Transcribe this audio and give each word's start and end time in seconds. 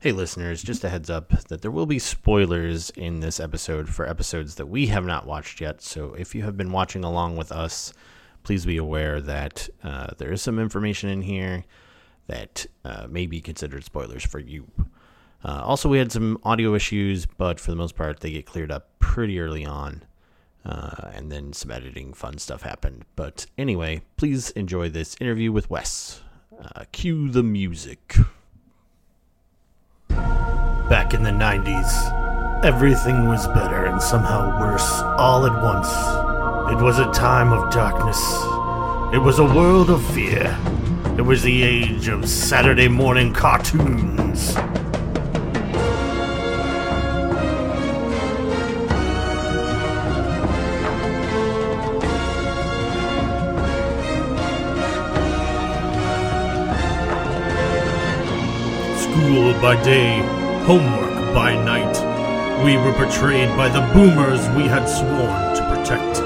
Hey, 0.00 0.12
listeners, 0.12 0.62
just 0.62 0.84
a 0.84 0.90
heads 0.90 1.10
up 1.10 1.30
that 1.48 1.60
there 1.60 1.72
will 1.72 1.84
be 1.84 1.98
spoilers 1.98 2.90
in 2.90 3.18
this 3.18 3.40
episode 3.40 3.88
for 3.88 4.08
episodes 4.08 4.54
that 4.54 4.66
we 4.66 4.86
have 4.86 5.04
not 5.04 5.26
watched 5.26 5.60
yet. 5.60 5.82
So 5.82 6.14
if 6.14 6.36
you 6.36 6.44
have 6.44 6.56
been 6.56 6.70
watching 6.70 7.02
along 7.02 7.36
with 7.36 7.50
us, 7.50 7.92
please 8.44 8.64
be 8.64 8.76
aware 8.76 9.20
that 9.20 9.68
uh, 9.82 10.10
there 10.16 10.30
is 10.30 10.40
some 10.40 10.60
information 10.60 11.08
in 11.08 11.22
here 11.22 11.64
that 12.28 12.64
uh, 12.84 13.08
may 13.10 13.26
be 13.26 13.40
considered 13.40 13.82
spoilers 13.82 14.24
for 14.24 14.38
you. 14.38 14.70
Uh, 15.44 15.62
also, 15.64 15.88
we 15.88 15.98
had 15.98 16.12
some 16.12 16.38
audio 16.44 16.76
issues, 16.76 17.26
but 17.26 17.58
for 17.58 17.72
the 17.72 17.76
most 17.76 17.96
part, 17.96 18.20
they 18.20 18.30
get 18.30 18.46
cleared 18.46 18.70
up 18.70 18.96
pretty 19.00 19.40
early 19.40 19.66
on. 19.66 20.04
Uh, 20.64 21.10
and 21.12 21.32
then 21.32 21.52
some 21.52 21.72
editing 21.72 22.12
fun 22.12 22.38
stuff 22.38 22.62
happened. 22.62 23.04
But 23.16 23.46
anyway, 23.58 24.02
please 24.16 24.50
enjoy 24.50 24.90
this 24.90 25.16
interview 25.20 25.50
with 25.50 25.68
Wes. 25.68 26.22
Uh, 26.56 26.84
cue 26.92 27.30
the 27.30 27.42
music. 27.42 28.14
Back 30.88 31.12
in 31.12 31.22
the 31.22 31.30
90s, 31.30 32.64
everything 32.64 33.28
was 33.28 33.46
better 33.48 33.84
and 33.84 34.00
somehow 34.00 34.58
worse 34.58 35.02
all 35.18 35.44
at 35.44 35.62
once. 35.62 35.88
It 36.72 36.82
was 36.82 36.98
a 36.98 37.10
time 37.12 37.52
of 37.52 37.70
darkness. 37.70 38.18
It 39.14 39.18
was 39.18 39.38
a 39.38 39.44
world 39.44 39.90
of 39.90 40.02
fear. 40.14 40.58
It 41.18 41.22
was 41.22 41.42
the 41.42 41.62
age 41.62 42.08
of 42.08 42.26
Saturday 42.26 42.88
morning 42.88 43.34
cartoons. 43.34 44.52
School 59.02 59.52
by 59.60 59.82
day, 59.84 60.37
homework 60.68 61.32
by 61.32 61.54
night. 61.64 61.96
We 62.62 62.76
were 62.76 62.92
betrayed 62.92 63.48
by 63.56 63.70
the 63.70 63.80
boomers 63.94 64.46
we 64.50 64.64
had 64.68 64.84
sworn 64.84 65.56
to 65.56 65.62
protect. 65.72 66.18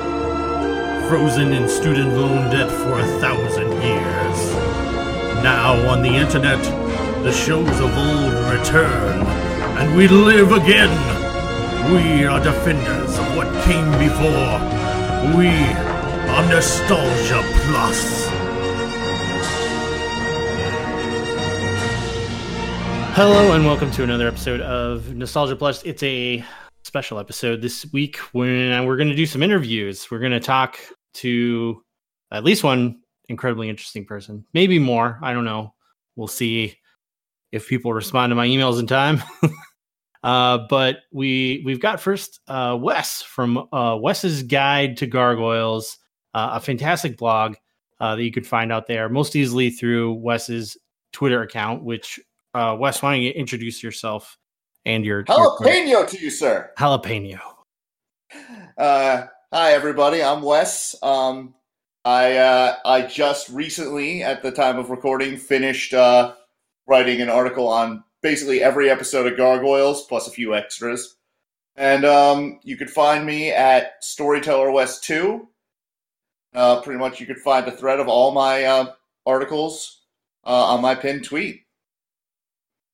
Frozen 1.09 1.53
in 1.53 1.69
student 1.69 2.17
loan 2.17 2.51
debt 2.51 2.69
for 2.69 2.99
a 2.99 3.07
thousand 3.21 3.71
years. 3.81 4.39
Now 5.45 5.89
on 5.89 6.03
the 6.03 6.09
internet, 6.09 6.61
the 7.23 7.31
shows 7.31 7.79
of 7.79 7.97
old 7.97 8.35
return, 8.51 9.25
and 9.79 9.97
we 9.97 10.09
live 10.09 10.51
again. 10.51 10.91
We 11.95 12.25
are 12.25 12.43
defenders 12.43 13.17
of 13.17 13.37
what 13.37 13.47
came 13.63 13.93
before. 13.93 14.59
We 15.39 15.51
are 16.35 16.49
Nostalgia 16.49 17.43
Plus. 17.63 18.32
Hello 23.15 23.53
and 23.53 23.67
welcome 23.67 23.91
to 23.91 24.03
another 24.03 24.27
episode 24.27 24.63
of 24.63 25.15
Nostalgia 25.15 25.55
Plus. 25.55 25.83
It's 25.83 26.03
a 26.03 26.43
special 26.83 27.19
episode 27.19 27.61
this 27.61 27.85
week 27.93 28.17
when 28.33 28.87
we're 28.87 28.97
going 28.97 29.11
to 29.11 29.15
do 29.15 29.27
some 29.27 29.43
interviews. 29.43 30.11
We're 30.11 30.19
going 30.19 30.33
to 30.33 30.41
talk 30.41 30.79
to 31.17 31.85
at 32.31 32.43
least 32.43 32.65
one 32.65 33.03
incredibly 33.29 33.69
interesting 33.69 34.07
person, 34.07 34.47
maybe 34.55 34.79
more. 34.79 35.19
I 35.21 35.35
don't 35.35 35.45
know. 35.45 35.75
We'll 36.17 36.27
see 36.27 36.79
if 37.53 37.69
people 37.69 37.93
respond 37.93 38.31
to 38.31 38.35
my 38.35 38.47
emails 38.47 38.81
in 38.81 38.87
time. 38.87 39.23
uh, 40.23 40.61
but 40.71 41.01
we 41.13 41.63
we've 41.67 41.81
got 41.81 42.01
first 42.01 42.41
uh, 42.49 42.79
Wes 42.81 43.21
from 43.21 43.69
uh, 43.75 43.95
Wes's 44.01 44.43
Guide 44.43 44.97
to 44.97 45.07
Gargoyles, 45.07 45.99
uh, 46.33 46.53
a 46.55 46.61
fantastic 46.61 47.19
blog 47.19 47.57
uh, 48.01 48.17
that 48.17 48.25
you 48.25 48.33
could 48.33 48.47
find 48.47 48.73
out 48.73 48.87
there 48.87 49.11
most 49.11 49.37
easily 49.37 49.69
through 49.69 50.15
Wes's 50.15 50.79
Twitter 51.13 51.43
account, 51.43 51.85
which 51.85 52.19
uh, 52.55 52.77
Wes, 52.79 53.03
why 53.03 53.15
don't 53.15 53.23
you 53.23 53.31
introduce 53.31 53.83
yourself 53.83 54.39
and 54.85 55.05
your 55.05 55.25
your- 55.29 55.59
Jalapeno 55.59 56.09
to 56.09 56.19
you, 56.19 56.31
sir. 56.31 56.71
jalapeno? 56.79 57.41
Uh, 58.79 59.27
hi, 59.53 59.73
everybody. 59.73 60.23
I'm 60.23 60.43
Wes. 60.43 60.95
Um, 61.03 61.55
I 62.05 62.37
uh, 62.37 62.77
I 62.85 63.03
just 63.03 63.49
recently, 63.51 64.23
at 64.23 64.43
the 64.43 64.51
time 64.51 64.79
of 64.79 64.91
recording, 64.91 65.37
finished 65.37 65.95
uh, 65.95 66.35
writing 66.87 67.21
an 67.21 67.29
article 67.29 67.69
on 67.69 68.03
basically 68.23 68.63
every 68.63 68.89
episode 68.91 69.31
of 69.31 69.37
Gargoyles 69.39 70.07
plus 70.07 70.27
a 70.27 70.31
few 70.31 70.55
extras. 70.55 71.17
And 71.77 72.05
um, 72.05 72.61
you 72.65 72.77
could 72.77 72.91
find 72.91 73.25
me 73.25 73.51
at 73.51 74.03
Storyteller 74.05 74.71
West 74.71 75.05
Two. 75.05 75.49
Uh, 76.55 76.81
pretty 76.83 76.99
much, 76.99 77.19
you 77.21 77.27
could 77.27 77.39
find 77.39 77.67
a 77.67 77.73
thread 77.77 77.99
of 78.01 78.09
all 78.09 78.33
my 78.33 78.65
uh, 78.65 78.93
articles 79.25 80.03
uh, 80.45 80.75
on 80.75 80.83
my 80.83 80.95
pinned 80.95 81.25
tweet. 81.25 81.62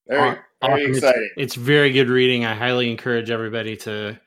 Very, 0.08 0.30
very 0.30 0.40
awesome. 0.62 0.78
It's- 0.80 0.96
exciting. 0.96 1.30
It's 1.36 1.54
very 1.54 1.92
good 1.92 2.08
reading. 2.08 2.44
I 2.44 2.54
highly 2.54 2.90
encourage 2.90 3.30
everybody 3.30 3.76
to 3.78 4.18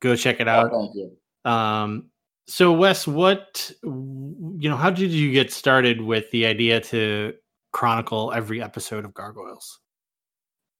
go 0.00 0.14
check 0.16 0.40
it 0.40 0.48
Oh, 0.48 0.50
out. 0.50 0.70
thank 0.70 0.94
you. 0.94 1.50
Um, 1.50 2.10
so 2.46 2.72
Wes, 2.72 3.06
what 3.06 3.70
you 3.82 4.68
know, 4.68 4.76
how 4.76 4.90
did 4.90 5.10
you 5.10 5.32
get 5.32 5.50
started 5.52 6.00
with 6.00 6.30
the 6.30 6.46
idea 6.46 6.80
to 6.80 7.32
chronicle 7.72 8.32
every 8.32 8.62
episode 8.62 9.04
of 9.04 9.14
Gargoyles? 9.14 9.80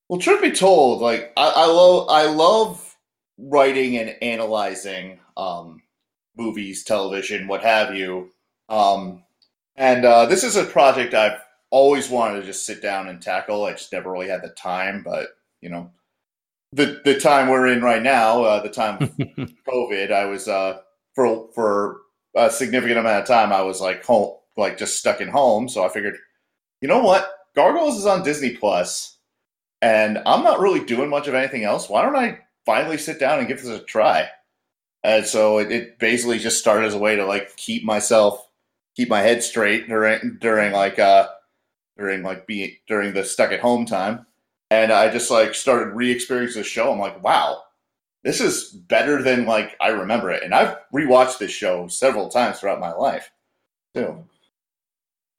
Well, 0.07 0.19
truth 0.19 0.41
be 0.41 0.51
told, 0.51 1.01
like 1.01 1.33
I, 1.35 1.49
I 1.55 1.65
love 1.65 2.07
I 2.09 2.25
love 2.27 2.95
writing 3.39 3.97
and 3.97 4.15
analyzing 4.21 5.19
um, 5.37 5.81
movies, 6.37 6.83
television, 6.83 7.47
what 7.47 7.61
have 7.63 7.95
you. 7.95 8.29
Um, 8.69 9.23
and 9.75 10.05
uh, 10.05 10.27
this 10.27 10.43
is 10.43 10.55
a 10.55 10.63
project 10.63 11.13
I've 11.15 11.39
always 11.75 12.09
wanted 12.09 12.39
to 12.39 12.45
just 12.45 12.65
sit 12.65 12.81
down 12.81 13.09
and 13.09 13.21
tackle. 13.21 13.65
I 13.65 13.73
just 13.73 13.91
never 13.91 14.09
really 14.09 14.29
had 14.29 14.41
the 14.41 14.47
time, 14.47 15.03
but 15.03 15.27
you 15.59 15.69
know, 15.69 15.91
the 16.71 17.01
the 17.03 17.19
time 17.19 17.49
we're 17.49 17.67
in 17.67 17.81
right 17.81 18.01
now, 18.01 18.43
uh, 18.43 18.63
the 18.63 18.69
time 18.69 19.03
of 19.03 19.09
COVID, 19.67 20.09
I 20.09 20.23
was 20.25 20.47
uh, 20.47 20.79
for 21.15 21.49
for 21.53 21.97
a 22.33 22.49
significant 22.49 22.99
amount 22.99 23.21
of 23.21 23.27
time, 23.27 23.51
I 23.51 23.61
was 23.63 23.81
like 23.81 24.05
home, 24.05 24.37
like 24.55 24.77
just 24.77 24.97
stuck 24.97 25.19
in 25.19 25.27
home. 25.27 25.67
So 25.67 25.83
I 25.83 25.89
figured, 25.89 26.15
you 26.79 26.87
know 26.87 27.03
what, 27.03 27.29
Gargoyles 27.57 27.97
is 27.97 28.05
on 28.05 28.23
Disney 28.23 28.55
Plus, 28.55 29.17
and 29.81 30.19
I'm 30.25 30.45
not 30.45 30.61
really 30.61 30.85
doing 30.85 31.09
much 31.09 31.27
of 31.27 31.33
anything 31.33 31.65
else. 31.65 31.89
Why 31.89 32.03
don't 32.03 32.15
I 32.15 32.39
finally 32.65 32.97
sit 32.97 33.19
down 33.19 33.39
and 33.39 33.49
give 33.49 33.61
this 33.61 33.67
a 33.67 33.83
try? 33.83 34.29
And 35.03 35.25
so 35.25 35.57
it, 35.57 35.73
it 35.73 35.99
basically 35.99 36.39
just 36.39 36.57
started 36.57 36.85
as 36.85 36.93
a 36.93 36.99
way 36.99 37.17
to 37.17 37.25
like 37.25 37.57
keep 37.57 37.83
myself, 37.83 38.47
keep 38.95 39.09
my 39.09 39.19
head 39.19 39.43
straight 39.43 39.89
during 39.89 40.37
during 40.39 40.71
like 40.71 40.99
uh 40.99 41.27
during 41.97 42.23
like 42.23 42.47
being 42.47 42.75
during 42.87 43.13
the 43.13 43.23
stuck 43.23 43.51
at 43.51 43.59
home 43.59 43.85
time. 43.85 44.25
And 44.71 44.91
I 44.91 45.11
just 45.11 45.29
like 45.29 45.53
started 45.53 45.95
re-experiencing 45.95 46.61
the 46.61 46.67
show. 46.67 46.91
I'm 46.91 46.99
like, 46.99 47.23
wow, 47.23 47.61
this 48.23 48.41
is 48.41 48.71
better 48.71 49.21
than 49.21 49.45
like 49.45 49.75
I 49.79 49.89
remember 49.89 50.31
it. 50.31 50.43
And 50.43 50.53
I've 50.53 50.77
rewatched 50.93 51.37
this 51.37 51.51
show 51.51 51.87
several 51.87 52.29
times 52.29 52.59
throughout 52.59 52.79
my 52.79 52.91
life 52.91 53.31
too. 53.93 54.25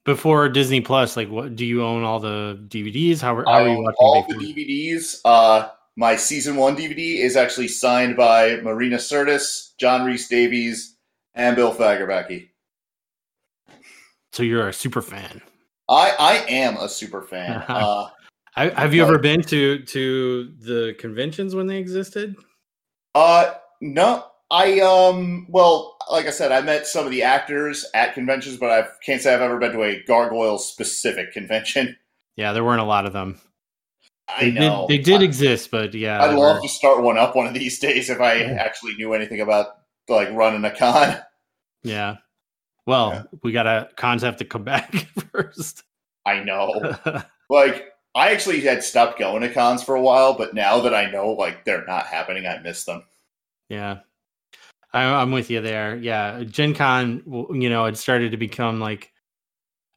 Before 0.05 0.49
Disney 0.49 0.81
Plus, 0.81 1.17
like, 1.17 1.29
what 1.29 1.57
do 1.57 1.67
you 1.67 1.83
own 1.83 2.05
all 2.05 2.21
the 2.21 2.65
DVDs? 2.69 3.21
How, 3.21 3.35
how 3.35 3.45
are 3.45 3.69
you 3.69 3.83
watching? 3.83 3.97
all 3.99 4.25
the? 4.29 4.35
DVDs. 4.35 5.21
Uh, 5.25 5.69
my 5.97 6.15
season 6.15 6.55
one 6.55 6.77
DVD 6.77 7.19
is 7.19 7.37
actually 7.37 7.67
signed 7.67 8.17
by 8.17 8.61
Marina 8.61 8.99
Sirtis, 8.99 9.77
John 9.79 10.07
Rhys-Davies, 10.07 10.95
and 11.35 11.57
Bill 11.57 11.75
Fagerbakke. 11.75 12.51
So 14.33 14.45
you're 14.45 14.69
a 14.69 14.73
super 14.73 15.03
fan. 15.03 15.43
I 15.89 16.15
I 16.19 16.35
am 16.49 16.77
a 16.77 16.89
super 16.89 17.23
fan. 17.23 17.63
Uh, 17.69 18.09
I, 18.59 18.69
have 18.81 18.95
you 18.95 19.03
Right. 19.03 19.09
ever 19.11 19.19
been 19.19 19.43
to 19.43 19.81
to 19.81 20.53
the 20.61 20.95
conventions 20.99 21.55
when 21.55 21.67
they 21.67 21.77
existed? 21.79 22.37
uh, 23.15 23.55
no, 23.83 24.25
I 24.51 24.81
um, 24.81 25.47
well, 25.51 25.97
like 26.11 26.27
I 26.27 26.31
said, 26.31 26.53
I 26.53 26.61
met 26.63 26.87
some 26.87 27.05
of 27.05 27.11
the 27.11 27.23
actors 27.23 27.85
at 27.95 28.15
conventions, 28.15 28.57
but 28.57 28.71
I 28.71 28.89
can't 29.05 29.21
say 29.21 29.35
I've 29.35 29.43
ever 29.43 29.59
been 29.59 29.73
to 29.73 29.83
a 29.83 30.03
gargoyle 30.05 30.59
specific 30.59 31.33
convention. 31.33 31.97
Yeah, 32.37 32.53
there 32.53 32.65
weren't 32.65 32.83
a 32.83 32.85
lot 32.85 33.07
of 33.07 33.15
them. 33.15 33.41
I 34.29 34.45
They 34.47 34.51
know 34.51 34.87
did, 34.87 34.99
they 35.01 35.03
did 35.03 35.21
I- 35.23 35.25
exist, 35.25 35.71
but 35.71 35.95
yeah, 35.95 36.23
I'd 36.23 36.35
love 36.35 36.61
to 36.63 36.69
start 36.69 37.03
one 37.03 37.17
up 37.17 37.35
one 37.35 37.47
of 37.47 37.55
these 37.55 37.79
days 37.87 38.11
if 38.11 38.21
I 38.21 38.41
actually 38.43 38.95
knew 38.97 39.15
anything 39.15 39.41
about 39.41 39.69
like 40.09 40.31
running 40.33 40.63
a 40.65 40.71
con. 40.77 41.17
Yeah. 41.83 42.17
Well, 42.87 43.11
Yeah. 43.13 43.23
we 43.43 43.53
got 43.53 43.65
to 43.65 43.89
cons 43.97 44.23
have 44.23 44.37
to 44.39 44.45
come 44.45 44.65
back 44.65 44.93
first. 45.33 45.83
I 46.25 46.41
know. 46.43 46.97
like 47.51 47.93
I 48.15 48.33
actually 48.33 48.61
had 48.61 48.83
stopped 48.83 49.19
going 49.19 49.43
to 49.43 49.53
cons 49.53 49.83
for 49.83 49.95
a 49.95 50.01
while, 50.03 50.35
but 50.35 50.55
now 50.55 50.81
that 50.81 50.95
I 50.95 51.11
know 51.11 51.33
like 51.33 51.65
they're 51.65 51.85
not 51.85 52.07
happening, 52.07 52.47
I 52.47 52.59
miss 52.59 52.85
them. 52.85 53.05
yeah. 53.69 53.99
I, 54.93 55.03
I'm 55.05 55.31
with 55.33 55.51
you 55.51 55.61
there. 55.61 55.97
Yeah. 55.97 56.43
Gen 56.45 56.73
Con, 56.75 57.23
you 57.53 57.69
know, 57.69 57.85
it 57.85 57.99
started 57.99 58.31
to 58.31 58.39
become 58.39 58.81
like, 58.81 59.13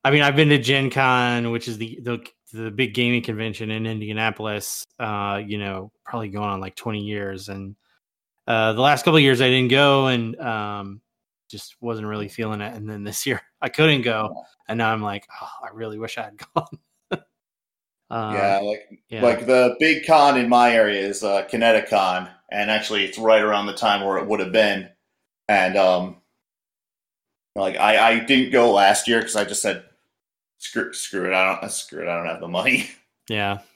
I 0.03 0.11
mean, 0.11 0.23
I've 0.23 0.35
been 0.35 0.49
to 0.49 0.57
Gen 0.57 0.89
Con, 0.89 1.51
which 1.51 1.69
is 1.69 1.77
the, 1.77 1.99
the, 2.01 2.25
the 2.51 2.69
big 2.71 2.93
gaming 2.93 3.21
convention 3.21 3.71
in 3.71 3.85
Indianapolis, 3.85 4.83
uh, 4.99 5.41
you 5.45 5.57
know, 5.57 5.91
probably 6.03 6.27
going 6.29 6.49
on 6.49 6.59
like 6.59 6.75
20 6.75 6.99
years. 6.99 7.47
And 7.47 7.75
uh, 8.47 8.73
the 8.73 8.81
last 8.81 9.05
couple 9.05 9.15
of 9.17 9.23
years 9.23 9.39
I 9.39 9.47
didn't 9.49 9.71
go 9.71 10.07
and 10.07 10.37
um, 10.41 11.01
just 11.49 11.75
wasn't 11.81 12.07
really 12.07 12.27
feeling 12.27 12.61
it. 12.61 12.73
And 12.73 12.89
then 12.89 13.03
this 13.03 13.25
year 13.25 13.41
I 13.61 13.69
couldn't 13.69 14.03
go. 14.03 14.43
And 14.67 14.77
now 14.77 14.91
I'm 14.91 15.01
like, 15.01 15.27
oh, 15.41 15.49
I 15.63 15.69
really 15.73 15.99
wish 15.99 16.17
I 16.17 16.23
had 16.23 16.41
gone. 16.55 16.79
Uh, 18.11 18.31
yeah, 18.33 18.59
like 18.63 18.99
yeah. 19.09 19.21
like 19.21 19.45
the 19.45 19.75
big 19.79 20.03
con 20.03 20.35
in 20.35 20.49
my 20.49 20.73
area 20.73 20.99
is 20.99 21.23
uh, 21.23 21.45
Kineticon, 21.45 22.27
and 22.51 22.71
actually 22.71 23.05
it's 23.05 23.19
right 23.19 23.43
around 23.43 23.67
the 23.67 23.73
time 23.75 24.03
where 24.03 24.17
it 24.17 24.25
would 24.25 24.39
have 24.39 24.51
been, 24.51 24.89
and 25.47 25.77
um, 25.77 26.15
like 27.55 27.77
I 27.77 28.13
I 28.13 28.19
didn't 28.21 28.51
go 28.51 28.71
last 28.71 29.07
year 29.07 29.19
because 29.19 29.35
I 29.35 29.43
just 29.43 29.61
said 29.61 29.83
screw 30.57 30.91
screw 30.91 31.27
it 31.27 31.35
I 31.35 31.59
don't 31.61 31.71
screw 31.71 32.01
it 32.01 32.09
I 32.09 32.17
don't 32.17 32.25
have 32.25 32.41
the 32.41 32.47
money. 32.47 32.89
yeah. 33.29 33.59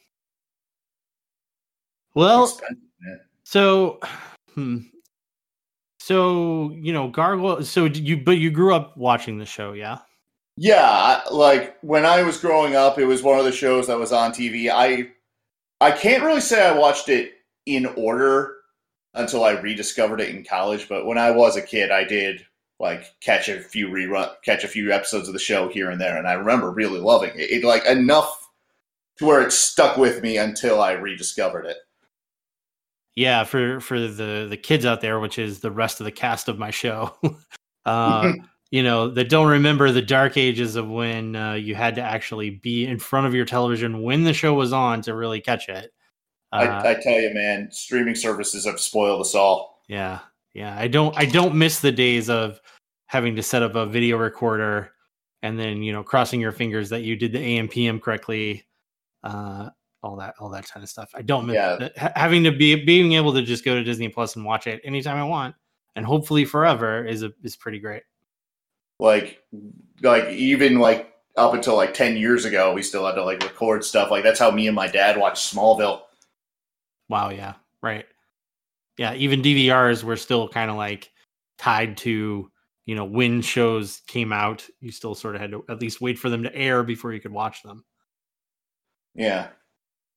Well, 2.15 2.59
so, 3.43 3.99
hmm. 4.53 4.79
So 6.03 6.71
you 6.71 6.91
know, 6.91 7.07
Gargoyle. 7.07 7.63
So 7.63 7.85
you, 7.85 8.17
but 8.17 8.37
you 8.37 8.51
grew 8.51 8.75
up 8.75 8.97
watching 8.97 9.37
the 9.37 9.45
show, 9.45 9.71
yeah? 9.71 9.99
Yeah, 10.57 11.21
like 11.31 11.77
when 11.79 12.05
I 12.05 12.23
was 12.23 12.37
growing 12.37 12.75
up, 12.75 12.99
it 12.99 13.05
was 13.05 13.23
one 13.23 13.39
of 13.39 13.45
the 13.45 13.53
shows 13.53 13.87
that 13.87 13.97
was 13.97 14.11
on 14.11 14.31
TV. 14.31 14.69
I 14.69 15.11
I 15.79 15.91
can't 15.91 16.23
really 16.23 16.41
say 16.41 16.67
I 16.67 16.77
watched 16.77 17.07
it 17.07 17.35
in 17.65 17.85
order 17.95 18.57
until 19.13 19.45
I 19.45 19.51
rediscovered 19.51 20.19
it 20.19 20.35
in 20.35 20.43
college, 20.43 20.89
but 20.89 21.05
when 21.05 21.17
I 21.17 21.31
was 21.31 21.55
a 21.55 21.61
kid, 21.61 21.89
I 21.89 22.03
did 22.03 22.45
like 22.79 23.05
catch 23.21 23.47
a 23.47 23.61
few 23.61 23.87
rerun 23.87 24.29
catch 24.43 24.65
a 24.65 24.67
few 24.67 24.91
episodes 24.91 25.29
of 25.29 25.33
the 25.33 25.39
show 25.39 25.69
here 25.69 25.89
and 25.89 26.01
there 26.01 26.17
and 26.17 26.27
I 26.27 26.33
remember 26.33 26.69
really 26.69 26.99
loving 26.99 27.31
it. 27.35 27.49
It 27.49 27.63
like 27.63 27.85
enough 27.85 28.49
to 29.19 29.25
where 29.25 29.41
it 29.41 29.53
stuck 29.53 29.95
with 29.95 30.21
me 30.21 30.37
until 30.37 30.81
I 30.81 30.91
rediscovered 30.93 31.65
it. 31.65 31.77
Yeah, 33.15 33.43
for 33.43 33.79
for 33.79 33.99
the 33.99 34.47
the 34.49 34.57
kids 34.57 34.85
out 34.85 35.01
there, 35.01 35.19
which 35.19 35.37
is 35.37 35.59
the 35.59 35.71
rest 35.71 35.99
of 35.99 36.05
the 36.05 36.11
cast 36.11 36.49
of 36.49 36.57
my 36.57 36.71
show, 36.71 37.15
uh, 37.85 38.33
you 38.71 38.81
know, 38.81 39.09
that 39.09 39.29
don't 39.29 39.47
remember 39.47 39.91
the 39.91 40.01
dark 40.01 40.35
ages 40.35 40.75
of 40.75 40.89
when 40.89 41.35
uh, 41.35 41.53
you 41.53 41.75
had 41.75 41.95
to 41.95 42.01
actually 42.01 42.49
be 42.49 42.85
in 42.85 42.97
front 42.97 43.27
of 43.27 43.35
your 43.35 43.45
television 43.45 44.01
when 44.01 44.23
the 44.23 44.33
show 44.33 44.53
was 44.53 44.73
on 44.73 45.01
to 45.03 45.13
really 45.13 45.41
catch 45.41 45.69
it. 45.69 45.91
Uh, 46.51 46.81
I, 46.83 46.91
I 46.91 46.93
tell 46.95 47.19
you, 47.19 47.33
man, 47.33 47.69
streaming 47.71 48.15
services 48.15 48.65
have 48.65 48.79
spoiled 48.79 49.21
us 49.21 49.35
all. 49.35 49.83
yeah, 49.87 50.19
yeah. 50.53 50.75
I 50.77 50.87
don't 50.87 51.15
I 51.17 51.25
don't 51.25 51.55
miss 51.55 51.79
the 51.81 51.91
days 51.91 52.29
of 52.29 52.59
having 53.05 53.35
to 53.35 53.43
set 53.43 53.61
up 53.61 53.75
a 53.75 53.85
video 53.85 54.17
recorder 54.17 54.91
and 55.43 55.59
then 55.59 55.83
you 55.83 55.93
know 55.93 56.01
crossing 56.01 56.41
your 56.41 56.51
fingers 56.51 56.89
that 56.89 57.03
you 57.03 57.15
did 57.15 57.31
the 57.31 57.39
AM 57.39 57.67
PM 57.67 57.99
correctly. 57.99 58.65
All 60.03 60.17
that 60.17 60.35
all 60.39 60.49
that 60.49 60.67
kind 60.69 60.83
of 60.83 60.89
stuff. 60.89 61.09
I 61.15 61.21
don't 61.21 61.47
miss 61.47 61.55
Yeah. 61.55 61.89
having 62.15 62.43
to 62.43 62.51
be 62.51 62.75
being 62.83 63.13
able 63.13 63.33
to 63.33 63.41
just 63.41 63.63
go 63.63 63.73
to 63.73 63.83
Disney 63.83 64.09
Plus 64.09 64.35
and 64.35 64.43
watch 64.43 64.67
it 64.67 64.81
anytime 64.83 65.17
I 65.17 65.23
want 65.23 65.55
and 65.95 66.05
hopefully 66.05 66.43
forever 66.45 67.05
is 67.05 67.23
a 67.23 67.31
is 67.41 67.55
pretty 67.55 67.79
great. 67.79 68.03
Like 68.99 69.41
like 70.01 70.25
even 70.29 70.79
like 70.79 71.13
up 71.37 71.53
until 71.53 71.75
like 71.75 71.93
10 71.93 72.17
years 72.17 72.45
ago, 72.45 72.73
we 72.73 72.83
still 72.83 73.05
had 73.05 73.15
to 73.15 73.23
like 73.23 73.41
record 73.41 73.83
stuff. 73.83 74.11
Like 74.11 74.23
that's 74.23 74.39
how 74.39 74.51
me 74.51 74.67
and 74.67 74.75
my 74.75 74.87
dad 74.87 75.17
watched 75.17 75.53
Smallville. 75.55 76.01
Wow, 77.09 77.29
yeah, 77.29 77.53
right. 77.81 78.05
Yeah, 78.97 79.13
even 79.15 79.41
DVRs 79.41 80.03
were 80.03 80.17
still 80.17 80.47
kind 80.47 80.69
of 80.69 80.77
like 80.77 81.11
tied 81.57 81.97
to, 81.97 82.51
you 82.85 82.95
know, 82.95 83.05
when 83.05 83.41
shows 83.41 84.01
came 84.07 84.31
out, 84.31 84.67
you 84.79 84.91
still 84.91 85.15
sort 85.15 85.35
of 85.35 85.41
had 85.41 85.51
to 85.51 85.65
at 85.69 85.81
least 85.81 86.01
wait 86.01 86.19
for 86.19 86.29
them 86.29 86.43
to 86.43 86.55
air 86.55 86.83
before 86.83 87.13
you 87.13 87.19
could 87.19 87.31
watch 87.31 87.63
them. 87.63 87.83
Yeah. 89.15 89.47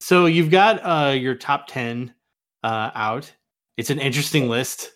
So 0.00 0.26
you've 0.26 0.50
got 0.50 0.80
uh 0.84 1.12
your 1.12 1.34
top 1.34 1.66
10 1.68 2.14
uh 2.62 2.90
out. 2.94 3.32
It's 3.76 3.90
an 3.90 3.98
interesting 3.98 4.48
list. 4.48 4.92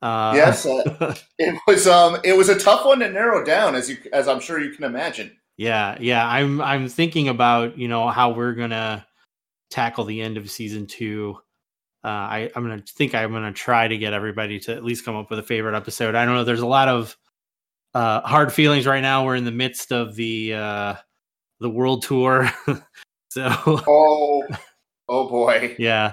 Uh 0.00 0.32
Yes, 0.34 0.66
uh, 0.66 1.14
It 1.38 1.58
was 1.66 1.86
um 1.86 2.18
it 2.24 2.36
was 2.36 2.48
a 2.48 2.58
tough 2.58 2.84
one 2.84 3.00
to 3.00 3.08
narrow 3.08 3.44
down 3.44 3.74
as 3.74 3.88
you 3.88 3.96
as 4.12 4.28
I'm 4.28 4.40
sure 4.40 4.60
you 4.60 4.70
can 4.74 4.84
imagine. 4.84 5.36
Yeah, 5.56 5.96
yeah. 6.00 6.26
I'm 6.26 6.60
I'm 6.60 6.88
thinking 6.88 7.28
about 7.28 7.78
you 7.78 7.88
know 7.88 8.08
how 8.08 8.30
we're 8.32 8.54
gonna 8.54 9.06
tackle 9.70 10.04
the 10.04 10.20
end 10.20 10.36
of 10.36 10.50
season 10.50 10.86
two. 10.86 11.36
Uh, 12.04 12.08
I 12.08 12.50
I'm 12.56 12.62
gonna 12.62 12.82
think 12.96 13.14
I'm 13.14 13.32
gonna 13.32 13.52
try 13.52 13.86
to 13.86 13.96
get 13.96 14.12
everybody 14.12 14.58
to 14.60 14.74
at 14.74 14.84
least 14.84 15.04
come 15.04 15.14
up 15.16 15.30
with 15.30 15.38
a 15.38 15.42
favorite 15.42 15.76
episode. 15.76 16.14
I 16.14 16.24
don't 16.24 16.34
know. 16.34 16.44
There's 16.44 16.60
a 16.60 16.66
lot 16.66 16.88
of 16.88 17.16
uh, 17.94 18.22
hard 18.22 18.52
feelings 18.52 18.86
right 18.86 19.00
now. 19.02 19.24
We're 19.24 19.36
in 19.36 19.44
the 19.44 19.50
midst 19.52 19.92
of 19.92 20.16
the 20.16 20.54
uh, 20.54 20.94
the 21.60 21.70
world 21.70 22.02
tour, 22.02 22.50
so 23.32 23.48
Oh 23.66 24.42
oh 25.08 25.28
boy. 25.28 25.74
yeah. 25.78 26.12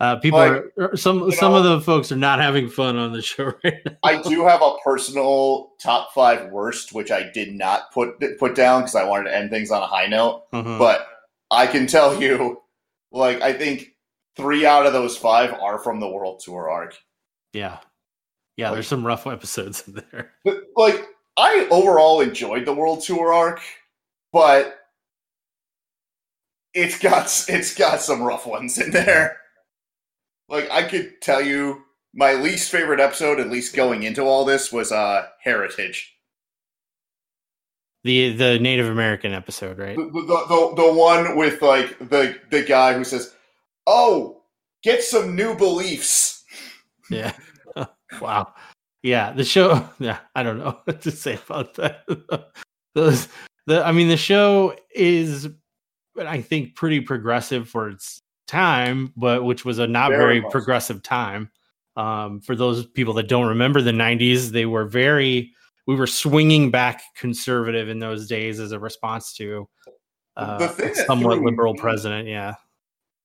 Uh, 0.00 0.16
people 0.16 0.40
Like, 0.40 0.50
are 0.52 0.72
er, 0.78 0.96
some 0.96 1.30
some 1.30 1.52
know- 1.52 1.58
of 1.58 1.64
the 1.64 1.80
folks 1.80 2.10
are 2.10 2.16
not 2.16 2.40
having 2.40 2.68
fun 2.68 2.96
on 2.96 3.12
the 3.12 3.22
show 3.22 3.52
right 3.64 3.74
now. 3.86 3.92
I 4.02 4.20
do 4.22 4.44
have 4.44 4.60
a 4.60 4.74
personal 4.84 5.70
top 5.80 6.12
five 6.12 6.50
worst, 6.50 6.92
which 6.92 7.10
I 7.12 7.30
did 7.32 7.54
not 7.54 7.92
put 7.92 8.16
put 8.38 8.54
down 8.56 8.82
because 8.82 8.96
I 8.96 9.04
wanted 9.04 9.30
to 9.30 9.36
end 9.36 9.50
things 9.50 9.70
on 9.70 9.82
a 9.82 9.86
high 9.86 10.06
note. 10.06 10.44
Uh-huh. 10.52 10.78
But 10.78 11.06
I 11.50 11.66
can 11.68 11.86
tell 11.86 12.20
you, 12.20 12.60
like 13.12 13.40
I 13.40 13.52
think 13.52 13.94
three 14.36 14.66
out 14.66 14.84
of 14.84 14.92
those 14.92 15.16
five 15.16 15.52
are 15.54 15.78
from 15.78 16.00
the 16.00 16.08
World 16.08 16.40
Tour 16.44 16.68
arc. 16.68 16.96
yeah, 17.52 17.78
yeah. 18.56 18.72
There's 18.72 18.88
some 18.88 19.06
rough 19.06 19.28
episodes 19.28 19.86
in 19.86 20.02
there. 20.10 20.32
But 20.44 20.64
like 20.76 21.06
I 21.36 21.68
overall 21.70 22.20
enjoyed 22.20 22.64
the 22.66 22.74
World 22.74 23.02
Tour 23.04 23.32
arc, 23.32 23.60
but 24.32 24.76
it's 26.74 26.98
got 26.98 27.24
it's 27.48 27.74
got 27.74 28.00
some 28.00 28.22
rough 28.22 28.46
ones 28.46 28.78
in 28.78 28.90
there. 28.90 29.38
Like 30.48 30.70
I 30.70 30.82
could 30.82 31.20
tell 31.20 31.40
you 31.40 31.82
my 32.14 32.34
least 32.34 32.70
favorite 32.70 33.00
episode, 33.00 33.40
at 33.40 33.50
least 33.50 33.74
going 33.74 34.02
into 34.02 34.22
all 34.22 34.44
this, 34.44 34.72
was 34.72 34.92
uh 34.92 35.26
Heritage. 35.42 36.12
The 38.04 38.34
the 38.34 38.58
Native 38.58 38.86
American 38.86 39.32
episode, 39.32 39.78
right? 39.78 39.96
The, 39.96 40.04
the, 40.04 40.20
the, 40.20 40.74
the 40.76 40.92
one 40.92 41.36
with 41.36 41.62
like 41.62 41.98
the 41.98 42.36
the 42.50 42.62
guy 42.62 42.92
who 42.92 43.04
says, 43.04 43.34
"Oh, 43.86 44.42
get 44.82 45.02
some 45.02 45.34
new 45.34 45.56
beliefs." 45.56 46.44
Yeah. 47.10 47.32
wow. 48.20 48.52
Yeah, 49.02 49.32
the 49.32 49.44
show. 49.44 49.88
Yeah, 50.00 50.18
I 50.34 50.42
don't 50.42 50.58
know 50.58 50.78
what 50.84 51.02
to 51.02 51.10
say 51.10 51.38
about 51.46 51.74
that. 51.74 52.04
Those, 52.94 53.28
the, 53.66 53.84
I 53.84 53.92
mean, 53.92 54.08
the 54.08 54.16
show 54.16 54.76
is, 54.94 55.48
I 56.18 56.40
think, 56.40 56.74
pretty 56.76 57.00
progressive 57.00 57.68
for 57.68 57.88
its 57.88 58.22
time, 58.46 59.12
but 59.16 59.44
which 59.44 59.64
was 59.64 59.78
a 59.78 59.86
not 59.86 60.10
Very 60.10 60.40
very, 60.40 60.50
progressive 60.50 61.02
time. 61.02 61.50
Um, 61.96 62.40
for 62.40 62.56
those 62.56 62.86
people 62.86 63.14
that 63.14 63.28
don't 63.28 63.46
remember 63.46 63.80
the 63.80 63.92
'90s, 63.92 64.50
they 64.50 64.66
were 64.66 64.84
very. 64.84 65.52
We 65.86 65.96
were 65.96 66.06
swinging 66.06 66.70
back 66.70 67.02
conservative 67.14 67.90
in 67.90 67.98
those 67.98 68.26
days 68.26 68.58
as 68.58 68.72
a 68.72 68.78
response 68.78 69.34
to 69.34 69.68
uh, 70.36 70.58
The 70.58 70.90
a 70.92 70.94
somewhat 70.94 71.40
liberal 71.40 71.74
me- 71.74 71.80
president. 71.80 72.28
Yeah. 72.28 72.54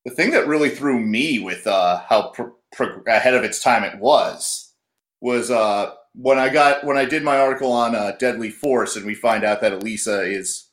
The 0.06 0.12
thing 0.12 0.32
that 0.32 0.48
really 0.48 0.70
threw 0.70 1.00
me 1.00 1.40
with 1.40 1.68
uh, 1.68 2.02
how 2.08 2.30
pro- 2.30 2.54
pro- 2.74 3.02
ahead 3.08 3.34
of 3.34 3.44
its 3.44 3.62
time 3.62 3.84
it 3.84 3.98
was 4.00 4.74
was 5.22 5.52
uh, 5.52 5.92
when 6.16 6.38
I 6.40 6.50
got 6.50 6.84
when 6.84 6.98
I 6.98 7.06
did 7.06 7.24
my 7.24 7.38
article 7.38 7.72
on 7.72 7.96
uh, 7.96 8.14
Deadly 8.20 8.50
Force, 8.50 8.96
and 8.96 9.06
we 9.06 9.14
find 9.14 9.44
out 9.44 9.62
that 9.62 9.74
Elisa 9.74 10.22
is 10.22 10.70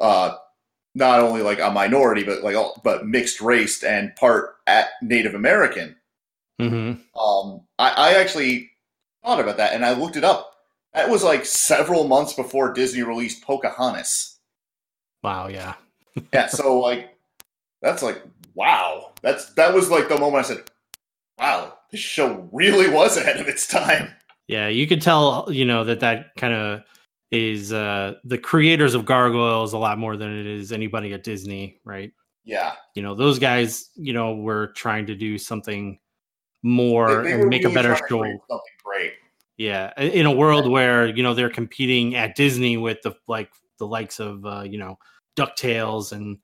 uh, 0.00 0.36
not 0.94 1.20
only 1.20 1.42
like 1.42 1.60
a 1.60 1.70
minority, 1.70 2.22
but 2.22 2.42
like 2.42 2.56
all, 2.56 2.80
but 2.84 3.06
mixed 3.06 3.40
race 3.40 3.82
and 3.82 4.14
part 4.16 4.56
at 4.66 4.90
Native 5.02 5.34
American. 5.34 5.96
hmm 6.58 6.92
Um, 7.18 7.62
I, 7.78 7.90
I 7.96 8.14
actually 8.20 8.70
thought 9.24 9.40
about 9.40 9.56
that, 9.58 9.74
and 9.74 9.84
I 9.84 9.92
looked 9.92 10.16
it 10.16 10.24
up. 10.24 10.50
That 10.94 11.08
was 11.08 11.24
like 11.24 11.46
several 11.46 12.06
months 12.06 12.34
before 12.34 12.72
Disney 12.72 13.02
released 13.02 13.42
Pocahontas. 13.42 14.38
Wow. 15.22 15.48
Yeah. 15.48 15.74
Yeah, 16.34 16.46
so 16.48 16.78
like 16.78 17.16
that's 17.80 18.02
like 18.02 18.22
wow. 18.54 19.12
That's 19.22 19.54
that 19.54 19.72
was 19.72 19.88
like 19.90 20.08
the 20.10 20.18
moment 20.18 20.44
I 20.44 20.48
said, 20.48 20.64
"Wow, 21.38 21.78
this 21.90 22.00
show 22.00 22.48
really 22.52 22.90
was 22.90 23.16
ahead 23.16 23.40
of 23.40 23.48
its 23.48 23.66
time." 23.66 24.10
Yeah, 24.46 24.68
you 24.68 24.86
could 24.86 25.00
tell, 25.00 25.48
you 25.50 25.64
know, 25.64 25.84
that 25.84 26.00
that 26.00 26.34
kind 26.36 26.52
of 26.52 26.82
is 27.32 27.72
uh 27.72 28.14
the 28.24 28.38
creators 28.38 28.94
of 28.94 29.04
Gargoyles 29.04 29.72
a 29.72 29.78
lot 29.78 29.98
more 29.98 30.16
than 30.16 30.38
it 30.38 30.46
is 30.46 30.70
anybody 30.70 31.12
at 31.14 31.24
Disney, 31.24 31.80
right? 31.84 32.12
Yeah, 32.44 32.72
You 32.94 33.02
know, 33.02 33.14
those 33.14 33.38
guys, 33.38 33.90
you 33.94 34.12
know, 34.12 34.34
were 34.34 34.68
trying 34.76 35.06
to 35.06 35.14
do 35.14 35.38
something 35.38 35.98
more 36.62 37.22
They- 37.22 37.30
they 37.32 37.40
and 37.40 37.48
make 37.48 37.64
a 37.64 37.70
better 37.70 37.96
show. 37.96 38.22
Something 38.22 38.60
great. 38.84 39.12
Yeah, 39.56 39.92
in 40.00 40.26
a 40.26 40.30
world 40.32 40.68
where 40.68 41.06
you 41.06 41.22
know 41.22 41.34
they're 41.34 41.50
competing 41.50 42.14
at 42.16 42.34
Disney 42.36 42.76
with 42.78 43.00
the 43.02 43.12
like 43.28 43.50
the 43.78 43.86
likes 43.86 44.18
of 44.20 44.44
uh, 44.44 44.62
you 44.62 44.78
know 44.78 44.98
Ducktales 45.36 46.12
and 46.12 46.38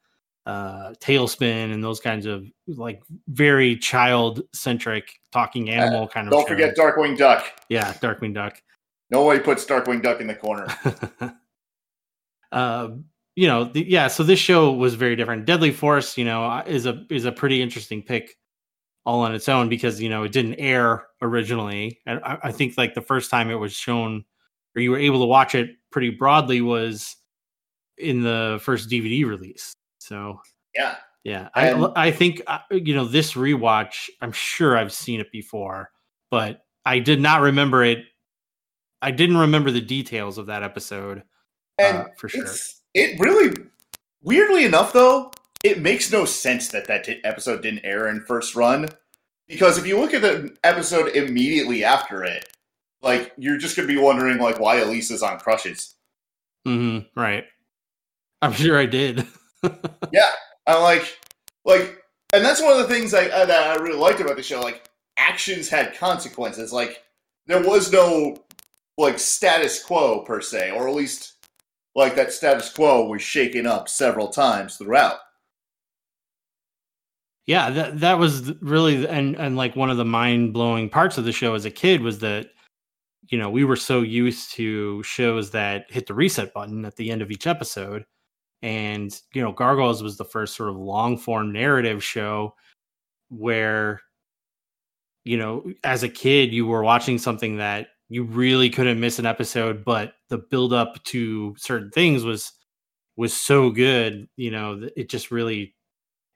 uh, 0.47 0.95
TaleSpin 1.01 1.73
and 1.73 1.83
those 1.83 2.01
kinds 2.01 2.27
of 2.27 2.45
like 2.67 3.03
very 3.29 3.77
child 3.77 4.43
centric 4.55 5.11
talking 5.33 5.69
animal 5.71 6.07
kind 6.09 6.27
of. 6.29 6.33
Uh, 6.33 6.37
Don't 6.37 6.49
forget. 6.49 6.77
Darkwing 6.77 7.17
Duck. 7.19 7.45
yeah, 7.69 7.93
Darkwing 7.95 8.35
Duck. 8.35 8.61
Nobody 9.11 9.41
puts 9.41 9.65
Darkwing 9.65 10.03
Duck 10.03 10.21
in 10.21 10.27
the 10.27 10.35
corner. 10.35 10.67
uh, 12.53 12.89
you 13.37 13.47
know, 13.47 13.65
the, 13.65 13.85
yeah. 13.89 14.09
So 14.09 14.23
this 14.23 14.39
show 14.39 14.73
was 14.73 14.95
very 14.95 15.17
different. 15.17 15.47
Deadly 15.47 15.71
Force, 15.71 16.19
you 16.19 16.25
know, 16.25 16.45
uh, 16.45 16.65
is 16.67 16.87
a 16.87 17.05
is 17.11 17.25
a 17.25 17.33
pretty 17.33 17.63
interesting 17.63 18.03
pick 18.03 18.37
all 19.07 19.21
on 19.21 19.35
its 19.35 19.49
own 19.49 19.69
because 19.69 20.01
you 20.03 20.09
know 20.11 20.25
it 20.25 20.33
didn't 20.33 20.57
air 20.57 21.07
originally. 21.23 21.99
And 22.07 22.21
I, 22.25 22.39
I 22.45 22.53
think 22.53 22.77
like 22.77 22.95
the 22.95 23.01
first 23.01 23.31
time 23.31 23.51
it 23.51 23.55
was 23.55 23.73
shown, 23.73 24.25
or 24.77 24.83
you 24.83 24.91
were 24.91 24.99
able 24.99 25.21
to 25.21 25.27
watch 25.27 25.55
it 25.55 25.71
pretty 25.91 26.11
broadly, 26.11 26.61
was 26.61 27.17
in 27.97 28.23
the 28.23 28.59
first 28.63 28.91
DVD 28.91 29.25
release. 29.27 29.73
So 29.99 30.41
Yeah. 30.75 30.97
Yeah, 31.25 31.49
I 31.55 31.69
And- 31.71 31.93
I 31.97 32.11
think 32.11 32.43
uh, 32.47 32.59
you 32.71 32.95
know 32.95 33.05
this 33.05 33.35
rewatch. 33.35 34.09
I'm 34.21 34.33
sure 34.33 34.77
I've 34.77 34.93
seen 34.93 35.21
it 35.21 35.31
before, 35.33 35.91
but 36.31 36.63
I 36.85 37.01
did 37.01 37.21
not 37.21 37.41
remember 37.41 37.85
it. 37.85 38.05
I 39.03 39.11
didn't 39.11 39.37
remember 39.39 39.71
the 39.71 39.81
details 39.81 40.39
of 40.39 40.47
that 40.47 40.63
episode 40.63 41.23
And 41.79 41.99
uh, 41.99 42.05
for 42.17 42.29
sure. 42.29 42.45
it's 42.45 42.83
it 42.95 43.19
really 43.21 43.55
weirdly 44.23 44.65
enough 44.65 44.93
though, 44.93 45.31
it 45.65 45.81
makes 45.81 46.11
no 46.13 46.25
sense 46.25 46.69
that 46.69 46.87
that 46.87 47.05
di- 47.05 47.21
episode 47.25 47.63
didn't 47.63 47.85
air 47.85 48.09
in 48.09 48.21
first 48.23 48.55
run 48.55 48.89
because 49.47 49.79
if 49.79 49.87
you 49.87 49.99
look 49.99 50.15
at 50.15 50.23
the 50.23 50.57
episode 50.65 51.09
immediately 51.17 51.85
after 51.85 52.25
it, 52.25 52.49
like 53.03 53.33
you're 53.39 53.59
just 53.59 53.77
gonna 53.77 53.89
be 53.89 53.97
wondering 53.97 54.39
like 54.39 54.59
why 54.61 54.77
Elisa 54.79 55.15
is 55.15 55.23
on 55.23 55.39
crushes. 55.39 55.95
hmm 56.65 56.99
right. 57.15 57.45
I'm 58.43 58.53
sure 58.53 58.79
I 58.79 58.87
did. 58.87 59.27
Yeah, 60.13 60.31
I'm 60.69 60.83
like, 60.83 61.19
like, 61.65 62.01
and 62.33 62.45
that's 62.45 62.63
one 62.63 62.71
of 62.73 62.79
the 62.79 62.95
things 62.95 63.13
I, 63.13 63.27
uh, 63.27 63.45
that 63.47 63.77
I 63.77 63.83
really 63.83 63.99
liked 63.99 64.21
about 64.21 64.37
the 64.37 64.43
show. 64.45 64.61
Like, 64.61 64.89
actions 65.19 65.69
had 65.69 65.97
consequences. 65.97 66.73
Like, 66.73 67.03
there 67.47 67.61
was 67.63 67.91
no 67.93 68.37
like 68.99 69.19
status 69.19 69.83
quo 69.83 70.21
per 70.25 70.41
se, 70.43 70.73
or 70.73 70.89
at 70.89 70.95
least 70.95 71.35
like 71.95 72.15
that 72.17 72.33
status 72.33 72.71
quo 72.71 73.07
was 73.07 73.23
shaken 73.23 73.67
up 73.67 73.89
several 73.89 74.29
times 74.29 74.77
throughout. 74.77 75.19
yeah, 77.49 77.71
that 77.71 78.01
that 78.01 78.19
was 78.19 78.53
really 78.61 79.09
and 79.09 79.35
and 79.37 79.57
like 79.57 79.75
one 79.75 79.89
of 79.89 79.97
the 79.97 80.05
mind 80.05 80.53
blowing 80.53 80.91
parts 80.91 81.17
of 81.17 81.25
the 81.25 81.33
show 81.33 81.55
as 81.55 81.65
a 81.65 81.71
kid 81.71 82.03
was 82.03 82.19
that 82.19 82.51
you 83.29 83.39
know 83.39 83.49
we 83.49 83.65
were 83.65 83.75
so 83.75 84.03
used 84.03 84.53
to 84.53 85.03
shows 85.03 85.51
that 85.53 85.87
hit 85.89 86.07
the 86.07 86.13
reset 86.15 86.53
button 86.53 86.85
at 86.85 86.95
the 86.97 87.11
end 87.11 87.23
of 87.23 87.31
each 87.31 87.47
episode 87.47 88.05
and 88.61 89.23
you 89.33 89.41
know 89.41 89.51
gargoyles 89.51 90.03
was 90.03 90.19
the 90.19 90.27
first 90.27 90.57
sort 90.57 90.69
of 90.69 90.77
long 90.77 91.17
form 91.17 91.51
narrative 91.51 92.05
show 92.05 92.55
where 93.31 94.03
you 95.25 95.39
know 95.39 95.65
as 95.85 96.03
a 96.03 96.09
kid 96.09 96.53
you 96.53 96.67
were 96.67 96.83
watching 96.83 97.17
something 97.17 97.57
that 97.57 97.89
you 98.09 98.25
really 98.25 98.71
couldn't 98.71 99.01
miss 99.01 99.19
an 99.19 99.27
episode 99.27 99.85
but 99.85 100.15
the 100.29 100.39
build 100.39 100.73
up 100.73 101.03
to 101.05 101.55
certain 101.59 101.91
things 101.91 102.25
was 102.25 102.53
was 103.17 103.35
so 103.35 103.71
good 103.71 104.29
you 104.37 104.51
know 104.51 104.89
it 104.97 105.09
just 105.09 105.31
really 105.31 105.75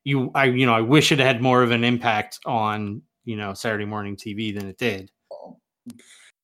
you 0.04 0.30
i 0.34 0.44
you 0.44 0.66
know 0.66 0.74
i 0.74 0.80
wish 0.80 1.12
it 1.12 1.18
had 1.18 1.40
more 1.40 1.62
of 1.62 1.70
an 1.70 1.84
impact 1.84 2.38
on 2.46 3.02
you 3.24 3.36
know 3.36 3.54
saturday 3.54 3.84
morning 3.84 4.16
tv 4.16 4.54
than 4.54 4.68
it 4.68 4.78
did 4.78 5.10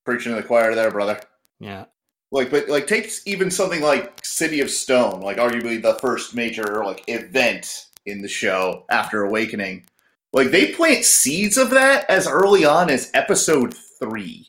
Preaching 0.05 0.35
to 0.35 0.41
the 0.41 0.47
choir 0.47 0.75
there, 0.75 0.91
brother. 0.91 1.21
yeah 1.61 1.85
Like, 2.31 2.51
but 2.51 2.69
like, 2.69 2.87
take 2.87 3.11
even 3.27 3.51
something 3.51 3.83
like 3.83 4.25
City 4.25 4.61
of 4.61 4.71
Stone, 4.71 5.21
like 5.21 5.37
arguably 5.37 5.81
the 5.81 5.95
first 5.95 6.35
major 6.35 6.83
like 6.85 7.05
event 7.09 7.87
in 8.07 8.23
the 8.23 8.29
show 8.29 8.85
after 8.91 9.25
Awakening. 9.25 9.85
Like, 10.33 10.51
they 10.51 10.73
plant 10.73 11.05
seeds 11.05 11.57
of 11.57 11.71
that 11.71 12.09
as 12.09 12.27
early 12.27 12.65
on 12.65 12.91
as 12.91 13.11
episode 13.15 13.75
three. 13.99 14.49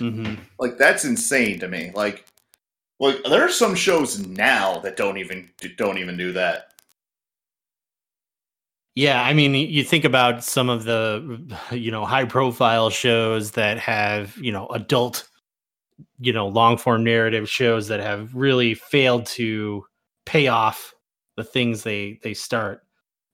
Hmm 0.00 0.34
Like 0.58 0.78
that's 0.78 1.04
insane 1.04 1.58
to 1.60 1.68
me. 1.68 1.92
Like, 1.94 2.26
like 3.00 3.22
there 3.24 3.42
are 3.44 3.50
some 3.50 3.74
shows 3.74 4.18
now 4.26 4.78
that 4.80 4.96
don't 4.96 5.18
even 5.18 5.50
don't 5.76 5.98
even 5.98 6.16
do 6.16 6.32
that. 6.32 6.72
Yeah, 8.94 9.22
I 9.22 9.34
mean, 9.34 9.54
you 9.54 9.84
think 9.84 10.04
about 10.06 10.42
some 10.42 10.70
of 10.70 10.84
the, 10.84 11.38
you 11.70 11.90
know, 11.90 12.04
high 12.06 12.24
profile 12.24 12.88
shows 12.88 13.50
that 13.52 13.78
have, 13.78 14.36
you 14.38 14.50
know, 14.52 14.66
adult, 14.68 15.28
you 16.20 16.32
know, 16.32 16.48
long 16.48 16.78
form 16.78 17.04
narrative 17.04 17.48
shows 17.48 17.88
that 17.88 18.00
have 18.00 18.34
really 18.34 18.74
failed 18.74 19.26
to 19.26 19.84
pay 20.26 20.48
off 20.48 20.94
the 21.36 21.44
things 21.44 21.82
they 21.82 22.20
they 22.22 22.34
start. 22.34 22.82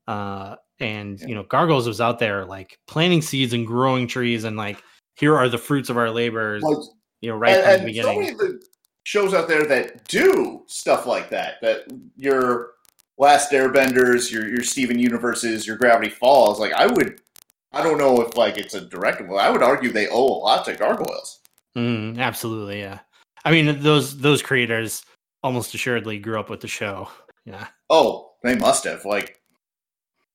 Uh 0.09 0.57
and 0.81 1.21
Yeah. 1.21 1.29
you 1.29 1.35
know, 1.37 1.45
Gargoyles 1.45 1.87
was 1.89 2.01
out 2.01 2.19
there 2.19 2.45
like 2.45 2.79
planting 2.89 3.23
seeds 3.23 3.53
and 3.53 3.67
growing 3.67 4.09
trees 4.09 4.45
and 4.45 4.57
like 4.57 4.83
here 5.17 5.37
are 5.37 5.49
the 5.49 5.59
fruits 5.59 5.91
of 5.91 5.97
our 5.97 6.11
labors, 6.11 6.63
Like, 6.63 6.79
you 7.21 7.31
know, 7.31 7.37
right 7.37 7.57
and, 7.57 7.83
from 7.83 7.93
the 7.93 7.99
and 7.99 8.05
so 8.05 8.15
beginning. 8.15 8.19
many 8.21 8.31
of 8.33 8.39
the 8.39 8.63
shows 9.05 9.35
out 9.35 9.49
there 9.49 9.65
that 9.67 10.07
do 10.09 10.63
stuff 10.67 11.07
like 11.07 11.31
that. 11.31 11.61
That 11.63 11.85
your 12.17 12.73
Last 13.19 13.53
Airbenders, 13.53 14.31
your 14.33 14.49
your 14.49 14.63
Steven 14.65 14.99
Universes, 14.99 15.67
your 15.67 15.77
Gravity 15.77 16.09
Falls. 16.11 16.59
Like 16.59 16.73
I 16.73 16.87
would, 16.87 17.21
I 17.73 17.83
don't 17.83 17.99
know 17.99 18.21
if 18.23 18.37
like 18.37 18.59
it's 18.59 18.75
a 18.75 18.81
direct. 18.81 19.23
I 19.23 19.51
would 19.51 19.63
argue 19.63 19.91
they 19.93 20.09
owe 20.09 20.27
a 20.27 20.41
lot 20.43 20.65
to 20.65 20.75
Gargoyles. 20.75 21.41
Mm, 21.77 22.19
absolutely, 22.19 22.81
yeah. 22.81 23.01
I 23.45 23.51
mean, 23.51 23.81
those 23.83 24.19
those 24.19 24.43
creators 24.43 25.05
almost 25.43 25.75
assuredly 25.75 26.19
grew 26.19 26.39
up 26.39 26.49
with 26.51 26.61
the 26.61 26.69
show. 26.69 27.09
Yeah. 27.45 27.67
Oh, 27.91 28.33
they 28.43 28.57
must 28.57 28.85
have. 28.85 29.05
Like, 29.05 29.41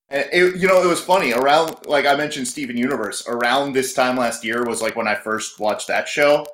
it, 0.09 0.55
you 0.55 0.67
know, 0.67 0.81
it 0.81 0.87
was 0.87 1.01
funny 1.01 1.33
around. 1.33 1.85
Like 1.85 2.05
I 2.05 2.15
mentioned, 2.15 2.47
Steven 2.47 2.77
Universe. 2.77 3.27
Around 3.27 3.73
this 3.73 3.93
time 3.93 4.17
last 4.17 4.43
year 4.43 4.63
was 4.63 4.81
like 4.81 4.95
when 4.95 5.07
I 5.07 5.15
first 5.15 5.59
watched 5.59 5.87
that 5.87 6.07
show, 6.07 6.45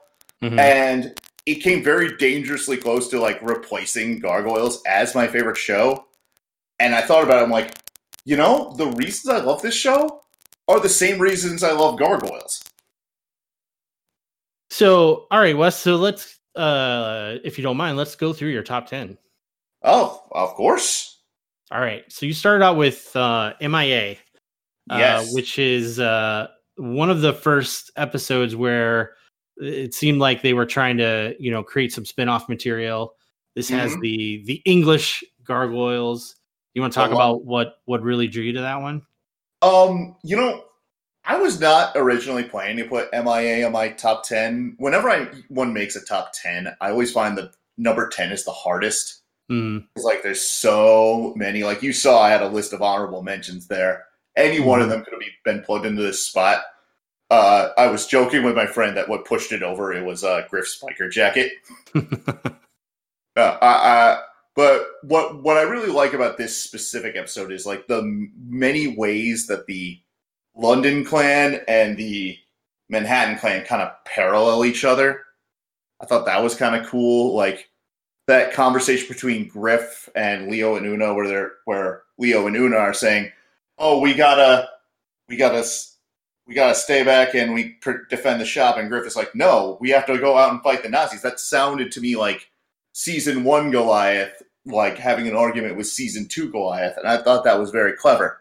Mhm. 0.42 0.60
and 0.60 1.22
it 1.46 1.56
came 1.56 1.84
very 1.84 2.16
dangerously 2.18 2.78
close 2.78 3.10
to 3.10 3.20
like 3.20 3.42
replacing 3.42 4.20
Gargoyles 4.20 4.82
as 4.88 5.14
my 5.16 5.28
favorite 5.28 5.58
show. 5.58 6.06
And 6.80 6.96
I 6.96 7.02
thought 7.02 7.24
about 7.24 7.42
it. 7.42 7.44
I'm 7.44 7.52
like, 7.52 7.78
you 8.26 8.38
know, 8.38 8.74
the 8.78 8.88
reasons 8.88 9.30
I 9.34 9.40
love 9.44 9.62
this 9.62 9.76
show 9.76 10.24
are 10.68 10.80
the 10.80 10.90
same 10.90 11.20
reasons 11.20 11.64
I 11.64 11.72
love 11.74 12.00
Gargoyles. 12.00 12.62
So, 14.70 15.28
all 15.30 15.40
right, 15.40 15.56
Wes. 15.56 15.78
So 15.78 15.98
let's, 15.98 16.40
uh, 16.56 17.36
if 17.44 17.58
you 17.58 17.64
don't 17.64 17.78
mind, 17.78 17.98
let's 17.98 18.16
go 18.16 18.34
through 18.34 18.50
your 18.50 18.64
top 18.64 18.88
ten. 18.88 19.18
Oh, 19.84 20.24
of 20.32 20.54
course. 20.56 21.13
All 21.74 21.82
right. 21.82 22.04
So 22.08 22.28
you 22.28 22.34
started 22.34 22.64
out 22.64 22.78
with 22.78 23.16
uh, 23.16 23.54
MIA, 23.60 24.12
uh, 24.92 24.98
Yes. 24.98 25.34
which 25.34 25.58
is 25.58 26.00
uh, 26.00 26.48
one 26.78 27.10
of 27.10 27.22
the 27.22 27.34
first 27.34 27.90
episodes 27.96 28.56
where 28.56 29.16
it 29.58 29.96
seemed 29.96 30.20
like 30.20 30.44
they 30.44 30.54
were 30.54 30.68
trying 30.68 30.98
to, 30.98 31.36
you 31.40 31.50
know, 31.50 31.64
create 31.64 31.92
some 31.92 32.06
spin-off 32.06 32.48
material. 32.48 33.16
This 33.56 33.70
has 33.70 33.92
Mhm. 33.96 34.02
the 34.02 34.44
the 34.46 34.62
English 34.66 35.24
gargoyles. 35.44 36.36
You 36.76 36.82
want 36.82 36.94
to 36.94 36.98
talk 37.00 37.08
Uh-huh. 37.12 37.16
about 37.16 37.46
what 37.46 37.78
what 37.86 38.04
really 38.04 38.28
drew 38.28 38.44
you 38.44 38.54
to 38.54 38.62
that 38.62 38.82
one? 38.82 39.02
Um, 39.64 40.16
you 40.24 40.36
know, 40.36 40.66
I 41.26 41.38
was 41.38 41.60
not 41.60 41.94
originally 41.96 42.44
planning 42.44 42.78
to 42.78 42.86
put 42.86 43.10
MIA 43.14 43.66
on 43.66 43.72
my 43.72 43.90
top 43.90 44.24
ten. 44.28 44.76
Whenever 44.78 45.10
I 45.10 45.26
one 45.50 45.74
makes 45.74 45.96
a 45.96 46.06
top 46.06 46.34
ten, 46.34 46.76
I 46.82 46.92
always 46.92 47.12
find 47.12 47.36
the 47.36 47.52
number 47.78 48.10
ten 48.10 48.32
is 48.32 48.46
the 48.46 48.52
hardest. 48.52 49.23
Mm, 49.52 49.86
It's 49.96 50.06
like 50.06 50.24
there's 50.24 50.42
so 50.42 51.34
many. 51.36 51.64
Like 51.64 51.84
you 51.84 51.94
saw, 51.94 52.22
I 52.22 52.30
had 52.30 52.42
a 52.42 52.48
list 52.48 52.74
of 52.74 52.82
honorable 52.82 53.22
mentions 53.24 53.68
there. 53.68 54.06
Any 54.36 54.60
one 54.60 54.82
of 54.82 54.90
them 54.90 55.04
could 55.04 55.14
have 55.14 55.22
been 55.44 55.64
plugged 55.64 55.86
into 55.86 56.02
this 56.02 56.26
spot. 56.26 56.64
Uh, 57.32 57.70
I 57.78 57.88
was 57.88 58.08
joking 58.08 58.44
with 58.44 58.56
my 58.56 58.68
friend 58.68 58.98
that 58.98 59.10
what 59.10 59.26
pushed 59.26 59.52
it 59.52 59.64
over 59.64 59.94
it 59.94 60.06
was 60.06 60.24
uh, 60.24 60.46
Griff's 60.50 60.82
biker 60.82 61.12
jacket. 61.12 61.52
Uh, 63.36 63.58
I, 63.62 63.68
I, 63.68 64.22
but 64.56 64.86
what 65.04 65.42
what 65.42 65.58
I 65.58 65.64
really 65.64 65.92
like 65.92 66.14
about 66.14 66.38
this 66.38 66.56
specific 66.56 67.16
episode 67.16 67.52
is 67.52 67.66
like 67.66 67.88
the 67.88 67.98
m- 68.00 68.32
many 68.48 68.96
ways 68.96 69.48
that 69.48 69.66
the 69.66 70.00
London 70.56 71.04
clan 71.04 71.62
and 71.68 71.98
the 71.98 72.38
Manhattan 72.90 73.38
clan 73.40 73.66
kind 73.66 73.82
of 73.82 73.92
parallel 74.06 74.66
each 74.66 74.86
other. 74.86 75.22
I 76.02 76.06
thought 76.06 76.26
that 76.28 76.44
was 76.44 76.56
kind 76.56 76.76
of 76.76 76.88
cool. 76.88 77.36
Like 77.36 77.70
that 78.28 78.54
conversation 78.54 79.08
between 79.08 79.48
Griff 79.48 80.10
and 80.16 80.50
Leo 80.50 80.76
and 80.76 80.86
Una, 80.86 81.14
where 81.14 81.28
they're 81.28 81.52
where 81.66 82.04
Leo 82.18 82.48
and 82.48 82.56
Una 82.56 82.78
are 82.78 82.94
saying, 82.94 83.32
"Oh, 83.78 84.00
we 84.00 84.14
gotta, 84.14 84.70
we 85.28 85.36
gotta, 85.38 85.64
we 86.48 86.54
gotta 86.54 86.76
stay 86.76 87.04
back 87.04 87.36
and 87.36 87.54
we 87.54 87.70
pr- 87.82 88.06
defend 88.10 88.40
the 88.40 88.46
shop," 88.46 88.78
and 88.78 88.90
Griff 88.90 89.06
is 89.06 89.16
like, 89.16 89.36
"No, 89.36 89.78
we 89.82 89.90
have 89.90 90.06
to 90.08 90.18
go 90.18 90.38
out 90.38 90.52
and 90.52 90.62
fight 90.64 90.84
the 90.84 90.90
Nazis." 90.90 91.22
That 91.22 91.40
sounded 91.40 91.92
to 91.94 92.02
me 92.02 92.16
like 92.16 92.50
season 92.94 93.44
one 93.44 93.72
Goliath, 93.72 94.42
like 94.66 94.98
having 94.98 95.28
an 95.28 95.36
argument 95.36 95.76
with 95.78 95.88
season 95.88 96.28
two 96.28 96.50
Goliath, 96.50 96.96
and 96.98 97.08
I 97.08 97.18
thought 97.18 97.44
that 97.44 97.60
was 97.60 97.72
very 97.72 97.94
clever. 97.94 98.40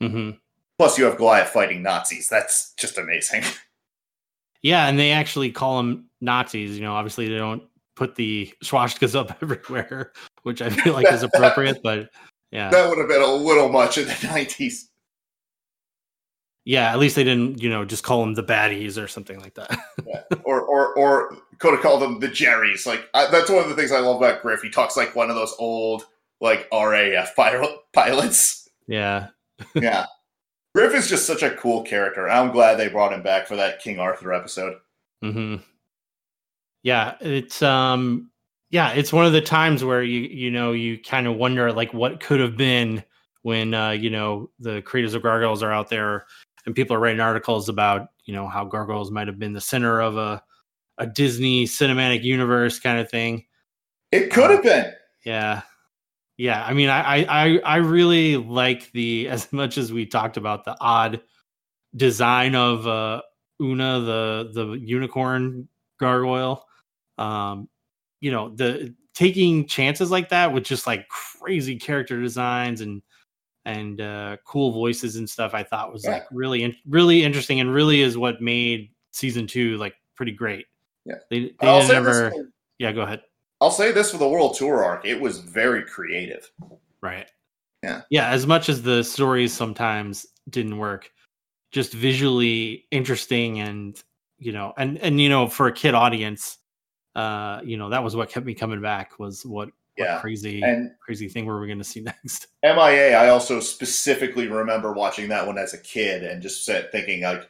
hmm 0.00 0.30
Plus, 0.78 0.98
you 0.98 1.04
have 1.06 1.16
Goliath 1.16 1.48
fighting 1.48 1.82
Nazis. 1.82 2.28
That's 2.28 2.74
just 2.74 2.98
amazing. 2.98 3.42
Yeah, 4.62 4.88
and 4.88 4.98
they 4.98 5.12
actually 5.12 5.52
call 5.52 5.76
them 5.76 6.06
Nazis. 6.20 6.76
You 6.76 6.82
know, 6.82 6.94
obviously 6.94 7.28
they 7.28 7.36
don't 7.38 7.62
put 7.96 8.14
the 8.14 8.52
swastikas 8.62 9.16
up 9.16 9.36
everywhere, 9.42 10.12
which 10.44 10.62
I 10.62 10.70
feel 10.70 10.92
like 10.92 11.10
is 11.10 11.22
appropriate. 11.24 11.80
But 11.82 12.10
yeah, 12.52 12.70
that 12.70 12.88
would 12.88 12.98
have 12.98 13.08
been 13.08 13.22
a 13.22 13.26
little 13.34 13.68
much 13.68 13.98
in 13.98 14.06
the 14.06 14.18
nineties. 14.24 14.90
yeah, 16.64 16.92
at 16.92 16.98
least 16.98 17.16
they 17.16 17.24
didn't, 17.24 17.62
you 17.62 17.68
know, 17.68 17.84
just 17.84 18.04
call 18.04 18.20
them 18.20 18.34
the 18.34 18.42
baddies 18.44 19.02
or 19.02 19.08
something 19.08 19.40
like 19.40 19.54
that. 19.54 19.78
or 20.44 20.60
or 20.60 20.94
or 20.96 21.36
could 21.58 21.72
have 21.72 21.82
called 21.82 22.02
them 22.02 22.20
the 22.20 22.28
Jerrys. 22.28 22.86
Like 22.86 23.08
I, 23.14 23.26
that's 23.30 23.50
one 23.50 23.62
of 23.62 23.68
the 23.68 23.74
things 23.74 23.92
I 23.92 24.00
love 24.00 24.18
about 24.18 24.42
Griff. 24.42 24.62
He 24.62 24.70
talks 24.70 24.96
like 24.96 25.16
one 25.16 25.30
of 25.30 25.36
those 25.36 25.54
old 25.58 26.04
like 26.40 26.68
RAF 26.72 27.34
pilot 27.34 27.70
pilots. 27.92 28.68
yeah, 28.86 29.28
Yeah, 29.74 30.04
Griff 30.74 30.94
is 30.94 31.08
just 31.08 31.26
such 31.26 31.42
a 31.42 31.56
cool 31.56 31.82
character. 31.82 32.28
I'm 32.28 32.52
glad 32.52 32.76
they 32.76 32.88
brought 32.88 33.12
him 33.14 33.22
back 33.22 33.46
for 33.46 33.56
that 33.56 33.80
King 33.80 33.98
Arthur 33.98 34.34
episode. 34.34 34.76
hmm 35.22 35.56
yeah, 36.86 37.16
it's 37.20 37.62
um, 37.62 38.30
yeah, 38.70 38.92
it's 38.92 39.12
one 39.12 39.26
of 39.26 39.32
the 39.32 39.40
times 39.40 39.82
where 39.82 40.04
you 40.04 40.20
you 40.20 40.52
know 40.52 40.70
you 40.70 40.96
kind 41.02 41.26
of 41.26 41.34
wonder 41.34 41.72
like 41.72 41.92
what 41.92 42.20
could 42.20 42.38
have 42.38 42.56
been 42.56 43.02
when 43.42 43.74
uh, 43.74 43.90
you 43.90 44.08
know 44.08 44.50
the 44.60 44.82
creators 44.82 45.12
of 45.12 45.22
gargoyles 45.24 45.64
are 45.64 45.72
out 45.72 45.90
there 45.90 46.26
and 46.64 46.76
people 46.76 46.94
are 46.94 47.00
writing 47.00 47.18
articles 47.18 47.68
about 47.68 48.10
you 48.24 48.32
know 48.32 48.46
how 48.46 48.64
gargoyles 48.64 49.10
might 49.10 49.26
have 49.26 49.36
been 49.36 49.52
the 49.52 49.60
center 49.60 50.00
of 50.00 50.16
a 50.16 50.40
a 50.98 51.08
Disney 51.08 51.64
cinematic 51.64 52.22
universe 52.22 52.78
kind 52.78 53.00
of 53.00 53.10
thing. 53.10 53.46
It 54.12 54.30
could 54.30 54.52
have 54.52 54.62
been. 54.62 54.92
Yeah, 55.24 55.62
yeah. 56.36 56.64
I 56.64 56.72
mean, 56.72 56.88
I 56.88 57.24
I 57.24 57.58
I 57.64 57.76
really 57.78 58.36
like 58.36 58.92
the 58.92 59.28
as 59.28 59.52
much 59.52 59.76
as 59.76 59.92
we 59.92 60.06
talked 60.06 60.36
about 60.36 60.64
the 60.64 60.76
odd 60.80 61.20
design 61.96 62.54
of 62.54 62.86
uh, 62.86 63.22
Una 63.60 63.98
the 63.98 64.50
the 64.54 64.74
unicorn 64.74 65.66
gargoyle. 65.98 66.65
Um, 67.18 67.68
you 68.20 68.30
know 68.30 68.48
the 68.50 68.94
taking 69.14 69.66
chances 69.66 70.10
like 70.10 70.28
that 70.30 70.52
with 70.52 70.64
just 70.64 70.86
like 70.86 71.06
crazy 71.08 71.76
character 71.76 72.20
designs 72.20 72.80
and 72.80 73.02
and 73.64 74.00
uh, 74.00 74.36
cool 74.46 74.70
voices 74.72 75.16
and 75.16 75.28
stuff. 75.28 75.52
I 75.54 75.62
thought 75.64 75.92
was 75.92 76.04
Yeah. 76.04 76.12
like 76.12 76.26
really 76.30 76.62
in- 76.62 76.76
really 76.88 77.24
interesting 77.24 77.58
and 77.60 77.72
really 77.72 78.00
is 78.00 78.16
what 78.16 78.40
made 78.40 78.90
season 79.12 79.46
two 79.46 79.76
like 79.78 79.94
pretty 80.14 80.32
great. 80.32 80.66
Yeah. 81.04 81.16
they, 81.30 81.40
they 81.40 81.54
I'll 81.66 81.78
didn't 81.80 81.90
say, 81.90 81.96
ever. 81.96 82.30
this, 82.30 82.46
Yeah, 82.78 82.92
go 82.92 83.02
ahead. 83.02 83.22
I'll 83.60 83.70
say 83.70 83.90
this 83.92 84.10
for 84.10 84.18
the 84.18 84.28
World 84.28 84.56
Tour 84.56 84.84
arc. 84.84 85.04
It 85.06 85.20
was 85.20 85.38
very 85.38 85.82
creative. 85.84 86.50
Right. 87.00 87.28
Yeah. 87.82 88.02
Yeah. 88.10 88.28
As 88.30 88.46
much 88.46 88.68
as 88.68 88.82
the 88.82 89.02
stories 89.02 89.52
sometimes 89.52 90.26
didn't 90.50 90.76
work, 90.78 91.10
just 91.72 91.92
visually 91.92 92.86
interesting 92.90 93.60
and 93.60 94.02
you 94.38 94.52
know, 94.52 94.74
and 94.78 94.98
and 94.98 95.20
you 95.20 95.28
know, 95.28 95.46
for 95.48 95.66
a 95.66 95.72
kid 95.72 95.94
audience, 95.94 96.58
uh, 97.16 97.62
you 97.64 97.78
know, 97.78 97.88
that 97.88 98.04
was 98.04 98.14
what 98.14 98.28
kept 98.28 98.44
me 98.44 98.54
coming 98.54 98.82
back 98.82 99.18
was 99.18 99.44
what, 99.46 99.70
what 99.96 100.20
crazy 100.20 100.62
And 100.62 100.90
crazy 101.00 101.28
thing 101.28 101.46
were 101.46 101.58
we 101.58 101.66
going 101.66 101.78
to 101.78 101.84
see 101.84 102.00
next? 102.02 102.48
MIA, 102.62 103.16
I 103.16 103.30
also 103.30 103.58
specifically 103.58 104.48
remember 104.48 104.92
watching 104.92 105.28
that 105.30 105.46
one 105.46 105.56
as 105.56 105.72
a 105.72 105.78
kid 105.78 106.22
and 106.22 106.42
just 106.42 106.66
sat 106.66 106.92
thinking 106.92 107.22
like 107.22 107.48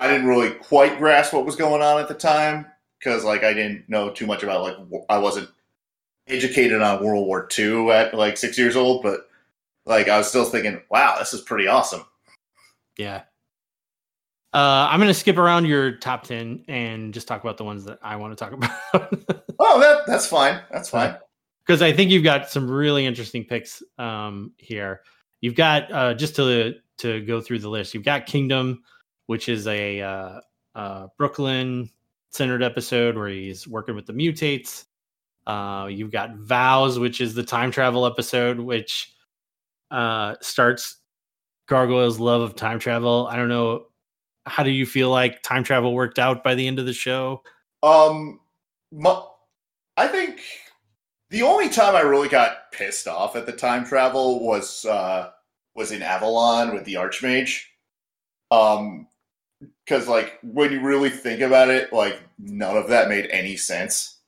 I 0.00 0.08
didn't 0.08 0.26
really 0.26 0.50
quite 0.50 0.98
grasp 0.98 1.32
what 1.32 1.46
was 1.46 1.54
going 1.54 1.80
on 1.80 2.00
at 2.00 2.08
the 2.08 2.14
time 2.14 2.66
because 2.98 3.24
like 3.24 3.44
I 3.44 3.54
didn't 3.54 3.88
know 3.88 4.10
too 4.10 4.26
much 4.26 4.42
about 4.42 4.62
like 4.62 4.76
I 5.08 5.18
wasn't 5.18 5.48
educated 6.26 6.82
on 6.82 7.04
World 7.04 7.26
War 7.26 7.48
II 7.56 7.92
at 7.92 8.14
like 8.14 8.36
six 8.36 8.58
years 8.58 8.74
old, 8.74 9.04
but 9.04 9.28
like 9.86 10.08
I 10.08 10.18
was 10.18 10.26
still 10.26 10.44
thinking, 10.44 10.82
wow, 10.90 11.16
this 11.20 11.32
is 11.32 11.42
pretty 11.42 11.68
awesome. 11.68 12.04
Yeah. 12.98 13.22
Uh, 14.54 14.86
I'm 14.90 15.00
going 15.00 15.08
to 15.08 15.14
skip 15.14 15.38
around 15.38 15.64
your 15.64 15.92
top 15.92 16.24
10 16.24 16.64
and 16.68 17.14
just 17.14 17.26
talk 17.26 17.42
about 17.42 17.56
the 17.56 17.64
ones 17.64 17.84
that 17.86 17.98
I 18.02 18.16
want 18.16 18.36
to 18.36 18.44
talk 18.44 18.52
about. 18.92 19.44
Oh, 19.58 19.80
that 19.80 20.06
that's 20.06 20.26
fine. 20.26 20.60
That's 20.70 20.90
fine. 20.90 21.16
because 21.64 21.80
I 21.80 21.92
think 21.92 22.10
you've 22.10 22.24
got 22.24 22.50
some 22.50 22.70
really 22.70 23.06
interesting 23.06 23.44
picks 23.44 23.82
um, 23.98 24.52
here. 24.58 25.00
You've 25.40 25.54
got 25.54 25.90
uh, 25.90 26.14
just 26.14 26.36
to 26.36 26.74
to 26.98 27.20
go 27.22 27.40
through 27.40 27.60
the 27.60 27.68
list. 27.68 27.94
You've 27.94 28.04
got 28.04 28.26
Kingdom, 28.26 28.82
which 29.26 29.48
is 29.48 29.66
a 29.66 30.00
uh, 30.00 30.40
uh, 30.74 31.06
Brooklyn 31.16 31.88
centered 32.30 32.62
episode 32.62 33.16
where 33.16 33.28
he's 33.28 33.66
working 33.66 33.94
with 33.94 34.06
the 34.06 34.12
mutates. 34.12 34.84
Uh, 35.46 35.86
you've 35.90 36.12
got 36.12 36.36
Vows, 36.36 36.98
which 36.98 37.20
is 37.20 37.34
the 37.34 37.42
time 37.42 37.70
travel 37.70 38.06
episode, 38.06 38.60
which 38.60 39.12
uh, 39.90 40.34
starts 40.40 40.98
Gargoyle's 41.66 42.20
love 42.20 42.42
of 42.42 42.54
time 42.54 42.78
travel. 42.78 43.26
I 43.30 43.36
don't 43.36 43.48
know. 43.48 43.86
How 44.46 44.62
do 44.62 44.70
you 44.70 44.86
feel 44.86 45.10
like 45.10 45.42
time 45.42 45.64
travel 45.64 45.94
worked 45.94 46.18
out 46.18 46.42
by 46.42 46.54
the 46.54 46.66
end 46.66 46.78
of 46.78 46.86
the 46.86 46.92
show? 46.92 47.42
Um, 47.82 48.40
mu- 48.90 49.22
I 49.96 50.08
think 50.08 50.40
the 51.30 51.42
only 51.42 51.68
time 51.68 51.94
I 51.94 52.00
really 52.00 52.28
got 52.28 52.72
pissed 52.72 53.08
off 53.08 53.36
at 53.36 53.46
the 53.46 53.52
time 53.52 53.84
travel 53.84 54.44
was 54.44 54.84
uh 54.84 55.30
was 55.74 55.92
in 55.92 56.02
Avalon 56.02 56.74
with 56.74 56.84
the 56.84 56.94
Archmage. 56.94 57.62
Um, 58.50 59.08
because 59.84 60.08
like 60.08 60.38
when 60.42 60.72
you 60.72 60.80
really 60.80 61.10
think 61.10 61.40
about 61.40 61.70
it, 61.70 61.92
like 61.92 62.20
none 62.38 62.76
of 62.76 62.88
that 62.88 63.08
made 63.08 63.28
any 63.30 63.56
sense. 63.56 64.18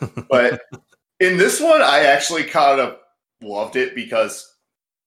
But 0.30 0.62
in 1.18 1.36
this 1.36 1.60
one, 1.60 1.82
I 1.82 2.04
actually 2.04 2.44
kind 2.44 2.80
of 2.80 2.96
loved 3.42 3.76
it 3.76 3.94
because 3.94 4.50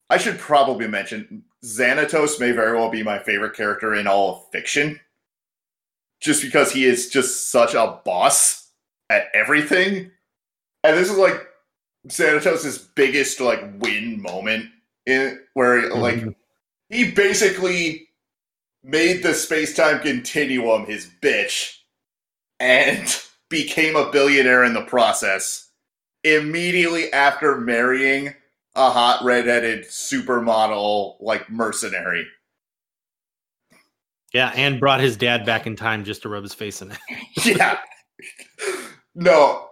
I 0.09 0.17
should 0.17 0.37
probably 0.37 0.87
mention 0.87 1.43
Xanatos 1.63 2.39
may 2.39 2.51
very 2.51 2.77
well 2.77 2.89
be 2.89 3.03
my 3.03 3.19
favorite 3.19 3.55
character 3.55 3.95
in 3.95 4.07
all 4.07 4.35
of 4.35 4.51
fiction. 4.51 4.99
Just 6.21 6.41
because 6.41 6.71
he 6.71 6.85
is 6.85 7.09
just 7.09 7.51
such 7.51 7.73
a 7.73 7.99
boss 8.05 8.69
at 9.09 9.27
everything. 9.33 10.11
And 10.83 10.97
this 10.97 11.09
is 11.09 11.17
like 11.17 11.47
Xanatos' 12.07 12.87
biggest 12.95 13.39
like 13.39 13.61
win 13.79 14.21
moment 14.21 14.65
in 15.05 15.39
where 15.53 15.89
like 15.93 16.15
Mhm. 16.15 16.35
he 16.89 17.11
basically 17.11 18.07
made 18.83 19.23
the 19.23 19.33
space-time 19.33 20.01
continuum 20.01 20.85
his 20.85 21.07
bitch 21.21 21.77
and 22.59 23.21
became 23.49 23.95
a 23.95 24.11
billionaire 24.11 24.63
in 24.63 24.73
the 24.73 24.81
process 24.83 25.69
immediately 26.25 27.11
after 27.13 27.57
marrying 27.57 28.33
a 28.75 28.89
hot 28.89 29.23
redheaded 29.23 29.85
supermodel 29.85 31.15
like 31.19 31.49
mercenary. 31.49 32.25
Yeah, 34.33 34.51
and 34.55 34.79
brought 34.79 34.99
his 34.99 35.15
dad 35.15 35.45
back 35.45 35.67
in 35.67 35.75
time 35.75 36.03
just 36.03 36.23
to 36.23 36.29
rub 36.29 36.43
his 36.43 36.55
face 36.55 36.81
in 36.81 36.91
it. 36.91 36.97
yeah. 37.57 37.77
No, 39.13 39.67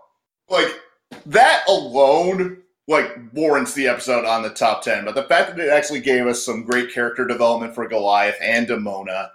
like 0.49 0.79
that 1.25 1.63
alone, 1.67 2.61
like 2.87 3.11
warrants 3.33 3.73
the 3.73 3.87
episode 3.87 4.25
on 4.25 4.43
the 4.43 4.51
top 4.51 4.83
ten. 4.83 5.03
But 5.03 5.15
the 5.15 5.23
fact 5.23 5.55
that 5.55 5.65
it 5.65 5.69
actually 5.69 6.01
gave 6.01 6.27
us 6.27 6.45
some 6.45 6.63
great 6.63 6.93
character 6.93 7.25
development 7.25 7.73
for 7.73 7.87
Goliath 7.87 8.37
and 8.39 8.67
Demona, 8.67 9.29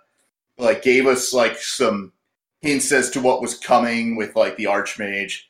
like 0.59 0.83
gave 0.83 1.07
us 1.07 1.33
like 1.33 1.57
some 1.57 2.13
hints 2.61 2.93
as 2.93 3.11
to 3.11 3.21
what 3.21 3.41
was 3.41 3.59
coming 3.59 4.15
with 4.17 4.37
like 4.37 4.57
the 4.57 4.65
Archmage. 4.65 5.41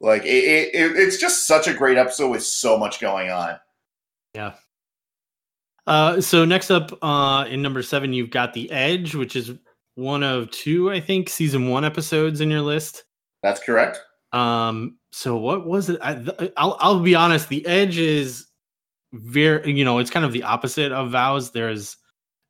Like 0.00 0.24
it, 0.24 0.44
it, 0.44 0.74
it 0.74 0.96
it's 0.96 1.18
just 1.18 1.46
such 1.46 1.68
a 1.68 1.74
great 1.74 1.98
episode 1.98 2.30
with 2.30 2.42
so 2.42 2.78
much 2.78 3.00
going 3.00 3.30
on. 3.30 3.58
Uh, 5.86 6.20
so 6.20 6.44
next 6.44 6.70
up, 6.70 6.96
uh, 7.02 7.44
in 7.48 7.62
number 7.62 7.82
seven, 7.82 8.12
you've 8.12 8.30
got 8.30 8.52
the 8.52 8.70
Edge, 8.70 9.14
which 9.14 9.36
is 9.36 9.52
one 9.94 10.22
of 10.22 10.50
two, 10.50 10.90
I 10.90 11.00
think, 11.00 11.28
season 11.28 11.68
one 11.68 11.84
episodes 11.84 12.40
in 12.40 12.50
your 12.50 12.60
list. 12.62 13.04
That's 13.42 13.62
correct. 13.62 14.00
Um, 14.32 14.98
so 15.12 15.36
what 15.36 15.66
was 15.66 15.88
it? 15.88 15.98
I, 16.02 16.50
I'll, 16.56 16.76
I'll 16.80 17.00
be 17.00 17.14
honest. 17.14 17.48
The 17.48 17.64
Edge 17.66 17.98
is 17.98 18.46
very, 19.12 19.72
you 19.72 19.84
know, 19.84 19.98
it's 19.98 20.10
kind 20.10 20.26
of 20.26 20.32
the 20.32 20.42
opposite 20.42 20.92
of 20.92 21.12
Vows. 21.12 21.52
There's, 21.52 21.96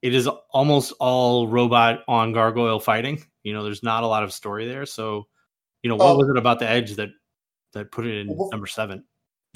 it 0.02 0.14
is 0.14 0.26
almost 0.50 0.94
all 0.98 1.46
robot 1.46 2.00
on 2.08 2.32
gargoyle 2.32 2.80
fighting. 2.80 3.22
You 3.42 3.52
know, 3.52 3.62
there's 3.62 3.82
not 3.82 4.02
a 4.02 4.06
lot 4.06 4.24
of 4.24 4.32
story 4.32 4.66
there. 4.66 4.86
So, 4.86 5.26
you 5.82 5.90
know, 5.90 5.96
what 5.96 6.06
Oh. 6.06 6.16
was 6.16 6.28
it 6.30 6.36
about 6.38 6.58
the 6.58 6.68
Edge 6.68 6.96
that 6.96 7.10
that 7.74 7.92
put 7.92 8.06
it 8.06 8.18
in 8.18 8.34
Well, 8.34 8.48
number 8.50 8.66
seven? 8.66 9.04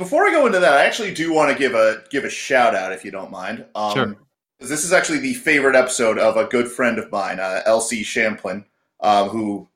Before 0.01 0.27
I 0.27 0.31
go 0.31 0.47
into 0.47 0.59
that, 0.61 0.73
I 0.73 0.87
actually 0.87 1.13
do 1.13 1.31
want 1.31 1.53
to 1.53 1.59
give 1.59 1.75
a 1.75 2.03
give 2.09 2.25
a 2.25 2.31
shout 2.31 2.75
out 2.75 2.91
if 2.91 3.05
you 3.05 3.11
don't 3.11 3.31
mind. 3.31 3.67
Um, 3.75 3.93
Sure. 3.93 4.17
This 4.59 4.83
is 4.83 4.95
actually 4.95 5.19
the 5.19 5.35
favorite 5.35 5.77
episode 5.77 6.19
of 6.19 6.39
a 6.39 6.47
good 6.47 6.69
friend 6.69 6.99
of 6.99 7.13
mine, 7.13 7.39
uh, 7.39 7.61
Elsie 7.67 8.03
Champlin, 8.03 8.65
um, 9.01 9.29
who 9.29 9.69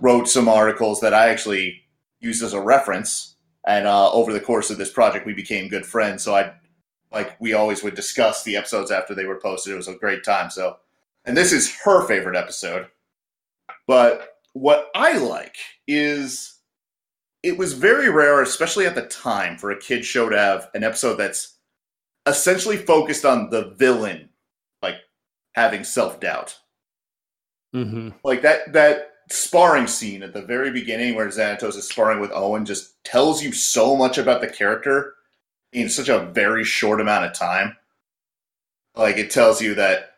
wrote 0.00 0.28
some 0.28 0.48
articles 0.48 1.00
that 1.00 1.12
I 1.12 1.28
actually 1.28 1.82
used 2.20 2.44
as 2.44 2.52
a 2.52 2.60
reference. 2.60 3.34
And 3.66 3.88
uh, 3.88 4.12
over 4.12 4.32
the 4.32 4.40
course 4.40 4.70
of 4.70 4.78
this 4.78 4.92
project, 4.92 5.26
we 5.26 5.34
became 5.34 5.68
good 5.68 5.86
friends. 5.86 6.22
So 6.22 6.36
I, 6.36 6.52
like, 7.12 7.40
we 7.40 7.52
always 7.52 7.82
would 7.82 7.96
discuss 7.96 8.44
the 8.44 8.56
episodes 8.56 8.92
after 8.92 9.12
they 9.12 9.24
were 9.24 9.40
posted. 9.40 9.72
It 9.72 9.76
was 9.76 9.88
a 9.88 9.96
great 9.96 10.22
time. 10.22 10.50
So, 10.50 10.76
and 11.24 11.36
this 11.36 11.52
is 11.52 11.74
her 11.84 12.06
favorite 12.06 12.36
episode. 12.36 12.86
But 13.88 14.38
what 14.52 14.88
I 14.94 15.18
like 15.18 15.56
is 15.88 16.53
it 17.44 17.58
was 17.58 17.74
very 17.74 18.08
rare, 18.08 18.40
especially 18.40 18.86
at 18.86 18.94
the 18.94 19.06
time, 19.06 19.58
for 19.58 19.70
a 19.70 19.78
kid 19.78 20.02
show 20.02 20.30
to 20.30 20.38
have 20.38 20.70
an 20.74 20.82
episode 20.82 21.16
that's 21.16 21.58
essentially 22.26 22.78
focused 22.78 23.26
on 23.26 23.50
the 23.50 23.74
villain, 23.76 24.30
like 24.82 24.96
having 25.52 25.84
self 25.84 26.18
doubt. 26.20 26.58
Mm-hmm. 27.76 28.10
Like 28.24 28.40
that 28.42 28.72
that 28.72 29.10
sparring 29.30 29.86
scene 29.86 30.22
at 30.22 30.32
the 30.32 30.40
very 30.40 30.70
beginning 30.70 31.14
where 31.14 31.28
Xanatos 31.28 31.76
is 31.76 31.86
sparring 31.86 32.18
with 32.18 32.32
Owen 32.32 32.64
just 32.64 33.04
tells 33.04 33.42
you 33.42 33.52
so 33.52 33.94
much 33.94 34.16
about 34.16 34.40
the 34.40 34.48
character 34.48 35.14
in 35.74 35.90
such 35.90 36.08
a 36.08 36.20
very 36.20 36.64
short 36.64 36.98
amount 36.98 37.26
of 37.26 37.34
time. 37.34 37.76
Like 38.94 39.18
it 39.18 39.30
tells 39.30 39.60
you 39.60 39.74
that 39.74 40.14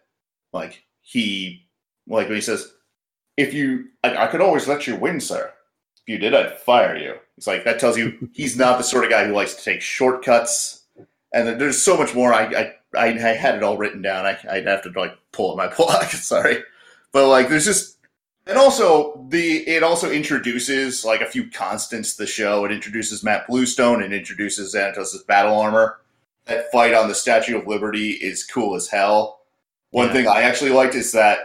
like 0.53 0.85
he 1.03 1.67
like 2.07 2.29
when 2.29 2.37
he 2.37 2.41
says, 2.41 2.73
if 3.37 3.53
you 3.53 3.87
I, 4.05 4.17
I 4.17 4.27
could 4.29 4.41
always 4.41 4.69
let 4.69 4.87
you 4.87 4.95
win, 4.95 5.19
sir. 5.19 5.53
If 6.07 6.13
you 6.13 6.19
did, 6.19 6.35
I'd 6.35 6.59
fire 6.59 6.97
you. 6.97 7.15
It's 7.37 7.47
like 7.47 7.65
that 7.65 7.81
tells 7.81 7.99
you 7.99 8.29
he's 8.33 8.57
not 8.57 8.79
the 8.79 8.85
sort 8.85 9.05
of 9.05 9.11
guy 9.11 9.27
who 9.27 9.33
likes 9.33 9.55
to 9.55 9.65
take 9.65 9.81
shortcuts. 9.83 10.85
And 11.35 11.61
there's 11.61 11.83
so 11.83 11.97
much 11.97 12.15
more. 12.15 12.33
I 12.33 12.45
I, 12.47 12.73
I, 12.97 13.07
I 13.09 13.33
had 13.35 13.57
it 13.57 13.63
all 13.63 13.77
written 13.77 14.03
down. 14.03 14.25
I, 14.25 14.39
I'd 14.51 14.67
have 14.67 14.83
to 14.83 14.93
like 14.99 15.17
pull 15.33 15.51
up 15.51 15.57
my 15.57 15.67
blog. 15.77 16.05
Sorry, 16.07 16.59
but 17.13 17.29
like 17.29 17.49
there's 17.49 17.65
just 17.65 17.99
And 18.47 18.57
also 18.57 19.27
the 19.31 19.69
it 19.69 19.83
also 19.83 20.11
introduces 20.11 21.05
like 21.05 21.21
a 21.21 21.27
few 21.27 21.51
constants 21.51 22.15
to 22.15 22.23
the 22.23 22.27
show. 22.29 22.65
It 22.65 22.73
introduces 22.73 23.25
Matt 23.25 23.47
Bluestone 23.49 24.03
and 24.03 24.15
introduces 24.15 24.75
Xanatos' 24.75 25.27
battle 25.27 25.59
armor. 25.61 25.99
That 26.47 26.71
fight 26.71 26.95
on 26.95 27.09
the 27.09 27.15
Statue 27.15 27.59
of 27.59 27.67
Liberty 27.67 28.13
is 28.13 28.45
cool 28.45 28.77
as 28.77 28.89
hell. 28.89 29.41
One 29.91 30.07
Yeah. 30.09 30.13
thing 30.13 30.29
I 30.29 30.43
actually 30.43 30.71
liked 30.71 30.95
is 30.95 31.11
that 31.13 31.39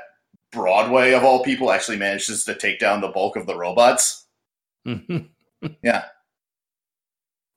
Broadway 0.51 1.13
of 1.13 1.23
all 1.23 1.43
people 1.43 1.71
actually 1.71 1.97
manages 1.97 2.45
to 2.45 2.53
take 2.55 2.79
down 2.79 3.01
the 3.01 3.07
bulk 3.07 3.35
of 3.35 3.47
the 3.47 3.57
robots. 3.57 4.20
Yeah, 5.83 6.05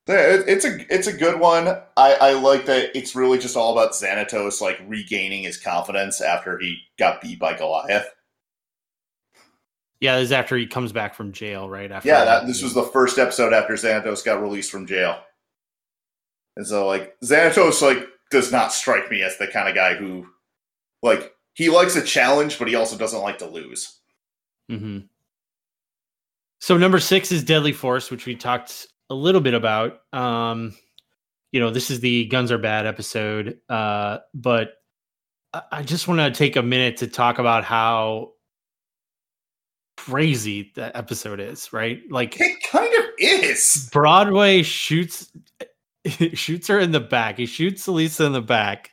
it's 0.07 0.65
a 0.65 0.95
it's 0.95 1.07
a 1.07 1.13
good 1.13 1.41
one. 1.41 1.69
I, 1.97 2.15
I 2.15 2.33
like 2.35 2.67
that 2.67 2.97
it's 2.97 3.17
really 3.17 3.39
just 3.39 3.57
all 3.57 3.73
about 3.73 3.93
Xanatos 3.93 4.61
like 4.61 4.79
regaining 4.87 5.45
his 5.45 5.57
confidence 5.57 6.21
after 6.21 6.59
he 6.59 6.79
got 6.99 7.21
beat 7.23 7.39
by 7.39 7.57
Goliath. 7.57 8.07
yeah, 10.01 10.17
this 10.17 10.27
is 10.27 10.33
after 10.33 10.57
he 10.57 10.67
comes 10.67 10.93
back 10.93 11.15
from 11.15 11.33
jail, 11.33 11.71
right? 11.71 11.91
After 11.91 12.09
Yeah, 12.09 12.25
that, 12.25 12.47
this 12.47 12.63
was 12.63 12.75
the 12.75 12.83
first 12.83 13.19
episode 13.19 13.55
after 13.55 13.73
Xanatos 13.75 14.25
got 14.25 14.43
released 14.43 14.71
from 14.71 14.87
jail. 14.87 15.19
And 16.57 16.67
so 16.67 16.87
like 16.87 17.15
Xanatos 17.25 17.81
like 17.81 18.07
does 18.31 18.53
not 18.53 18.73
strike 18.73 19.11
me 19.11 19.23
as 19.23 19.39
the 19.39 19.47
kind 19.47 19.69
of 19.69 19.75
guy 19.75 19.95
who 19.95 20.27
like 21.03 21.33
he 21.55 21.71
likes 21.71 21.97
a 21.97 22.03
challenge, 22.03 22.59
but 22.59 22.69
he 22.69 22.75
also 22.75 22.99
doesn't 22.99 23.23
like 23.23 23.39
to 23.39 23.47
lose. 23.47 24.01
hmm 24.69 24.99
So 26.65 26.79
number 26.79 26.99
six 26.99 27.31
is 27.31 27.45
Deadly 27.45 27.73
Force, 27.73 28.11
which 28.11 28.25
we 28.25 28.35
talked 28.35 28.87
a 29.11 29.15
little 29.15 29.43
bit 29.43 29.53
about. 29.53 30.01
Um, 30.15 30.75
you 31.53 31.61
know, 31.61 31.69
this 31.69 31.91
is 31.91 32.01
the 32.01 32.25
Guns 32.25 32.51
Are 32.51 32.57
Bad 32.57 32.87
episode, 32.87 33.59
uh, 33.69 34.21
but 34.33 34.71
I, 35.53 35.61
I 35.71 35.83
just 35.83 36.09
want 36.09 36.21
to 36.21 36.31
take 36.31 36.57
a 36.57 36.63
minute 36.63 36.97
to 36.97 37.07
talk 37.07 37.39
about 37.39 37.65
how 37.65 38.31
crazy 39.99 40.73
that 40.77 40.97
episode 40.97 41.39
is. 41.39 41.71
Right, 41.71 42.01
like 42.09 42.41
It 42.41 42.63
kind 42.73 42.95
of 42.95 43.11
is. 43.19 43.91
Broadway 43.93 44.63
shoots 44.63 45.31
shoots 46.33 46.69
her 46.69 46.79
in 46.79 46.93
the 46.93 47.01
back. 47.01 47.37
He 47.37 47.45
shoots 47.45 47.87
Elisa 47.87 48.25
in 48.25 48.33
the 48.33 48.41
back. 48.41 48.91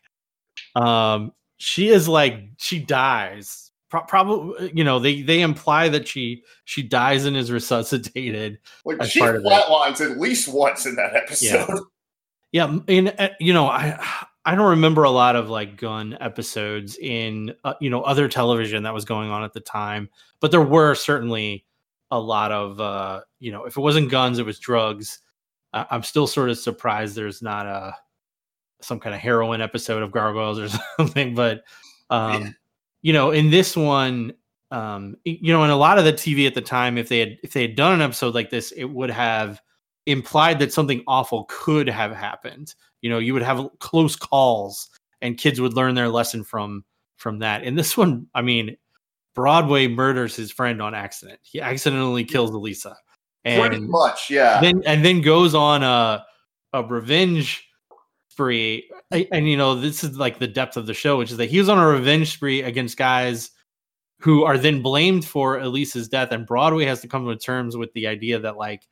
Um, 0.75 1.31
she 1.55 1.87
is 1.87 2.09
like 2.09 2.49
she 2.57 2.79
dies. 2.79 3.70
Pro- 3.91 4.03
probably, 4.03 4.71
you 4.73 4.83
know, 4.83 4.97
they 4.99 5.21
they 5.21 5.41
imply 5.41 5.89
that 5.89 6.07
she 6.07 6.43
she 6.65 6.81
dies 6.81 7.25
and 7.25 7.35
is 7.37 7.51
resuscitated. 7.51 8.57
Like 8.99 9.09
she 9.11 9.19
part 9.19 9.35
of 9.35 9.43
flatlines 9.43 10.01
at 10.01 10.17
least 10.17 10.47
once 10.47 10.85
in 10.87 10.95
that 10.95 11.13
episode. 11.15 11.67
Yeah, 12.53 12.63
m- 12.65 12.83
and 12.87 13.13
uh, 13.19 13.29
you 13.39 13.53
know, 13.53 13.67
I 13.67 14.01
I 14.45 14.55
don't 14.55 14.69
remember 14.71 15.03
a 15.03 15.11
lot 15.11 15.35
of 15.35 15.49
like 15.49 15.77
gun 15.77 16.17
episodes 16.21 16.97
in 16.97 17.53
uh, 17.65 17.73
you 17.81 17.89
know 17.89 18.01
other 18.01 18.27
television 18.27 18.83
that 18.83 18.93
was 18.93 19.05
going 19.05 19.29
on 19.29 19.43
at 19.43 19.53
the 19.53 19.59
time, 19.59 20.09
but 20.39 20.51
there 20.51 20.61
were 20.61 20.95
certainly 20.95 21.65
a 22.11 22.19
lot 22.19 22.51
of 22.53 22.79
uh, 22.79 23.21
you 23.39 23.51
know, 23.51 23.65
if 23.65 23.75
it 23.77 23.81
wasn't 23.81 24.09
guns, 24.09 24.39
it 24.39 24.45
was 24.45 24.57
drugs. 24.57 25.19
I- 25.73 25.85
I'm 25.91 26.03
still 26.03 26.27
sort 26.27 26.49
of 26.49 26.57
surprised 26.57 27.15
there's 27.15 27.41
not 27.41 27.65
a 27.65 27.93
some 28.81 28.99
kind 29.01 29.13
of 29.13 29.21
heroin 29.21 29.61
episode 29.61 30.01
of 30.01 30.11
Gargoyles 30.11 30.59
or 30.59 30.69
something, 30.97 31.35
but 31.35 31.63
um, 32.09 32.41
Yeah. 32.43 32.49
You 33.01 33.13
know, 33.13 33.31
in 33.31 33.49
this 33.49 33.75
one, 33.75 34.33
um, 34.71 35.15
you 35.25 35.51
know, 35.51 35.63
in 35.63 35.69
a 35.69 35.75
lot 35.75 35.97
of 35.97 36.05
the 36.05 36.13
TV 36.13 36.47
at 36.47 36.53
the 36.53 36.61
time, 36.61 36.97
if 36.97 37.09
they 37.09 37.19
had 37.19 37.37
if 37.43 37.53
they 37.53 37.63
had 37.63 37.75
done 37.75 37.93
an 37.93 38.01
episode 38.01 38.33
like 38.33 38.49
this, 38.49 38.71
it 38.71 38.85
would 38.85 39.09
have 39.09 39.61
implied 40.05 40.59
that 40.59 40.73
something 40.73 41.03
awful 41.07 41.45
could 41.49 41.87
have 41.89 42.11
happened. 42.15 42.73
You 43.01 43.09
know, 43.09 43.19
you 43.19 43.33
would 43.33 43.43
have 43.43 43.67
close 43.79 44.15
calls, 44.15 44.89
and 45.21 45.37
kids 45.37 45.59
would 45.59 45.73
learn 45.73 45.95
their 45.95 46.09
lesson 46.09 46.43
from 46.43 46.85
from 47.17 47.39
that. 47.39 47.63
And 47.63 47.77
this 47.77 47.97
one, 47.97 48.27
I 48.33 48.41
mean, 48.41 48.77
Broadway 49.35 49.87
murders 49.87 50.35
his 50.35 50.51
friend 50.51 50.81
on 50.81 50.95
accident. 50.95 51.39
He 51.43 51.59
accidentally 51.61 52.23
kills 52.23 52.51
Elisa, 52.51 52.95
Pretty 53.43 53.75
and 53.75 53.89
much, 53.89 54.29
yeah. 54.29 54.61
then 54.61 54.83
and 54.85 55.03
then 55.03 55.21
goes 55.21 55.55
on 55.55 55.83
a 55.83 56.25
a 56.73 56.83
revenge 56.83 57.67
spree. 58.31 58.89
And 59.31 59.49
you 59.49 59.57
know, 59.57 59.75
this 59.75 60.03
is 60.03 60.17
like 60.17 60.39
the 60.39 60.47
depth 60.47 60.77
of 60.77 60.85
the 60.85 60.93
show, 60.93 61.17
which 61.17 61.31
is 61.31 61.37
that 61.37 61.49
he 61.49 61.59
was 61.59 61.69
on 61.69 61.77
a 61.77 61.87
revenge 61.87 62.31
spree 62.31 62.61
against 62.61 62.97
guys 62.97 63.51
who 64.19 64.43
are 64.43 64.57
then 64.57 64.81
blamed 64.81 65.25
for 65.25 65.59
Elisa's 65.59 66.07
death, 66.07 66.31
and 66.31 66.45
Broadway 66.45 66.85
has 66.85 67.01
to 67.01 67.07
come 67.07 67.27
to 67.27 67.35
terms 67.35 67.75
with 67.75 67.91
the 67.93 68.07
idea 68.07 68.39
that 68.39 68.57
like 68.57 68.87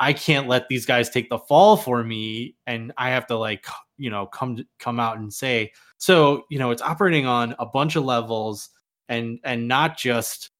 I 0.00 0.12
can't 0.12 0.48
let 0.48 0.68
these 0.68 0.86
guys 0.86 1.10
take 1.10 1.28
the 1.28 1.38
fall 1.38 1.76
for 1.76 2.02
me, 2.02 2.56
and 2.66 2.92
I 2.96 3.10
have 3.10 3.26
to 3.26 3.36
like 3.36 3.66
you 3.98 4.10
know 4.10 4.26
come 4.26 4.64
come 4.78 4.98
out 4.98 5.18
and 5.18 5.32
say 5.32 5.72
so. 5.98 6.44
You 6.50 6.58
know, 6.58 6.70
it's 6.70 6.82
operating 6.82 7.26
on 7.26 7.54
a 7.58 7.66
bunch 7.66 7.96
of 7.96 8.04
levels, 8.04 8.70
and 9.08 9.38
and 9.44 9.68
not 9.68 9.98
just 9.98 10.50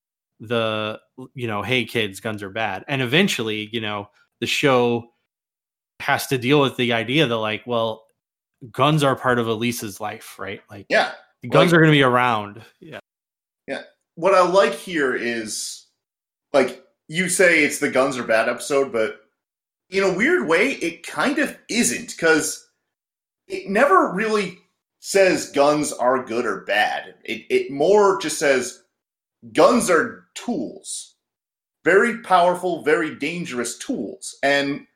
the 0.40 0.98
you 1.34 1.46
know 1.46 1.62
hey 1.62 1.84
kids 1.84 2.18
guns 2.18 2.42
are 2.42 2.50
bad 2.50 2.84
and 2.88 3.00
eventually 3.00 3.68
you 3.72 3.80
know 3.80 4.08
the 4.40 4.46
show 4.46 5.11
has 6.02 6.26
to 6.28 6.38
deal 6.38 6.60
with 6.60 6.76
the 6.76 6.92
idea 6.92 7.26
that 7.26 7.36
like 7.36 7.62
well 7.66 8.04
guns 8.70 9.02
are 9.02 9.16
part 9.16 9.38
of 9.38 9.48
elisa's 9.48 10.00
life 10.00 10.38
right? 10.38 10.60
Like 10.70 10.86
yeah. 10.88 11.12
guns 11.48 11.72
Like- 11.72 11.78
are 11.78 11.82
going 11.82 11.90
to 11.92 11.96
be 11.96 12.02
around. 12.02 12.62
Yeah, 12.80 13.00
yeah. 13.66 13.82
What 14.14 14.34
I 14.34 14.46
like 14.46 14.74
here 14.74 15.14
is 15.14 15.86
like 16.52 16.84
you 17.08 17.28
say 17.28 17.64
it's 17.64 17.78
the 17.78 17.90
guns 17.90 18.18
are 18.18 18.22
bad 18.24 18.48
episode, 18.48 18.92
but 18.92 19.20
in 19.90 20.02
a 20.04 20.12
weird 20.12 20.48
way, 20.48 20.72
it 20.72 21.06
kind 21.06 21.38
of 21.38 21.58
isn't 21.68 22.10
because 22.10 22.66
it 23.48 23.68
never 23.68 24.12
really 24.12 24.58
says 25.00 25.50
guns 25.50 25.92
are 25.92 26.24
good 26.24 26.46
or 26.46 26.60
bad. 26.64 27.14
It 27.24 27.44
it 27.50 27.70
more 27.72 28.20
just 28.20 28.38
says 28.38 28.82
guns 29.52 29.90
are 29.90 30.26
tools, 30.34 31.16
very 31.84 32.18
powerful, 32.22 32.82
very 32.84 33.14
dangerous 33.16 33.76
tools, 33.78 34.36
and 34.42 34.86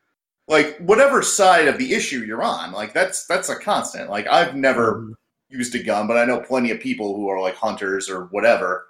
like 0.48 0.76
whatever 0.78 1.22
side 1.22 1.68
of 1.68 1.78
the 1.78 1.92
issue 1.92 2.20
you're 2.20 2.42
on, 2.42 2.72
like 2.72 2.92
that's 2.92 3.26
that's 3.26 3.48
a 3.48 3.56
constant. 3.56 4.10
Like 4.10 4.26
I've 4.28 4.54
never 4.54 5.12
used 5.48 5.74
a 5.74 5.82
gun, 5.82 6.06
but 6.06 6.16
I 6.16 6.24
know 6.24 6.40
plenty 6.40 6.70
of 6.70 6.80
people 6.80 7.16
who 7.16 7.28
are 7.28 7.40
like 7.40 7.56
hunters 7.56 8.08
or 8.08 8.26
whatever. 8.26 8.86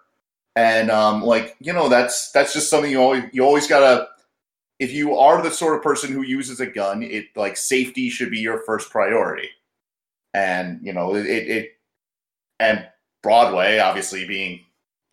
And 0.55 0.91
um, 0.91 1.23
like 1.23 1.57
you 1.61 1.73
know, 1.73 1.89
that's 1.89 2.31
that's 2.33 2.53
just 2.53 2.71
something 2.71 2.91
you 2.91 3.01
always 3.01 3.25
you 3.33 3.45
always 3.45 3.67
gotta. 3.67 4.09
If 4.79 4.93
you 4.93 5.17
are 5.17 5.43
the 5.43 5.51
sort 5.51 5.75
of 5.75 5.83
person 5.83 6.13
who 6.13 6.21
uses 6.21 6.61
a 6.61 6.67
gun, 6.67 7.03
it 7.03 7.27
like 7.35 7.57
safety 7.57 8.11
should 8.11 8.31
be 8.31 8.41
your 8.41 8.63
first 8.65 8.91
priority. 8.91 9.49
And 10.35 10.81
you 10.83 10.93
know, 10.93 11.15
it 11.15 11.25
it, 11.27 11.49
it 11.49 11.71
and 12.61 12.87
Broadway 13.23 13.79
obviously 13.79 14.27
being 14.27 14.61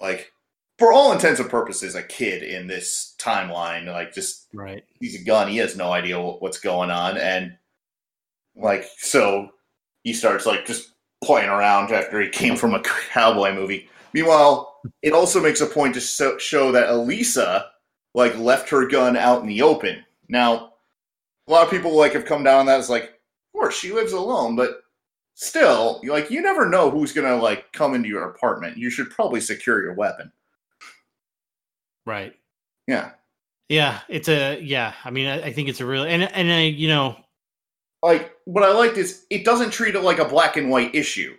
like 0.02 0.33
for 0.80 0.92
all 0.92 1.12
intents 1.12 1.40
and 1.40 1.50
purposes 1.50 1.96
a 1.96 2.04
kid 2.04 2.44
in 2.44 2.68
this 2.68 3.16
timeline, 3.20 3.86
like 3.86 4.14
just 4.14 4.48
right 4.54 4.84
he's 5.00 5.20
a 5.20 5.24
gun. 5.24 5.48
He 5.48 5.58
has 5.58 5.76
no 5.76 5.92
idea 5.92 6.20
what's 6.22 6.60
going 6.60 6.90
on, 6.90 7.18
and 7.18 7.58
like 8.56 8.86
so, 8.98 9.50
he 10.04 10.14
starts 10.14 10.46
like 10.46 10.66
just 10.66 10.94
playing 11.24 11.50
around 11.50 11.92
after 11.92 12.22
he 12.22 12.30
came 12.30 12.56
from 12.56 12.74
a 12.74 12.82
cowboy 13.12 13.54
movie. 13.54 13.90
Meanwhile, 14.14 14.82
it 15.02 15.14
also 15.14 15.42
makes 15.42 15.62
a 15.62 15.66
point 15.66 15.94
to 15.96 16.02
so- 16.02 16.38
show 16.38 16.72
that 16.72 16.90
Elisa 16.90 17.68
like 18.14 18.38
left 18.38 18.70
her 18.70 18.88
gun 18.88 19.18
out 19.18 19.42
in 19.42 19.48
the 19.48 19.62
open. 19.62 20.04
Now, 20.30 20.74
a 21.48 21.52
lot 21.52 21.64
of 21.64 21.72
people 21.72 21.96
like 21.96 22.14
have 22.14 22.26
come 22.26 22.44
down 22.44 22.60
on 22.62 22.66
that 22.68 22.80
as 22.80 22.90
like, 22.90 23.04
of 23.04 23.54
course 23.54 23.76
she 23.76 23.92
lives 23.92 24.14
alone, 24.14 24.56
but 24.56 24.82
still, 25.36 26.02
like 26.04 26.30
you 26.30 26.42
never 26.42 26.70
know 26.70 26.90
who's 26.90 27.14
gonna 27.14 27.36
like 27.36 27.72
come 27.74 27.96
into 27.96 28.10
your 28.10 28.30
apartment. 28.30 28.78
You 28.78 28.90
should 28.90 29.10
probably 29.10 29.42
secure 29.42 29.82
your 29.82 29.94
weapon. 29.94 30.32
Right 32.06 32.34
Yeah. 32.88 33.12
yeah 33.70 34.02
it's 34.10 34.28
a 34.30 34.60
yeah 34.62 34.94
i 35.06 35.10
mean 35.12 35.28
i, 35.28 35.46
I 35.46 35.54
think 35.54 35.70
it's 35.70 35.80
a 35.82 35.86
real 35.86 36.04
and 36.04 36.24
and 36.24 36.52
i 36.52 36.64
you 36.64 36.88
know 36.88 37.16
Like 38.02 38.34
what 38.46 38.64
I 38.64 38.74
liked 38.74 38.98
is 38.98 39.26
it 39.30 39.46
doesn't 39.46 39.72
treat 39.72 39.96
it 39.96 40.02
like 40.02 40.20
a 40.20 40.26
black 40.28 40.58
and 40.58 40.70
white 40.70 40.94
issue. 40.94 41.36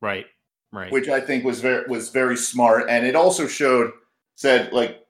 right 0.00 0.26
right 0.72 0.90
which 0.90 1.08
I 1.08 1.20
think 1.20 1.44
was 1.44 1.60
very 1.60 1.84
was 1.86 2.08
very 2.10 2.36
smart, 2.36 2.88
and 2.88 3.06
it 3.06 3.14
also 3.14 3.46
showed 3.46 3.92
said 4.36 4.72
like 4.72 5.04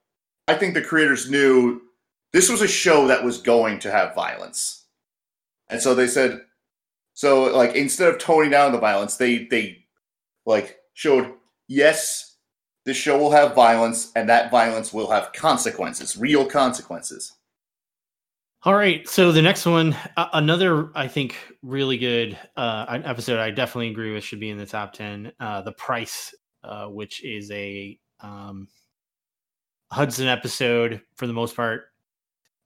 I 0.48 0.54
think 0.54 0.74
the 0.74 0.82
creators 0.82 1.30
knew 1.30 1.80
this 2.32 2.50
was 2.50 2.60
a 2.60 2.68
show 2.68 3.06
that 3.06 3.24
was 3.24 3.38
going 3.40 3.78
to 3.80 3.90
have 3.90 4.14
violence, 4.14 4.84
and 5.70 5.80
so 5.80 5.94
they 5.94 6.08
said 6.08 6.40
so 7.14 7.44
like 7.56 7.76
instead 7.76 8.08
of 8.12 8.18
toning 8.18 8.50
down 8.50 8.72
the 8.72 8.78
violence, 8.78 9.16
they 9.16 9.44
they 9.46 9.86
like 10.44 10.78
showed 10.94 11.32
yes, 11.68 12.33
the 12.84 12.94
show 12.94 13.18
will 13.18 13.30
have 13.30 13.54
violence, 13.54 14.12
and 14.14 14.28
that 14.28 14.50
violence 14.50 14.92
will 14.92 15.10
have 15.10 15.32
consequences, 15.32 16.16
real 16.16 16.44
consequences. 16.44 17.32
All 18.62 18.74
right, 18.74 19.06
so 19.06 19.30
the 19.30 19.42
next 19.42 19.66
one, 19.66 19.94
uh, 20.16 20.28
another 20.32 20.90
I 20.94 21.06
think 21.06 21.36
really 21.62 21.98
good 21.98 22.38
uh, 22.56 23.00
episode. 23.04 23.38
I 23.38 23.50
definitely 23.50 23.90
agree 23.90 24.12
with 24.12 24.24
should 24.24 24.40
be 24.40 24.48
in 24.48 24.56
the 24.56 24.64
top 24.64 24.94
ten. 24.94 25.32
Uh, 25.38 25.60
the 25.60 25.72
Price, 25.72 26.34
uh, 26.62 26.86
which 26.86 27.22
is 27.22 27.50
a 27.50 27.98
um, 28.20 28.68
Hudson 29.92 30.28
episode 30.28 31.02
for 31.16 31.26
the 31.26 31.34
most 31.34 31.54
part, 31.56 31.84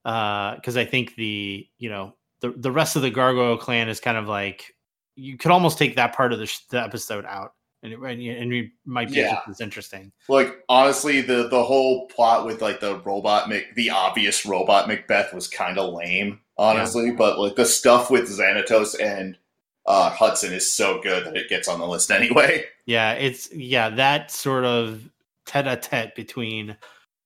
because 0.03 0.77
I 0.77 0.85
think 0.85 1.15
the 1.15 1.67
you 1.79 1.89
know 1.89 2.15
the 2.39 2.51
the 2.55 2.71
rest 2.71 2.95
of 2.95 3.01
the 3.01 3.11
Gargoyle 3.11 3.57
clan 3.57 3.89
is 3.89 3.99
kind 3.99 4.17
of 4.17 4.27
like 4.27 4.73
you 5.15 5.37
could 5.37 5.51
almost 5.51 5.77
take 5.77 5.97
that 5.97 6.15
part 6.15 6.31
of 6.31 6.39
the, 6.39 6.45
sh- 6.45 6.61
the 6.69 6.81
episode 6.81 7.25
out. 7.25 7.51
And 7.83 7.93
it, 7.93 7.99
and 7.99 8.53
it 8.53 8.71
might 8.85 9.09
be 9.09 9.15
Yeah. 9.15 9.35
just 9.35 9.49
as 9.49 9.61
interesting. 9.61 10.11
Like 10.27 10.63
honestly, 10.67 11.21
the 11.21 11.47
the 11.47 11.63
whole 11.63 12.07
plot 12.07 12.45
with 12.45 12.61
like 12.61 12.79
the 12.79 12.97
robot, 12.99 13.49
Mac, 13.49 13.75
the 13.75 13.89
obvious 13.89 14.45
robot 14.45 14.87
Macbeth 14.87 15.33
was 15.33 15.47
kind 15.47 15.77
of 15.77 15.93
lame, 15.93 16.41
honestly. 16.57 17.11
But 17.11 17.39
like 17.39 17.55
the 17.55 17.65
stuff 17.65 18.11
with 18.11 18.29
Xanatos 18.29 18.99
and 19.01 19.37
uh, 19.85 20.09
Hudson 20.09 20.53
is 20.53 20.71
so 20.71 20.99
good 21.01 21.25
that 21.25 21.37
it 21.37 21.49
gets 21.49 21.67
on 21.67 21.79
the 21.79 21.87
list 21.87 22.11
anyway. 22.19 22.65
Yeah, 22.85 23.13
it's 23.13 23.51
yeah 23.53 23.89
that 23.91 24.31
sort 24.31 24.65
of 24.65 25.09
tete-a-tete 25.45 26.15
between 26.15 26.77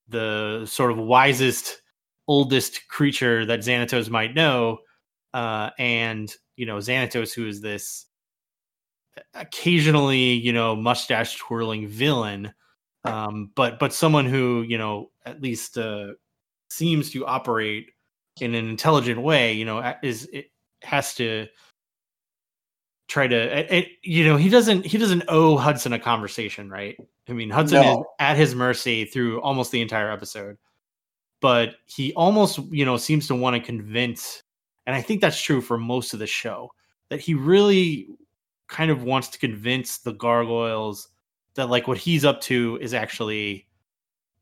the 0.08 0.66
sort 0.66 0.92
of 0.92 0.98
wisest, 0.98 1.82
oldest 2.28 2.88
creature 2.88 3.46
that 3.46 3.62
Xanatos 3.62 4.10
might 4.10 4.34
know, 4.36 4.80
uh, 5.34 5.72
and 5.80 6.34
you 6.56 6.66
know 6.66 6.78
Xanatos, 6.78 7.34
who 7.34 7.48
is 7.48 7.60
this 7.62 8.06
occasionally 9.34 10.34
you 10.34 10.54
know 10.54 10.76
mustache 10.76 11.38
twirling 11.38 11.88
villain, 11.88 12.54
um, 13.06 13.52
but 13.56 13.80
but 13.80 13.94
someone 13.94 14.26
who 14.26 14.64
you 14.68 14.78
know 14.78 15.12
at 15.26 15.42
least 15.42 15.78
uh, 15.78 16.08
seems 16.70 17.12
to 17.12 17.26
operate 17.26 17.92
in 18.42 18.56
an 18.56 18.68
intelligent 18.68 19.22
way. 19.22 19.54
You 19.54 19.66
know, 19.66 19.94
is 20.04 20.28
it 20.34 20.48
has 20.84 21.14
to 21.16 21.48
try 23.08 23.28
to 23.28 23.36
it, 23.60 23.72
it- 23.72 23.88
you 24.04 24.26
know 24.26 24.38
he 24.38 24.50
doesn't 24.50 24.86
he 24.86 24.98
doesn't 24.98 25.24
owe 25.28 25.58
hudson 25.58 25.94
a 25.94 26.00
conversation 26.00 26.70
right 26.70 26.98
i 27.30 27.34
mean 27.34 27.50
hudson 27.50 27.82
is 28.00 28.06
at 28.20 28.38
his 28.38 28.56
mercy 28.56 29.06
through 29.06 29.42
almost 29.42 29.72
the 29.72 29.82
entire 29.82 30.10
episode 30.10 30.58
but 31.42 31.76
he 31.86 32.14
almost 32.14 32.60
you 32.72 32.86
know 32.86 32.96
seems 32.98 33.28
to 33.28 33.36
want 33.36 33.56
to 33.56 33.62
convince 33.62 34.42
and 34.88 34.96
i 34.96 35.02
think 35.02 35.20
that's 35.22 35.40
true 35.40 35.62
for 35.62 35.78
most 35.78 36.14
of 36.14 36.20
the 36.20 36.26
show 36.28 36.70
that 37.10 37.20
he 37.20 37.34
really 37.34 38.08
kind 38.74 38.92
of 38.92 39.04
wants 39.04 39.30
to 39.30 39.40
convince 39.40 40.00
the 40.00 40.14
gargoyles 40.14 41.08
that 41.56 41.70
like 41.70 41.88
what 41.88 41.98
he's 41.98 42.26
up 42.26 42.42
to 42.42 42.78
is 42.82 42.94
actually 42.94 43.68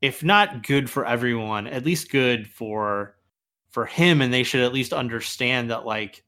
if 0.00 0.24
not 0.24 0.66
good 0.66 0.90
for 0.90 1.06
everyone 1.06 1.66
at 1.68 1.84
least 1.84 2.10
good 2.10 2.48
for 2.48 3.14
for 3.70 3.86
him 3.86 4.20
and 4.20 4.32
they 4.32 4.42
should 4.42 4.62
at 4.62 4.72
least 4.72 4.92
understand 4.92 5.70
that 5.70 5.86
like 5.86 6.24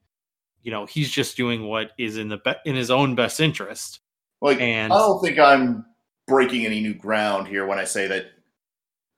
you 0.61 0.71
know 0.71 0.85
he's 0.85 1.11
just 1.11 1.35
doing 1.35 1.67
what 1.67 1.91
is 1.97 2.17
in 2.17 2.29
the 2.29 2.37
be- 2.37 2.53
in 2.65 2.75
his 2.75 2.89
own 2.89 3.15
best 3.15 3.39
interest 3.39 3.99
Like 4.41 4.61
and 4.61 4.93
I 4.93 4.97
don't 4.97 5.21
think 5.21 5.37
I'm 5.39 5.85
breaking 6.27 6.65
any 6.65 6.81
new 6.81 6.93
ground 6.93 7.47
here 7.47 7.65
when 7.65 7.79
I 7.79 7.83
say 7.83 8.07
that. 8.07 8.27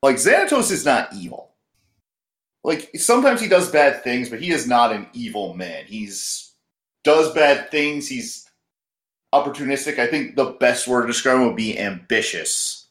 Like 0.04 0.17
Xanatos 0.17 0.71
is 0.71 0.86
not 0.86 1.13
evil. 1.13 1.56
Like 2.63 2.91
sometimes 2.95 3.41
he 3.41 3.47
does 3.47 3.71
bad 3.71 4.04
things, 4.04 4.30
but 4.30 4.41
he 4.41 4.52
is 4.52 4.67
not 4.67 4.91
an 4.91 5.08
evil 5.13 5.54
man. 5.54 5.86
He's 5.86 6.54
does 7.04 7.34
bad 7.34 7.71
things. 7.71 8.08
He's 8.08 8.47
opportunistic. 9.43 10.00
I 10.00 10.08
think 10.08 10.36
the 10.36 10.52
best 10.60 10.88
word 10.88 11.02
to 11.02 11.08
describe 11.08 11.38
him 11.38 11.47
would 11.47 11.56
be 11.56 11.78
ambitious. 11.78 12.88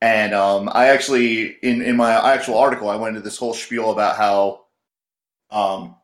And 0.00 0.34
um, 0.34 0.70
I 0.72 0.88
actually, 0.88 1.56
in 1.62 1.82
in 1.82 1.96
my 1.96 2.34
actual 2.34 2.58
article, 2.58 2.90
I 2.90 2.96
went 2.96 3.16
into 3.16 3.24
this 3.24 3.38
whole 3.38 3.54
spiel 3.54 3.90
about 3.90 4.16
how, 4.16 4.66
um, 5.50 5.96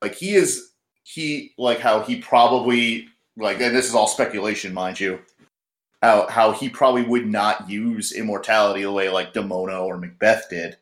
like 0.00 0.14
he 0.14 0.34
is 0.34 0.70
he 1.02 1.52
like 1.58 1.78
how 1.78 2.00
he 2.00 2.16
probably 2.16 3.08
like 3.36 3.60
and 3.60 3.76
this 3.76 3.88
is 3.88 3.94
all 3.94 4.08
speculation, 4.08 4.72
mind 4.72 4.98
you. 4.98 5.20
How 6.02 6.28
how 6.28 6.52
he 6.52 6.68
probably 6.68 7.02
would 7.02 7.26
not 7.26 7.68
use 7.68 8.12
immortality 8.12 8.82
the 8.82 8.92
way 8.92 9.08
like 9.10 9.34
Demona 9.34 9.82
or 9.84 9.98
Macbeth 9.98 10.48
did. 10.48 10.76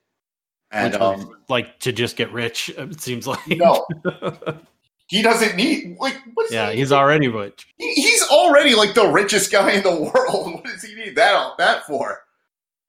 And 0.70 0.92
which 0.92 1.02
um 1.02 1.36
like 1.48 1.78
to 1.80 1.92
just 1.92 2.16
get 2.16 2.32
rich 2.32 2.68
it 2.70 3.00
seems 3.00 3.26
like 3.26 3.46
no, 3.48 3.86
he 5.06 5.22
doesn't 5.22 5.56
need 5.56 5.96
like 6.00 6.16
what's 6.34 6.52
yeah 6.52 6.70
he, 6.70 6.78
he's 6.78 6.92
already 6.92 7.28
rich 7.28 7.66
he- 7.78 7.94
he's 7.94 8.22
already 8.28 8.74
like 8.74 8.94
the 8.94 9.06
richest 9.06 9.52
guy 9.52 9.72
in 9.72 9.82
the 9.82 9.90
world. 10.14 10.54
What 10.54 10.64
does 10.64 10.82
he 10.82 10.94
need 10.94 11.16
that 11.16 11.58
that 11.58 11.86
for? 11.86 12.22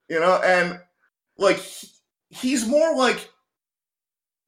You 0.10 0.20
know, 0.20 0.40
and 0.44 0.80
like 1.38 1.58
he- 1.58 1.88
he's 2.30 2.66
more 2.68 2.96
like 2.96 3.30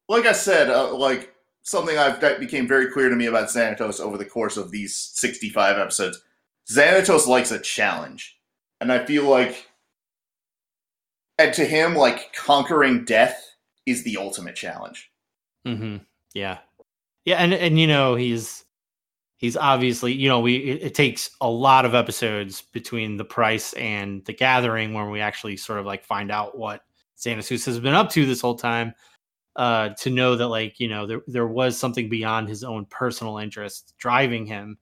like 0.10 0.26
I 0.26 0.32
said, 0.32 0.70
uh, 0.70 0.94
like 0.96 1.34
something 1.64 1.98
I've 1.98 2.22
that 2.22 2.40
became 2.40 2.68
very 2.68 2.90
clear 2.92 3.10
to 3.10 3.16
me 3.16 3.26
about 3.26 3.50
Xanatos 3.50 4.00
over 4.00 4.18
the 4.18 4.24
course 4.26 4.56
of 4.56 4.72
these 4.72 4.96
65 4.96 5.78
episodes. 5.78 6.22
Xanatos 6.72 7.28
likes 7.28 7.52
a 7.52 7.60
challenge. 7.60 8.38
And 8.80 8.92
I 8.92 9.06
feel 9.06 9.24
like 9.26 9.68
and 11.38 11.54
to 11.56 11.66
him 11.66 11.96
like 11.96 12.34
conquering 12.34 13.06
death 13.06 13.56
is 13.86 14.04
the 14.04 14.18
ultimate 14.18 14.56
challenge. 14.56 15.12
hmm 15.66 15.98
yeah 16.34 16.60
yeah 17.28 17.36
and 17.36 17.54
and 17.54 17.78
you 17.78 17.86
know 17.86 18.16
he's 18.16 18.64
he's 19.36 19.58
obviously 19.58 20.14
you 20.14 20.30
know 20.30 20.40
we 20.40 20.56
it, 20.56 20.82
it 20.82 20.96
takes 20.96 21.30
a 21.42 21.50
lot 21.50 21.84
of 21.84 21.94
episodes 21.94 22.62
between 22.72 23.18
the 23.18 23.26
price 23.26 23.74
and 23.74 24.24
the 24.24 24.34
gathering 24.34 24.94
where 24.94 25.10
we 25.10 25.20
actually 25.20 25.58
sort 25.58 25.78
of 25.78 25.86
like 25.86 26.06
find 26.06 26.32
out 26.32 26.58
what 26.58 26.84
Santa 27.16 27.42
Xanatos 27.42 27.66
has 27.66 27.80
been 27.80 27.94
up 27.94 28.10
to 28.12 28.26
this 28.26 28.40
whole 28.40 28.56
time 28.56 28.94
uh 29.58 29.90
to 29.90 30.10
know 30.10 30.38
that 30.38 30.48
like 30.48 30.80
you 30.80 30.88
know 30.88 31.06
there 31.06 31.22
there 31.28 31.48
was 31.48 31.78
something 31.78 32.08
beyond 32.08 32.48
his 32.48 32.64
own 32.64 32.86
personal 32.86 33.40
interest 33.40 33.94
driving 33.98 34.46
him 34.46 34.78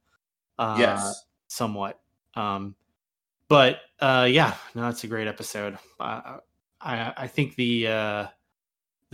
uh 0.59 0.75
yes. 0.77 1.23
somewhat 1.47 1.99
um 2.35 2.75
but 3.47 3.79
uh 4.01 4.27
yeah 4.29 4.53
no 4.75 4.87
it's 4.87 5.03
a 5.03 5.07
great 5.07 5.27
episode 5.27 5.79
uh, 5.99 6.37
i 6.79 7.11
i 7.17 7.27
think 7.27 7.55
the 7.55 7.87
uh 7.87 8.27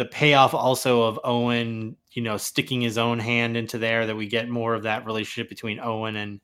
the 0.01 0.05
payoff 0.09 0.55
also 0.55 1.03
of 1.03 1.19
owen 1.23 1.95
you 2.13 2.23
know 2.23 2.35
sticking 2.35 2.81
his 2.81 2.97
own 2.97 3.19
hand 3.19 3.55
into 3.55 3.77
there 3.77 4.07
that 4.07 4.15
we 4.15 4.25
get 4.25 4.49
more 4.49 4.73
of 4.73 4.81
that 4.81 5.05
relationship 5.05 5.47
between 5.47 5.79
owen 5.79 6.15
and 6.15 6.41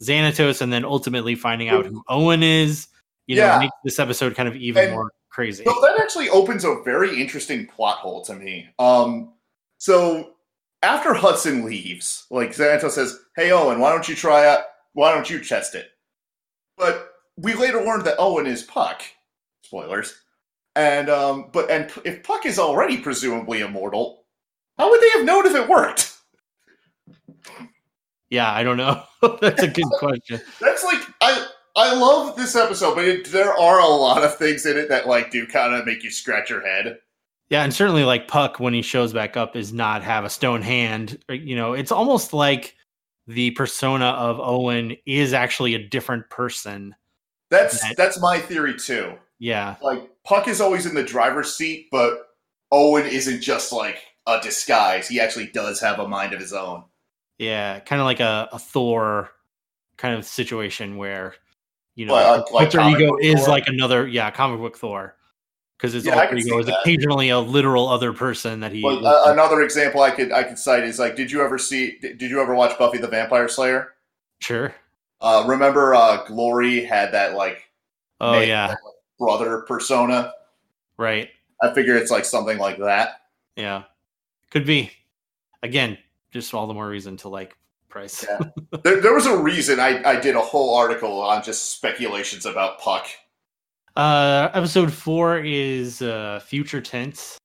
xanatos 0.00 0.60
and 0.60 0.72
then 0.72 0.84
ultimately 0.84 1.34
finding 1.34 1.68
out 1.68 1.84
who 1.86 2.04
owen 2.08 2.44
is 2.44 2.86
you 3.26 3.34
know 3.34 3.46
Yeah. 3.46 3.58
makes 3.58 3.74
this 3.84 3.98
episode 3.98 4.36
kind 4.36 4.48
of 4.48 4.54
even 4.54 4.84
And- 4.84 4.92
more 4.92 5.10
crazy 5.28 5.64
So 5.64 5.74
that 5.82 5.98
actually 6.00 6.28
opens 6.28 6.64
a 6.64 6.76
very 6.84 7.20
interesting 7.20 7.66
plot 7.66 7.98
hole 7.98 8.22
to 8.26 8.34
me. 8.34 8.68
Um, 8.78 9.32
so 9.78 10.34
after 10.82 11.12
Hudson 11.14 11.64
leaves, 11.64 12.26
like 12.30 12.50
Xanatos 12.50 12.92
says, 12.92 13.18
"Hey 13.36 13.50
Owen, 13.52 13.78
why 13.80 13.90
don't 13.90 14.08
you 14.08 14.14
try 14.16 14.46
out? 14.48 14.60
Why 14.92 15.12
don't 15.12 15.28
you 15.30 15.38
test 15.42 15.74
it?" 15.74 15.90
But 16.76 17.10
we 17.36 17.54
later 17.54 17.82
learned 17.84 18.04
that 18.06 18.16
Owen 18.18 18.46
is 18.46 18.62
Puck. 18.64 19.02
Spoilers. 19.64 20.14
And 20.76 21.10
um, 21.10 21.50
but 21.52 21.70
and 21.70 21.90
if 22.04 22.22
Puck 22.22 22.46
is 22.46 22.58
already 22.58 22.98
presumably 22.98 23.60
immortal, 23.60 24.24
how 24.78 24.88
would 24.90 25.00
they 25.00 25.10
have 25.10 25.24
known 25.24 25.46
if 25.46 25.54
it 25.54 25.68
worked? 25.68 26.16
yeah 28.28 28.52
i 28.52 28.62
don't 28.62 28.76
know 28.76 29.02
that's 29.40 29.62
a 29.62 29.68
good 29.68 29.84
question 29.98 30.40
That's 30.60 30.84
like 30.84 31.00
I 31.20 31.46
I 31.76 31.94
love 31.94 32.36
this 32.36 32.56
episode, 32.56 32.96
but 32.96 33.04
it, 33.04 33.30
there 33.30 33.52
are 33.54 33.78
a 33.78 33.86
lot 33.86 34.24
of 34.24 34.36
things 34.36 34.66
in 34.66 34.76
it 34.76 34.88
that 34.88 35.06
like 35.06 35.30
do 35.30 35.46
kind 35.46 35.72
of 35.72 35.86
make 35.86 36.02
you 36.02 36.10
scratch 36.10 36.50
your 36.50 36.66
head. 36.66 36.98
Yeah, 37.48 37.62
and 37.62 37.72
certainly 37.72 38.02
like 38.02 38.26
Puck 38.26 38.58
when 38.58 38.74
he 38.74 38.82
shows 38.82 39.12
back 39.12 39.36
up 39.36 39.54
is 39.54 39.72
not 39.72 40.02
have 40.02 40.24
a 40.24 40.30
stone 40.30 40.62
hand. 40.62 41.18
You 41.28 41.54
know, 41.54 41.72
it's 41.74 41.92
almost 41.92 42.32
like 42.32 42.74
the 43.28 43.52
persona 43.52 44.06
of 44.06 44.40
Owen 44.40 44.96
is 45.06 45.32
actually 45.32 45.74
a 45.74 45.88
different 45.88 46.28
person. 46.28 46.94
That's 47.50 47.80
That- 47.82 47.96
that's 47.96 48.20
my 48.20 48.40
theory 48.40 48.76
too. 48.76 49.14
Yeah. 49.40 49.76
like 49.82 50.08
Puck 50.24 50.46
is 50.46 50.60
always 50.60 50.86
in 50.86 50.94
the 50.94 51.02
driver's 51.02 51.54
seat, 51.54 51.88
but 51.90 52.28
Owen 52.70 53.06
isn't 53.06 53.40
just 53.40 53.72
like 53.72 53.98
a 54.26 54.38
disguise. 54.40 55.08
He 55.08 55.18
actually 55.18 55.46
does 55.46 55.80
have 55.80 55.98
a 55.98 56.06
mind 56.06 56.32
of 56.32 56.40
his 56.40 56.52
own. 56.52 56.84
Yeah, 57.38 57.80
kind 57.80 58.00
of 58.00 58.04
like 58.04 58.20
a, 58.20 58.48
a 58.52 58.58
Thor 58.58 59.30
kind 59.96 60.14
of 60.16 60.24
situation 60.24 60.96
where 60.98 61.34
you 61.96 62.06
know 62.06 62.14
uh, 62.14 62.44
like 62.52 62.74
alter 62.74 62.80
ego 62.88 63.16
is 63.20 63.40
Thor? 63.40 63.48
like 63.48 63.66
another 63.66 64.06
yeah 64.06 64.30
comic 64.30 64.60
book 64.60 64.76
Thor 64.76 65.16
because 65.78 65.94
his 65.94 66.04
Yeah, 66.04 66.20
alter 66.20 66.36
ego 66.36 66.58
is 66.58 66.66
that. 66.66 66.78
occasionally 66.82 67.30
a 67.30 67.40
literal 67.40 67.88
other 67.88 68.12
person 68.12 68.60
that 68.60 68.72
he. 68.72 68.82
Like 68.82 69.02
uh, 69.02 69.22
another 69.32 69.62
example 69.62 70.02
I 70.02 70.10
could 70.10 70.32
I 70.32 70.42
could 70.42 70.58
cite 70.58 70.84
is 70.84 70.98
like, 70.98 71.16
did 71.16 71.32
you 71.32 71.42
ever 71.42 71.56
see? 71.56 71.98
Did 71.98 72.20
you 72.20 72.42
ever 72.42 72.54
watch 72.54 72.78
Buffy 72.78 72.98
the 72.98 73.08
Vampire 73.08 73.48
Slayer? 73.48 73.94
sure. 74.40 74.74
Uh, 75.22 75.44
remember, 75.46 75.94
uh, 75.94 76.24
Glory 76.24 76.84
had 76.84 77.12
that 77.12 77.34
like 77.34 77.70
Oh 78.20 78.40
yeah, 78.40 78.68
like, 78.68 78.78
brother 79.20 79.60
persona. 79.68 80.32
right. 80.96 81.28
I 81.62 81.72
figure 81.74 81.94
it's 81.94 82.10
like 82.10 82.24
something 82.24 82.56
like 82.58 82.78
that. 82.78 83.20
Yeah, 83.54 83.82
could 84.50 84.64
be. 84.64 84.90
Again, 85.62 85.98
just 86.30 86.54
all 86.54 86.66
the 86.66 86.72
more 86.74 86.88
reason 86.88 87.18
to 87.18 87.28
like 87.28 87.54
Price. 87.90 88.24
Yeah. 88.26 88.38
There, 88.82 89.00
there 89.00 89.12
was 89.12 89.26
a 89.26 89.36
reason 89.36 89.78
I, 89.80 90.02
I 90.08 90.18
did 90.20 90.36
a 90.36 90.40
whole 90.40 90.74
article 90.76 91.20
on 91.20 91.42
just 91.42 91.72
speculations 91.76 92.46
about 92.46 92.78
Puck. 92.80 93.08
Uh, 93.96 94.48
episode 94.54 94.92
four 94.92 95.38
is 95.40 96.00
uh 96.00 96.40
future 96.46 96.80
tense. 96.80 97.36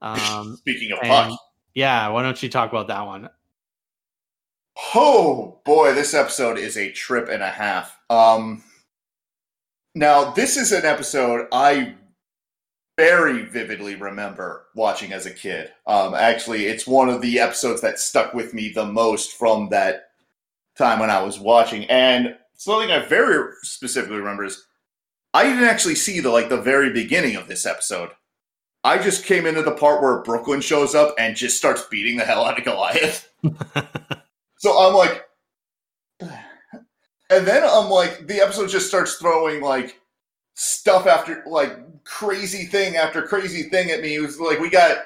Um, 0.00 0.56
Speaking 0.60 0.90
of 0.92 0.98
and- 1.02 1.08
Puck, 1.30 1.38
yeah, 1.74 2.08
why 2.08 2.22
don't 2.22 2.42
you 2.42 2.48
talk 2.48 2.70
about 2.70 2.88
that 2.88 3.06
one? 3.06 3.28
Oh 4.94 5.60
boy, 5.64 5.94
this 5.94 6.14
episode 6.14 6.58
is 6.58 6.76
a 6.76 6.90
trip 6.90 7.28
and 7.28 7.42
a 7.42 7.50
half. 7.50 7.96
Um 8.10 8.64
now 9.94 10.30
this 10.32 10.56
is 10.56 10.72
an 10.72 10.84
episode 10.84 11.48
I 11.52 11.94
very 12.98 13.42
vividly 13.42 13.96
remember 13.96 14.66
watching 14.74 15.12
as 15.12 15.26
a 15.26 15.30
kid. 15.30 15.70
Um 15.86 16.14
actually 16.14 16.66
it's 16.66 16.86
one 16.86 17.08
of 17.08 17.20
the 17.22 17.40
episodes 17.40 17.80
that 17.80 17.98
stuck 17.98 18.34
with 18.34 18.54
me 18.54 18.70
the 18.70 18.86
most 18.86 19.32
from 19.32 19.68
that 19.70 20.10
time 20.76 20.98
when 20.98 21.10
I 21.10 21.22
was 21.22 21.38
watching 21.38 21.84
and 21.90 22.36
something 22.54 22.90
I 22.90 23.04
very 23.06 23.54
specifically 23.62 24.16
remember 24.16 24.44
is 24.44 24.64
I 25.34 25.44
didn't 25.44 25.64
actually 25.64 25.94
see 25.94 26.20
the 26.20 26.30
like 26.30 26.48
the 26.48 26.60
very 26.60 26.92
beginning 26.92 27.36
of 27.36 27.48
this 27.48 27.66
episode. 27.66 28.10
I 28.84 28.98
just 28.98 29.24
came 29.24 29.46
into 29.46 29.62
the 29.62 29.72
part 29.72 30.02
where 30.02 30.22
Brooklyn 30.22 30.60
shows 30.60 30.94
up 30.94 31.14
and 31.18 31.36
just 31.36 31.56
starts 31.56 31.86
beating 31.90 32.16
the 32.16 32.24
hell 32.24 32.44
out 32.44 32.58
of 32.58 32.64
Goliath. 32.64 33.32
so 34.58 34.78
I'm 34.78 34.94
like, 34.94 35.24
and 37.32 37.46
then 37.46 37.62
I'm 37.64 37.88
like, 37.88 38.26
the 38.26 38.40
episode 38.40 38.68
just 38.68 38.88
starts 38.88 39.16
throwing 39.16 39.62
like 39.62 40.00
stuff 40.54 41.06
after 41.06 41.42
like 41.46 42.04
crazy 42.04 42.66
thing 42.66 42.96
after 42.96 43.22
crazy 43.22 43.64
thing 43.64 43.90
at 43.90 44.00
me. 44.00 44.16
It 44.16 44.20
was 44.20 44.38
like 44.40 44.58
we 44.58 44.70
got 44.70 44.98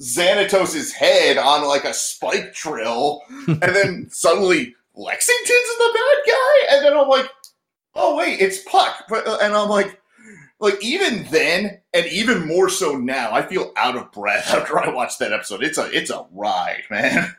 Xanatos's 0.00 0.92
head 0.92 1.38
on 1.38 1.66
like 1.66 1.84
a 1.84 1.94
spike 1.94 2.54
drill, 2.54 3.22
and 3.46 3.60
then 3.60 4.08
suddenly 4.10 4.74
Lexington's 4.94 5.78
the 5.78 5.90
bad 5.94 6.32
guy, 6.32 6.74
and 6.74 6.84
then 6.84 6.96
I'm 6.96 7.08
like, 7.08 7.28
oh 7.94 8.16
wait, 8.16 8.40
it's 8.40 8.62
Puck, 8.64 9.04
but, 9.08 9.26
uh, 9.26 9.38
and 9.42 9.54
I'm 9.54 9.68
like, 9.68 10.00
like 10.60 10.82
even 10.82 11.24
then, 11.30 11.80
and 11.92 12.06
even 12.06 12.46
more 12.46 12.68
so 12.68 12.96
now, 12.96 13.32
I 13.32 13.42
feel 13.42 13.72
out 13.76 13.96
of 13.96 14.12
breath 14.12 14.50
after 14.54 14.78
I 14.78 14.88
watch 14.90 15.18
that 15.18 15.32
episode. 15.32 15.62
It's 15.62 15.78
a 15.78 15.90
it's 15.90 16.10
a 16.10 16.26
ride, 16.32 16.84
man. 16.90 17.34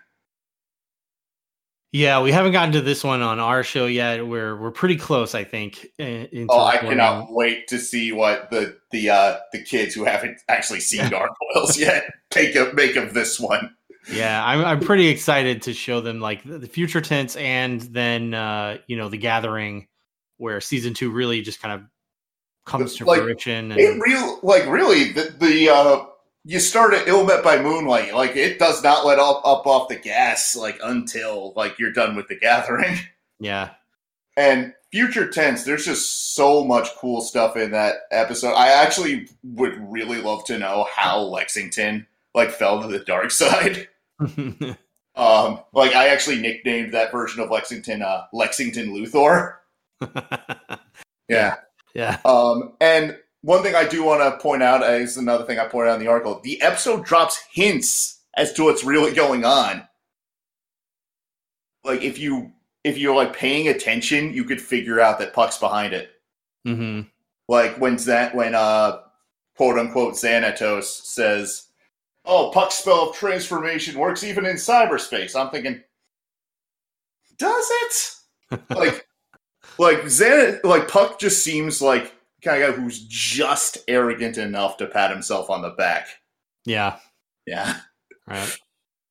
Yeah, 1.94 2.22
we 2.22 2.32
haven't 2.32 2.54
gotten 2.54 2.72
to 2.74 2.82
this 2.82 3.04
one 3.04 3.22
on 3.22 3.40
our 3.40 3.64
show 3.64 3.86
yet. 3.86 4.26
We're 4.28 4.56
we're 4.60 4.72
pretty 4.72 4.98
close, 4.98 5.36
I 5.36 5.44
think. 5.44 5.86
in- 6.00 6.48
Oh, 6.50 6.64
I 6.66 6.78
cannot 6.78 7.32
wait 7.32 7.68
to 7.68 7.78
see 7.78 8.12
what 8.12 8.50
the 8.50 8.76
the 8.92 9.12
uh 9.12 9.38
the 9.52 9.64
kids 9.64 9.94
who 9.94 10.04
haven't 10.04 10.40
actually 10.50 10.80
seen 10.80 11.08
Gargoyles 11.10 11.78
yet 11.78 12.06
take 12.32 12.56
a 12.56 12.72
make 12.74 12.96
of 12.96 13.14
this 13.14 13.40
one. 13.40 13.76
Yeah, 14.12 14.44
I'm 14.44 14.66
I'm 14.66 14.80
pretty 14.80 15.08
excited 15.08 15.62
to 15.62 15.74
show 15.74 16.02
them 16.02 16.20
like 16.20 16.44
the, 16.44 16.58
the 16.58 16.68
future 16.68 17.00
tense 17.00 17.36
and 17.36 17.80
then 17.82 18.34
uh, 18.34 18.80
you 18.88 18.98
know 18.98 19.08
the 19.08 19.18
gathering 19.18 19.88
where 20.38 20.60
season 20.62 20.96
two 20.96 21.12
really 21.12 21.42
just 21.44 21.62
kind 21.62 21.80
of 21.80 21.88
comes 22.66 22.96
to 22.96 23.06
Like, 23.06 23.22
fruition 23.22 23.72
It 23.72 23.78
and 23.92 24.02
real 24.02 24.40
like 24.42 24.66
really 24.66 25.12
the 25.12 25.34
the 25.38 25.70
uh 25.70 26.06
you 26.46 26.60
start 26.60 26.94
at 26.94 27.08
Ill 27.08 27.26
Met 27.26 27.44
by 27.44 27.62
Moonlight, 27.62 28.14
like 28.14 28.36
it 28.36 28.60
does 28.60 28.84
not 28.84 29.06
let 29.06 29.20
up 29.20 29.42
up 29.46 29.66
off 29.66 29.88
the 29.90 29.96
gas 29.96 30.56
like 30.56 30.80
until 30.84 31.54
like 31.56 31.80
you're 31.80 31.94
done 31.94 32.16
with 32.16 32.28
the 32.28 32.36
gathering. 32.36 32.98
yeah. 33.40 33.72
And 34.36 34.74
future 34.92 35.30
tense, 35.30 35.64
there's 35.64 35.86
just 35.86 36.36
so 36.36 36.64
much 36.66 36.90
cool 36.98 37.22
stuff 37.22 37.56
in 37.56 37.72
that 37.72 37.96
episode. 38.12 38.54
I 38.54 38.70
actually 38.70 39.28
would 39.44 39.76
really 39.92 40.22
love 40.22 40.44
to 40.46 40.58
know 40.58 40.88
how 40.96 41.20
Lexington 41.20 42.08
like 42.34 42.50
fell 42.50 42.82
to 42.82 42.88
the 42.88 43.00
dark 43.00 43.32
side. 43.32 43.88
Um, 45.16 45.60
like 45.74 45.94
I 45.94 46.08
actually 46.08 46.40
nicknamed 46.40 46.96
that 46.96 47.12
version 47.12 47.40
of 47.44 47.52
Lexington 47.52 48.02
uh, 48.02 48.24
Lexington 48.34 48.88
Luthor. 48.88 49.58
Yeah. 51.30 51.56
yeah. 51.94 52.18
Um, 52.26 52.74
and 52.82 53.18
one 53.44 53.62
thing 53.62 53.76
I 53.76 53.86
do 53.86 54.04
want 54.04 54.22
to 54.22 54.42
point 54.42 54.64
out 54.64 54.90
is 54.90 55.18
another 55.18 55.44
thing 55.44 55.60
I 55.60 55.66
pointed 55.66 55.92
out 55.92 56.00
in 56.00 56.00
the 56.00 56.10
article. 56.10 56.40
The 56.44 56.62
episode 56.62 57.06
drops 57.06 57.44
hints 57.52 58.22
as 58.36 58.54
to 58.54 58.64
what's 58.64 58.86
really 58.86 59.14
going 59.14 59.44
on. 59.44 59.86
Like 61.84 62.02
if 62.02 62.18
you 62.18 62.54
if 62.86 62.98
you're 62.98 63.16
like 63.16 63.36
paying 63.36 63.68
attention, 63.68 64.34
you 64.34 64.46
could 64.46 64.62
figure 64.62 65.02
out 65.02 65.20
that 65.20 65.34
Puck's 65.34 65.58
behind 65.58 65.94
it. 65.94 66.10
hmm 66.66 67.02
Like 67.50 67.78
when 67.80 67.98
that 67.98 68.34
when 68.34 68.56
uh 68.56 69.00
quote 69.58 69.78
unquote 69.78 70.14
Xanatos 70.14 70.84
says, 70.86 71.68
"Oh, 72.24 72.50
Puck's 72.54 72.76
spell 72.76 73.10
of 73.10 73.16
transformation 73.16 74.00
works 74.00 74.24
even 74.24 74.46
in 74.46 74.56
cyberspace." 74.56 75.38
I'm 75.38 75.50
thinking, 75.52 75.84
does 77.38 77.66
it? 77.70 78.16
like, 78.70 79.06
like 79.78 80.00
Xan, 80.04 80.64
like 80.64 80.88
Puck 80.88 81.20
just 81.20 81.44
seems 81.44 81.82
like 81.82 82.14
kind 82.44 82.62
of 82.64 82.76
guy 82.76 82.82
who's 82.82 83.06
just 83.06 83.78
arrogant 83.88 84.38
enough 84.38 84.78
to 84.78 84.88
pat 84.88 85.12
himself 85.12 85.50
on 85.50 85.62
the 85.62 85.72
back. 85.72 86.08
Yeah. 86.66 86.98
Yeah, 87.46 87.76
Right. 88.28 88.58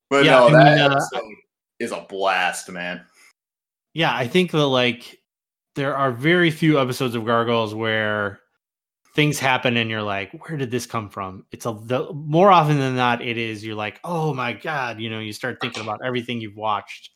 but 0.09 0.25
Yeah, 0.25 0.31
no, 0.31 0.47
I 0.47 0.51
that 0.51 0.75
mean, 0.77 0.91
uh, 0.91 0.95
episode 0.95 1.33
is 1.79 1.91
a 1.91 2.01
blast, 2.09 2.69
man. 2.69 3.05
Yeah, 3.93 4.15
I 4.15 4.27
think 4.27 4.51
that 4.51 4.65
like 4.67 5.19
there 5.75 5.95
are 5.95 6.11
very 6.11 6.49
few 6.49 6.79
episodes 6.79 7.13
of 7.15 7.25
Gargoyles 7.25 7.75
where 7.75 8.39
things 9.15 9.37
happen 9.37 9.77
and 9.77 9.89
you're 9.91 10.01
like, 10.01 10.31
where 10.47 10.57
did 10.57 10.71
this 10.71 10.87
come 10.87 11.09
from? 11.09 11.45
It's 11.51 11.67
a 11.67 11.73
the, 11.85 12.11
more 12.13 12.51
often 12.51 12.79
than 12.79 12.95
not, 12.95 13.21
it 13.21 13.37
is 13.37 13.63
you're 13.63 13.75
like, 13.75 13.99
oh 14.03 14.33
my 14.33 14.53
god, 14.53 14.99
you 14.99 15.11
know, 15.11 15.19
you 15.19 15.31
start 15.31 15.57
thinking 15.61 15.83
about 15.83 15.99
everything 16.03 16.41
you've 16.41 16.55
watched 16.57 17.11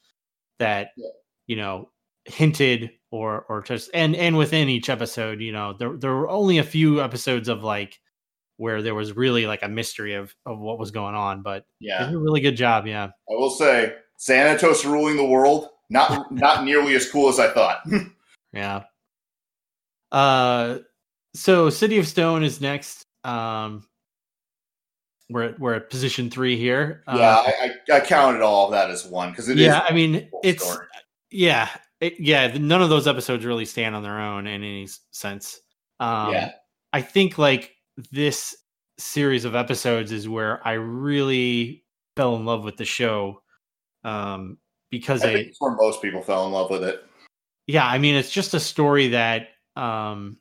that 0.59 0.89
Yeah. 0.97 1.09
you 1.47 1.55
know 1.55 1.89
hinted 2.25 2.91
or 3.11 3.45
or 3.49 3.61
just 3.61 3.89
and 3.93 4.15
and 4.15 4.37
within 4.37 4.69
each 4.69 4.89
episode, 4.89 5.41
you 5.41 5.51
know, 5.51 5.73
there 5.77 5.95
there 5.97 6.13
were 6.13 6.29
only 6.29 6.57
a 6.57 6.63
few 6.63 7.01
episodes 7.01 7.47
of 7.47 7.63
like 7.63 7.99
where 8.57 8.81
there 8.81 8.95
was 8.95 9.15
really 9.15 9.45
like 9.45 9.63
a 9.63 9.67
mystery 9.67 10.13
of 10.15 10.35
of 10.45 10.59
what 10.59 10.79
was 10.79 10.91
going 10.91 11.15
on, 11.15 11.41
but 11.43 11.65
Yeah, 11.79 12.05
did 12.05 12.15
a 12.15 12.19
really 12.19 12.41
good 12.41 12.57
job. 12.57 12.87
Yeah. 12.87 13.05
I 13.05 13.33
will 13.33 13.51
say, 13.51 13.93
Xanatos 14.19 14.83
ruling 14.83 15.15
the 15.15 15.25
world 15.25 15.69
not 15.89 16.31
not 16.31 16.63
nearly 16.63 16.95
as 16.95 17.09
cool 17.09 17.29
as 17.29 17.39
I 17.39 17.51
thought. 17.51 17.79
Yeah. 18.53 18.83
Uh 20.11 20.79
so 21.35 21.69
City 21.69 21.99
of 21.99 22.07
Stone 22.07 22.43
is 22.43 22.61
next. 22.61 23.03
Um 23.23 23.85
we're 25.29 25.43
at, 25.43 25.59
we're 25.59 25.73
at 25.75 25.89
position 25.89 26.29
3 26.29 26.57
here. 26.57 27.03
Uh, 27.05 27.17
yeah, 27.17 27.35
I, 27.35 27.71
I, 27.91 27.97
I 27.97 27.99
counted 27.99 28.41
all 28.41 28.65
of 28.67 28.71
that 28.71 28.89
as 28.89 29.05
one 29.05 29.31
because 29.31 29.49
it 29.49 29.59
is. 29.59 29.65
yeah, 29.65 29.85
I 29.87 29.93
mean 29.93 30.29
it's 30.43 30.63
story. 30.63 30.87
yeah, 31.29 31.67
it, 31.99 32.19
yeah, 32.19 32.47
none 32.57 32.81
of 32.81 32.89
those 32.89 33.07
episodes 33.07 33.45
really 33.45 33.65
stand 33.65 33.95
on 33.95 34.03
their 34.03 34.19
own 34.19 34.47
in 34.47 34.63
any 34.63 34.87
sense. 35.11 35.59
Um 35.99 36.33
yeah, 36.33 36.51
I 36.93 37.01
think 37.01 37.37
like 37.37 37.73
this 38.11 38.55
series 38.99 39.45
of 39.45 39.55
episodes 39.55 40.11
is 40.11 40.27
where 40.29 40.65
I 40.67 40.73
really 40.73 41.83
fell 42.15 42.35
in 42.35 42.45
love 42.45 42.63
with 42.63 42.77
the 42.77 42.85
show. 42.85 43.41
Um 44.03 44.57
because 44.91 45.23
I 45.25 45.29
I, 45.31 45.51
where 45.59 45.75
most 45.75 46.01
people 46.01 46.21
fell 46.21 46.45
in 46.45 46.51
love 46.53 46.69
with 46.71 46.83
it. 46.83 47.03
yeah 47.67 47.85
i 47.85 47.97
mean 47.97 48.15
it's 48.15 48.31
just 48.31 48.53
a 48.53 48.59
story 48.59 49.09
that 49.09 49.49
um 49.75 50.37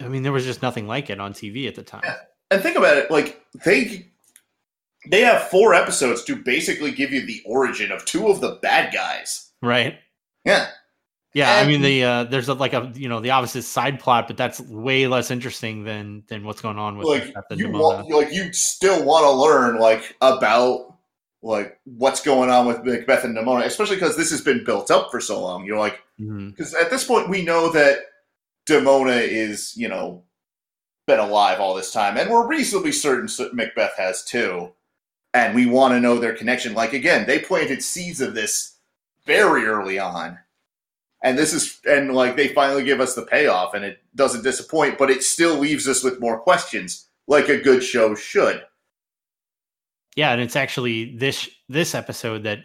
i 0.00 0.06
mean 0.06 0.22
there 0.22 0.30
was 0.32 0.44
just 0.44 0.62
nothing 0.62 0.86
like 0.86 1.10
it 1.10 1.18
on 1.18 1.32
tv 1.32 1.66
at 1.66 1.74
the 1.74 1.82
time 1.82 2.02
Yeah. 2.04 2.16
And 2.52 2.62
think 2.62 2.76
about 2.78 2.96
it, 2.96 3.10
like 3.10 3.42
they 3.64 4.06
they 5.10 5.20
have 5.22 5.48
four 5.48 5.74
episodes 5.74 6.22
to 6.24 6.36
basically 6.36 6.92
give 6.92 7.10
you 7.12 7.26
the 7.26 7.42
origin 7.44 7.90
of 7.92 8.04
two 8.04 8.28
of 8.28 8.40
the 8.40 8.58
bad 8.62 8.94
guys. 8.94 9.50
right 9.62 9.98
Yeah, 10.44 10.68
yeah 11.34 11.56
i 11.56 11.66
mean 11.66 11.82
the 11.82 12.02
uh 12.02 12.24
there's 12.24 12.48
a, 12.48 12.54
like 12.54 12.72
a 12.72 12.90
you 12.94 13.08
know 13.08 13.20
the 13.20 13.30
opposite 13.30 13.62
side 13.62 14.00
plot 14.00 14.26
but 14.26 14.36
that's 14.36 14.60
way 14.60 15.06
less 15.06 15.30
interesting 15.30 15.84
than 15.84 16.22
than 16.28 16.42
what's 16.42 16.62
going 16.62 16.78
on 16.78 16.96
with 16.96 17.06
like 17.06 17.34
Macbeth 17.34 17.58
you 17.58 17.70
want, 17.70 18.08
like 18.08 18.32
you 18.32 18.50
still 18.52 19.04
want 19.04 19.24
to 19.24 19.30
learn 19.30 19.78
like 19.78 20.16
about 20.22 20.88
like 21.42 21.78
what's 21.84 22.20
going 22.20 22.50
on 22.50 22.66
with 22.66 22.84
Macbeth 22.84 23.24
and 23.24 23.36
Demona, 23.36 23.64
especially 23.64 23.96
because 23.96 24.16
this 24.16 24.30
has 24.30 24.40
been 24.40 24.64
built 24.64 24.90
up 24.90 25.10
for 25.10 25.20
so 25.20 25.40
long. 25.40 25.64
You're 25.64 25.78
like, 25.78 26.00
because 26.18 26.74
at 26.74 26.90
this 26.90 27.04
point 27.04 27.28
we 27.28 27.44
know 27.44 27.70
that 27.72 27.98
Demona 28.68 29.20
is 29.20 29.76
you 29.76 29.88
know 29.88 30.24
been 31.06 31.20
alive 31.20 31.60
all 31.60 31.74
this 31.74 31.92
time, 31.92 32.16
and 32.16 32.28
we're 32.28 32.46
reasonably 32.46 32.92
certain 32.92 33.28
Macbeth 33.54 33.96
has 33.96 34.24
too, 34.24 34.72
and 35.32 35.54
we 35.54 35.66
want 35.66 35.94
to 35.94 36.00
know 36.00 36.18
their 36.18 36.34
connection. 36.34 36.74
Like 36.74 36.92
again, 36.92 37.26
they 37.26 37.38
planted 37.38 37.82
seeds 37.82 38.20
of 38.20 38.34
this 38.34 38.74
very 39.28 39.64
early 39.66 40.00
on, 40.00 40.36
and 41.22 41.38
this 41.38 41.52
is 41.52 41.80
and 41.84 42.12
like 42.12 42.34
they 42.36 42.48
finally 42.48 42.82
give 42.82 43.00
us 43.00 43.14
the 43.14 43.22
payoff, 43.26 43.74
and 43.74 43.84
it 43.84 43.98
doesn't 44.16 44.42
disappoint, 44.42 44.98
but 44.98 45.10
it 45.10 45.22
still 45.22 45.56
leaves 45.58 45.86
us 45.86 46.02
with 46.02 46.18
more 46.20 46.40
questions, 46.40 47.06
like 47.28 47.48
a 47.48 47.58
good 47.58 47.84
show 47.84 48.16
should. 48.16 48.64
yeah 50.16 50.32
and 50.32 50.40
it's 50.40 50.56
actually 50.56 51.16
this 51.16 51.48
this 51.68 51.94
episode 51.94 52.42
that 52.42 52.58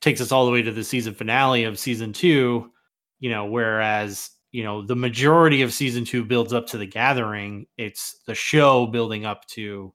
takes 0.00 0.20
us 0.20 0.30
all 0.30 0.46
the 0.46 0.52
way 0.52 0.62
to 0.62 0.70
the 0.72 0.84
season 0.84 1.14
finale 1.14 1.64
of 1.64 1.78
season 1.78 2.12
two 2.12 2.70
you 3.18 3.30
know 3.30 3.46
whereas 3.46 4.30
you 4.52 4.62
know 4.62 4.82
the 4.82 4.94
majority 4.94 5.62
of 5.62 5.72
season 5.72 6.04
two 6.04 6.22
builds 6.24 6.52
up 6.52 6.66
to 6.66 6.78
the 6.78 6.86
gathering 6.86 7.66
it's 7.78 8.20
the 8.26 8.34
show 8.34 8.86
building 8.86 9.24
up 9.24 9.44
to 9.46 9.92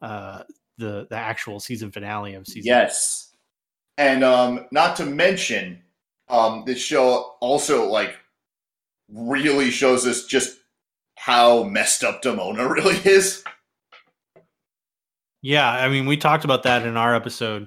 uh 0.00 0.42
the 0.78 1.06
the 1.10 1.16
actual 1.16 1.60
season 1.60 1.92
finale 1.92 2.34
of 2.34 2.46
season 2.46 2.66
Yes. 2.66 3.31
And 3.98 4.24
um 4.24 4.66
not 4.72 4.96
to 4.96 5.06
mention 5.06 5.82
um 6.28 6.64
this 6.66 6.78
show 6.80 7.34
also 7.40 7.86
like 7.88 8.16
really 9.12 9.70
shows 9.70 10.06
us 10.06 10.24
just 10.24 10.58
how 11.18 11.62
messed 11.64 12.02
up 12.02 12.22
Demona 12.22 12.68
really 12.74 12.96
is. 13.04 13.44
yeah 15.42 15.68
i 15.70 15.88
mean 15.88 16.06
we 16.06 16.16
talked 16.16 16.44
about 16.44 16.62
that 16.62 16.86
in 16.86 16.96
our 16.96 17.14
episode 17.14 17.66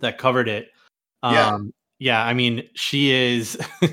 that 0.00 0.18
covered 0.18 0.48
it 0.48 0.68
Yeah. 1.22 1.48
um 1.54 1.72
yeah 1.98 2.24
i 2.24 2.34
mean 2.34 2.68
she 2.74 3.10
is 3.10 3.58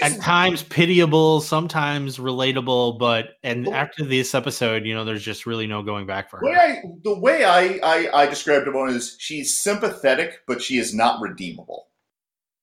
at 0.00 0.18
times 0.20 0.62
pitiable 0.62 1.40
sometimes 1.40 2.16
relatable 2.16 2.98
but 2.98 3.30
and 3.42 3.68
after 3.68 4.04
this 4.04 4.34
episode 4.34 4.86
you 4.86 4.94
know 4.94 5.04
there's 5.04 5.22
just 5.22 5.44
really 5.44 5.66
no 5.66 5.82
going 5.82 6.06
back 6.06 6.30
for 6.30 6.38
her 6.38 6.46
I, 6.62 6.82
the 7.04 7.18
way 7.18 7.44
I, 7.44 7.80
I 7.82 8.22
I 8.22 8.26
describe 8.26 8.64
Demona 8.64 8.94
is 8.94 9.16
she's 9.18 9.56
sympathetic, 9.56 10.40
but 10.46 10.62
she 10.62 10.78
is 10.78 10.94
not 10.94 11.20
redeemable. 11.20 11.88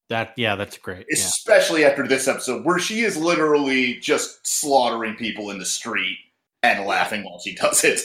That 0.10 0.34
yeah, 0.38 0.56
that's 0.56 0.78
great. 0.78 1.06
Yeah. 1.10 1.24
especially 1.24 1.86
after 1.86 2.08
this 2.08 2.28
episode 2.28 2.66
where 2.66 2.80
she 2.80 3.02
is 3.02 3.18
literally 3.18 3.96
just 4.00 4.46
slaughtering 4.48 5.16
people 5.16 5.52
in 5.52 5.60
the 5.60 5.66
street 5.66 6.18
and 6.64 6.86
laughing 6.86 7.24
while 7.24 7.40
she 7.40 7.56
does 7.56 7.84
it. 7.84 8.02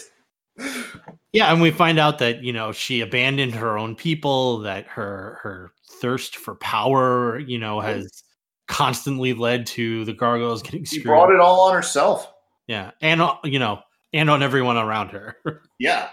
Yeah, 1.32 1.52
and 1.52 1.60
we 1.60 1.72
find 1.72 1.98
out 1.98 2.20
that 2.20 2.44
you 2.44 2.52
know 2.52 2.70
she 2.70 3.00
abandoned 3.00 3.56
her 3.56 3.76
own 3.76 3.96
people. 3.96 4.58
That 4.60 4.86
her 4.86 5.40
her 5.42 5.72
thirst 6.00 6.36
for 6.36 6.54
power, 6.54 7.40
you 7.40 7.58
know, 7.58 7.80
has 7.80 8.22
constantly 8.66 9.34
led 9.34 9.66
to 9.66 10.04
the 10.04 10.12
gargoyles 10.12 10.62
getting 10.62 10.84
screwed. 10.84 11.02
She 11.02 11.06
brought 11.06 11.30
it 11.32 11.40
all 11.40 11.68
on 11.68 11.74
herself. 11.74 12.32
Yeah, 12.66 12.92
and 13.00 13.20
uh, 13.20 13.36
you 13.44 13.58
know, 13.58 13.80
and 14.14 14.30
on 14.30 14.42
everyone 14.42 14.76
around 14.76 15.10
her. 15.10 15.36
Yeah. 15.78 16.08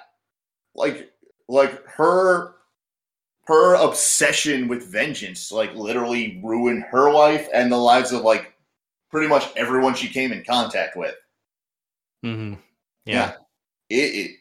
Like 0.74 1.12
like 1.48 1.86
her 1.86 2.56
her 3.46 3.76
obsession 3.76 4.68
with 4.68 4.92
vengeance 4.92 5.52
like 5.52 5.74
literally 5.76 6.42
ruined 6.44 6.84
her 6.90 7.12
life 7.12 7.48
and 7.54 7.72
the 7.72 7.78
lives 7.78 8.12
of 8.12 8.22
like 8.24 8.54
pretty 9.12 9.28
much 9.28 9.46
everyone 9.56 9.94
she 9.94 10.08
came 10.08 10.32
in 10.32 10.44
contact 10.44 10.98
with. 10.98 11.16
hmm 12.24 12.56
Yeah. 13.06 13.34
It, 13.90 13.96
it 13.96 14.32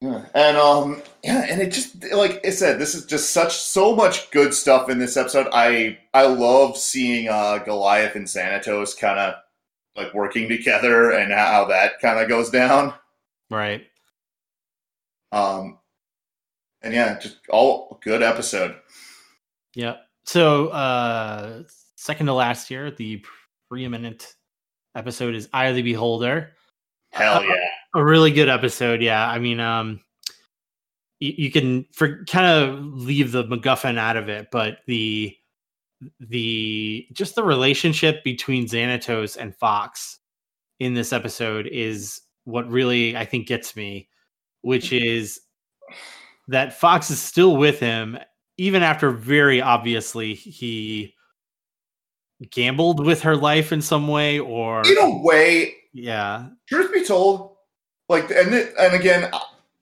yeah. 0.00 0.24
And 0.34 0.56
um 0.56 1.02
yeah, 1.24 1.46
and 1.48 1.60
it 1.60 1.72
just 1.72 2.04
like 2.12 2.44
I 2.46 2.50
said, 2.50 2.78
this 2.78 2.94
is 2.94 3.06
just 3.06 3.32
such 3.32 3.56
so 3.56 3.94
much 3.94 4.30
good 4.30 4.54
stuff 4.54 4.88
in 4.88 4.98
this 4.98 5.16
episode. 5.16 5.48
I 5.52 5.98
I 6.14 6.26
love 6.26 6.76
seeing 6.76 7.28
uh 7.28 7.58
Goliath 7.58 8.14
and 8.14 8.26
Xanatos 8.26 8.98
kind 8.98 9.18
of 9.18 9.34
like 9.96 10.14
working 10.14 10.48
together 10.48 11.10
and 11.10 11.32
how 11.32 11.64
that 11.66 12.00
kind 12.00 12.20
of 12.20 12.28
goes 12.28 12.50
down. 12.50 12.94
right. 13.50 13.86
Um 15.32 15.78
and 16.82 16.94
yeah, 16.94 17.18
just 17.18 17.38
all 17.50 17.98
good 18.02 18.22
episode. 18.22 18.76
Yeah. 19.74 19.96
So, 20.24 20.68
uh, 20.68 21.62
second 21.96 22.26
to 22.26 22.34
last 22.34 22.70
year, 22.70 22.90
the 22.90 23.24
preeminent 23.68 24.34
episode 24.94 25.34
is 25.34 25.48
Eye 25.52 25.66
of 25.66 25.76
the 25.76 25.82
Beholder. 25.82 26.52
Hell 27.12 27.42
yeah. 27.44 27.54
A 27.94 28.04
really 28.04 28.30
good 28.30 28.48
episode. 28.48 29.02
Yeah. 29.02 29.28
I 29.28 29.38
mean, 29.38 29.60
um, 29.60 30.00
you, 31.20 31.34
you 31.36 31.50
can 31.50 31.86
for 31.92 32.24
kind 32.24 32.46
of 32.46 32.84
leave 32.84 33.32
the 33.32 33.44
MacGuffin 33.44 33.98
out 33.98 34.16
of 34.16 34.28
it, 34.28 34.48
but 34.50 34.78
the 34.86 35.34
the 36.20 37.06
just 37.12 37.34
the 37.34 37.42
relationship 37.42 38.22
between 38.22 38.66
Xanatos 38.66 39.36
and 39.36 39.54
Fox 39.56 40.18
in 40.78 40.94
this 40.94 41.12
episode 41.12 41.66
is 41.66 42.20
what 42.44 42.70
really 42.70 43.16
I 43.16 43.24
think 43.24 43.48
gets 43.48 43.74
me, 43.74 44.08
which 44.62 44.92
is 44.92 45.40
that 46.48 46.78
Fox 46.78 47.10
is 47.10 47.20
still 47.20 47.56
with 47.56 47.80
him 47.80 48.18
even 48.58 48.82
after 48.82 49.10
very 49.10 49.62
obviously 49.62 50.34
he 50.34 51.14
gambled 52.50 53.04
with 53.04 53.22
her 53.22 53.36
life 53.36 53.72
in 53.72 53.80
some 53.80 54.08
way 54.08 54.38
or 54.38 54.82
In 54.86 54.98
a 54.98 55.22
way, 55.22 55.74
yeah 55.92 56.48
truth 56.68 56.92
be 56.92 57.04
told, 57.04 57.56
like, 58.08 58.30
and 58.30 58.54
it, 58.54 58.74
and 58.78 58.94
again, 58.94 59.30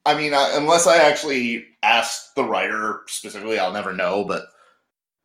I- 0.05 0.15
mean, 0.17 0.33
I, 0.33 0.51
unless 0.55 0.87
I 0.87 0.97
actually 0.97 1.65
asked 1.83 2.35
the 2.35 2.43
writer 2.43 3.01
specifically, 3.07 3.59
I'll 3.59 3.73
never 3.73 3.93
know. 3.93 4.23
But 4.23 4.45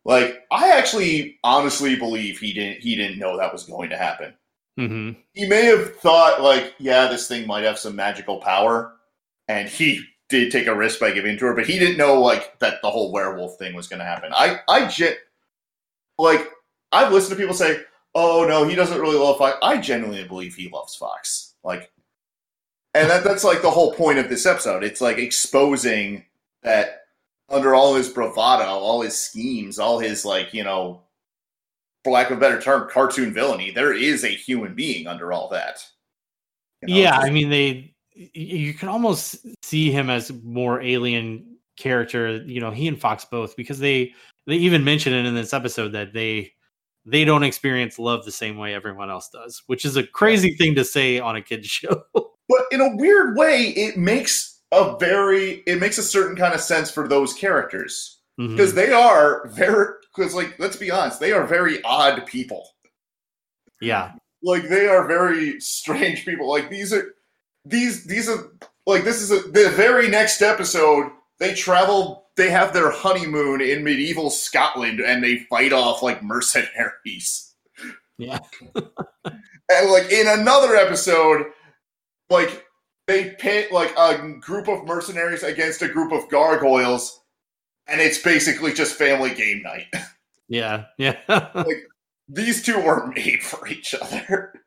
like, 0.05 0.43
I 0.51 0.71
actually 0.71 1.39
honestly 1.43 1.95
believe 1.95 2.39
he 2.39 2.53
didn't 2.53 2.81
he 2.81 2.95
didn't 2.95 3.19
know 3.19 3.37
that 3.37 3.53
was 3.53 3.65
going 3.65 3.89
to 3.91 3.97
happen. 3.97 4.33
hmm 4.77 5.11
He 5.33 5.47
may 5.47 5.65
have 5.65 5.95
thought 5.97 6.41
like, 6.41 6.75
yeah, 6.79 7.07
this 7.07 7.27
thing 7.27 7.47
might 7.47 7.63
have 7.63 7.79
some 7.79 7.95
magical 7.95 8.39
power, 8.39 8.93
and 9.47 9.69
he 9.69 10.01
did 10.29 10.51
take 10.51 10.67
a 10.67 10.75
risk 10.75 10.99
by 10.99 11.11
giving 11.11 11.37
to 11.37 11.45
her, 11.45 11.55
but 11.55 11.67
he 11.67 11.79
didn't 11.79 11.97
know 11.97 12.21
like 12.21 12.59
that 12.59 12.81
the 12.81 12.89
whole 12.91 13.11
werewolf 13.11 13.57
thing 13.59 13.75
was 13.75 13.87
going 13.87 13.99
to 13.99 14.05
happen. 14.05 14.31
I 14.35 14.59
I 14.69 14.87
gen- 14.87 15.15
like 16.17 16.49
I've 16.91 17.11
listened 17.11 17.37
to 17.37 17.41
people 17.41 17.55
say, 17.55 17.81
"Oh 18.15 18.45
no, 18.47 18.67
he 18.67 18.75
doesn't 18.75 18.99
really 18.99 19.17
love 19.17 19.37
Fox." 19.37 19.57
I 19.61 19.77
genuinely 19.77 20.27
believe 20.27 20.55
he 20.55 20.69
loves 20.69 20.95
Fox. 20.95 21.55
Like, 21.63 21.91
and 22.93 23.09
that 23.09 23.23
that's 23.23 23.43
like 23.43 23.61
the 23.61 23.71
whole 23.71 23.93
point 23.93 24.19
of 24.19 24.29
this 24.29 24.45
episode. 24.45 24.83
It's 24.83 25.01
like 25.01 25.17
exposing 25.17 26.25
that 26.63 27.05
under 27.49 27.75
all 27.75 27.95
his 27.95 28.09
bravado, 28.09 28.65
all 28.65 29.01
his 29.01 29.17
schemes, 29.17 29.79
all 29.79 29.99
his 29.99 30.25
like 30.25 30.53
you 30.53 30.63
know, 30.63 31.01
for 32.03 32.11
lack 32.11 32.29
of 32.31 32.37
a 32.37 32.39
better 32.39 32.61
term, 32.61 32.89
cartoon 32.89 33.33
villainy, 33.33 33.71
there 33.71 33.93
is 33.93 34.23
a 34.23 34.29
human 34.29 34.75
being 34.75 35.07
under 35.07 35.31
all 35.31 35.49
that. 35.49 35.85
You 36.81 36.95
know, 36.95 37.01
yeah 37.01 37.17
i 37.17 37.29
mean 37.29 37.49
they, 37.49 37.93
you 38.13 38.73
can 38.73 38.89
almost 38.89 39.37
see 39.63 39.89
him 39.91 40.09
as 40.09 40.31
more 40.43 40.81
alien 40.81 41.57
character 41.77 42.37
you 42.45 42.59
know 42.59 42.71
he 42.71 42.87
and 42.87 42.99
fox 42.99 43.25
both 43.25 43.55
because 43.55 43.79
they 43.79 44.13
they 44.45 44.55
even 44.55 44.83
mention 44.83 45.13
it 45.13 45.25
in 45.25 45.33
this 45.33 45.53
episode 45.53 45.93
that 45.93 46.13
they 46.13 46.51
they 47.05 47.25
don't 47.25 47.43
experience 47.43 47.97
love 47.97 48.25
the 48.25 48.31
same 48.31 48.57
way 48.57 48.73
everyone 48.73 49.09
else 49.09 49.29
does 49.29 49.63
which 49.67 49.85
is 49.85 49.95
a 49.95 50.05
crazy 50.05 50.55
thing 50.55 50.75
to 50.75 50.83
say 50.83 51.19
on 51.19 51.35
a 51.37 51.41
kid's 51.41 51.67
show 51.69 52.03
but 52.49 52.61
in 52.71 52.81
a 52.81 52.95
weird 52.95 53.37
way, 53.37 53.67
it 53.69 53.97
makes 53.97 54.61
a 54.71 54.97
very 54.97 55.63
it 55.67 55.79
makes 55.79 55.97
a 55.97 56.03
certain 56.03 56.35
kind 56.35 56.53
of 56.53 56.61
sense 56.61 56.89
for 56.89 57.07
those 57.07 57.33
characters 57.33 58.19
mm-hmm. 58.39 58.55
because 58.55 58.73
they 58.73 58.91
are 58.91 59.47
very 59.49 59.93
because 60.15 60.33
like 60.33 60.57
let's 60.59 60.77
be 60.77 60.91
honest, 60.91 61.19
they 61.19 61.31
are 61.31 61.45
very 61.45 61.81
odd 61.83 62.25
people. 62.25 62.67
yeah 63.81 64.13
Like 64.41 64.67
they 64.67 64.87
are 64.87 65.07
very 65.07 65.59
strange 65.59 66.25
people. 66.25 66.49
Like 66.49 66.69
these 66.69 66.93
are 66.93 67.13
these 67.65 68.05
these 68.05 68.29
are 68.29 68.51
like 68.85 69.03
this 69.03 69.21
is 69.21 69.31
a, 69.31 69.47
the 69.49 69.71
very 69.75 70.09
next 70.09 70.41
episode. 70.41 71.11
They 71.39 71.53
travel. 71.53 72.21
They 72.35 72.49
have 72.49 72.73
their 72.73 72.89
honeymoon 72.89 73.61
in 73.61 73.83
medieval 73.83 74.31
Scotland, 74.31 74.99
and 74.99 75.23
they 75.23 75.45
fight 75.49 75.71
off 75.71 76.01
like 76.01 76.23
mercenaries. 76.23 77.53
Yeah. 78.17 78.39
and 78.75 79.91
like 79.91 80.11
in 80.11 80.27
another 80.27 80.75
episode, 80.75 81.45
like 82.33 82.65
they 83.07 83.31
pit 83.39 83.71
like 83.71 83.93
a 83.97 84.37
group 84.39 84.67
of 84.67 84.85
mercenaries 84.85 85.43
against 85.43 85.81
a 85.81 85.87
group 85.87 86.11
of 86.11 86.29
gargoyles, 86.29 87.21
and 87.87 88.01
it's 88.01 88.21
basically 88.21 88.73
just 88.73 88.95
family 88.95 89.33
game 89.33 89.61
night. 89.63 89.87
yeah 90.49 90.85
yeah 90.97 91.17
like 91.55 91.83
These 92.27 92.63
two 92.63 92.77
weren't 92.77 93.15
made 93.15 93.41
for 93.41 93.67
each 93.67 93.95
other. 93.95 94.53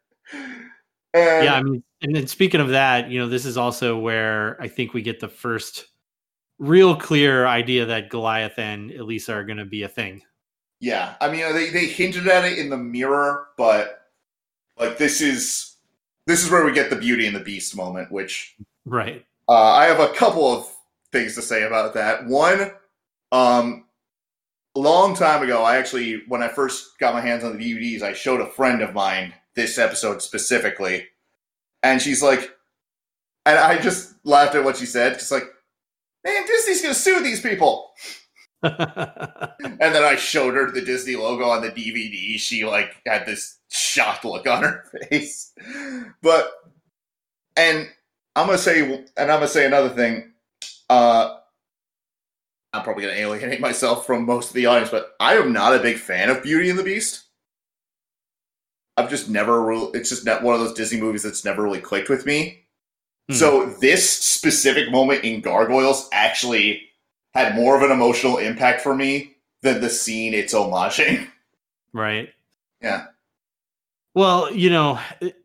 And 1.15 1.45
yeah 1.45 1.55
i 1.55 1.63
mean 1.63 1.83
and 2.03 2.15
then 2.15 2.27
speaking 2.27 2.61
of 2.61 2.71
that 2.71 3.09
you 3.09 3.19
know 3.19 3.27
this 3.29 3.47
is 3.47 3.57
also 3.57 3.97
where 3.99 4.61
i 4.61 4.69
think 4.69 4.93
we 4.93 5.01
get 5.01 5.19
the 5.19 5.29
first 5.29 5.87
real 6.59 6.95
clear 6.95 7.47
idea 7.47 7.87
that 7.87 8.11
goliath 8.11 8.59
and 8.59 8.91
elisa 8.91 9.33
are 9.33 9.45
going 9.45 9.57
to 9.57 9.65
be 9.65 9.83
a 9.83 9.89
thing 9.89 10.21
Yeah, 10.81 11.15
I 11.21 11.31
mean 11.31 11.55
they 11.55 11.71
they 11.71 11.87
hinted 11.87 12.29
at 12.29 12.45
it 12.45 12.59
in 12.59 12.69
the 12.69 12.77
mirror, 12.77 13.49
but 13.57 14.03
like 14.79 14.99
this 14.99 15.21
is 15.21 15.76
this 16.27 16.45
is 16.45 16.51
where 16.51 16.65
we 16.65 16.73
get 16.73 16.91
the 16.91 16.97
Beauty 16.97 17.27
and 17.27 17.37
the 17.37 17.41
Beast 17.41 17.77
moment, 17.77 18.11
which 18.11 18.57
right 18.85 19.25
uh, 19.49 19.53
I 19.53 19.87
have 19.87 20.01
a 20.01 20.13
couple 20.13 20.47
of 20.47 20.71
things 21.13 21.35
to 21.37 21.43
say 21.43 21.63
about 21.63 21.95
that. 21.95 22.27
One, 22.27 22.73
um, 23.33 23.85
a 24.75 24.81
long 24.81 25.15
time 25.15 25.43
ago, 25.43 25.63
I 25.63 25.77
actually 25.77 26.23
when 26.29 26.43
I 26.43 26.49
first 26.49 26.99
got 26.99 27.15
my 27.15 27.21
hands 27.21 27.45
on 27.45 27.57
the 27.57 27.75
DVDs, 27.75 28.03
I 28.03 28.13
showed 28.13 28.41
a 28.41 28.47
friend 28.51 28.83
of 28.83 28.95
mine 28.95 29.35
this 29.55 29.79
episode 29.79 30.21
specifically, 30.21 31.07
and 31.83 32.03
she's 32.03 32.23
like, 32.23 32.51
and 33.45 33.59
I 33.59 33.79
just 33.79 34.15
laughed 34.25 34.55
at 34.55 34.65
what 34.65 34.77
she 34.77 34.87
said, 34.87 35.15
just 35.15 35.33
like, 35.33 35.45
man, 36.25 36.47
Disney's 36.47 36.83
gonna 36.83 36.95
sue 36.95 37.23
these 37.23 37.41
people. 37.41 37.93
And 39.79 39.95
then 39.95 40.05
I 40.05 40.17
showed 40.17 40.55
her 40.55 40.71
the 40.71 40.81
Disney 40.81 41.17
logo 41.17 41.45
on 41.45 41.63
the 41.63 41.71
DVD. 41.71 42.39
She 42.39 42.65
like 42.65 42.97
had 43.07 43.27
this 43.27 43.59
shocked 43.69 44.25
look 44.25 44.47
on 44.47 44.63
her 44.63 44.85
face. 45.11 45.53
But 46.23 46.51
and 47.57 47.89
I'm 48.35 48.47
gonna 48.47 48.59
say 48.59 48.83
and 48.83 49.09
I'm 49.19 49.39
gonna 49.39 49.49
say 49.49 49.67
another 49.67 49.91
thing. 49.91 50.33
Uh 50.89 51.37
I'm 52.73 52.83
probably 52.83 53.05
gonna 53.05 53.17
alienate 53.17 53.61
myself 53.61 54.07
from 54.07 54.25
most 54.25 54.49
of 54.49 54.55
the 54.55 54.67
audience, 54.67 54.91
but 54.91 55.15
I 55.21 55.35
am 55.35 55.53
not 55.53 55.75
a 55.75 55.81
big 55.81 55.99
fan 55.99 56.31
of 56.31 56.43
Beauty 56.43 56.71
and 56.71 56.79
the 56.79 56.85
Beast. 56.85 57.25
I've 58.97 59.11
just 59.11 59.29
never 59.29 59.63
really 59.63 59.91
it's 59.99 60.09
just 60.09 60.25
not 60.25 60.43
one 60.43 60.55
of 60.55 60.61
those 60.61 60.75
Disney 60.75 61.01
movies 61.01 61.23
that's 61.23 61.45
never 61.45 61.63
really 61.63 61.81
clicked 61.81 62.09
with 62.09 62.25
me. 62.25 62.67
Hmm. 63.29 63.35
So 63.35 63.67
this 63.81 64.09
specific 64.09 64.91
moment 64.91 65.25
in 65.25 65.41
Gargoyles 65.43 66.09
actually 66.13 66.86
had 67.37 67.55
more 67.55 67.77
of 67.77 67.83
an 67.83 67.91
emotional 67.91 68.39
impact 68.39 68.81
for 68.81 68.95
me 68.95 69.37
than 69.63 69.81
the 69.81 69.91
scene 69.91 70.35
it's 70.35 70.55
homaging. 70.55 71.29
right 71.93 72.29
Yeah. 72.81 73.07
well 74.15 74.53
you 74.53 74.71
know 74.71 74.99
it, 75.21 75.37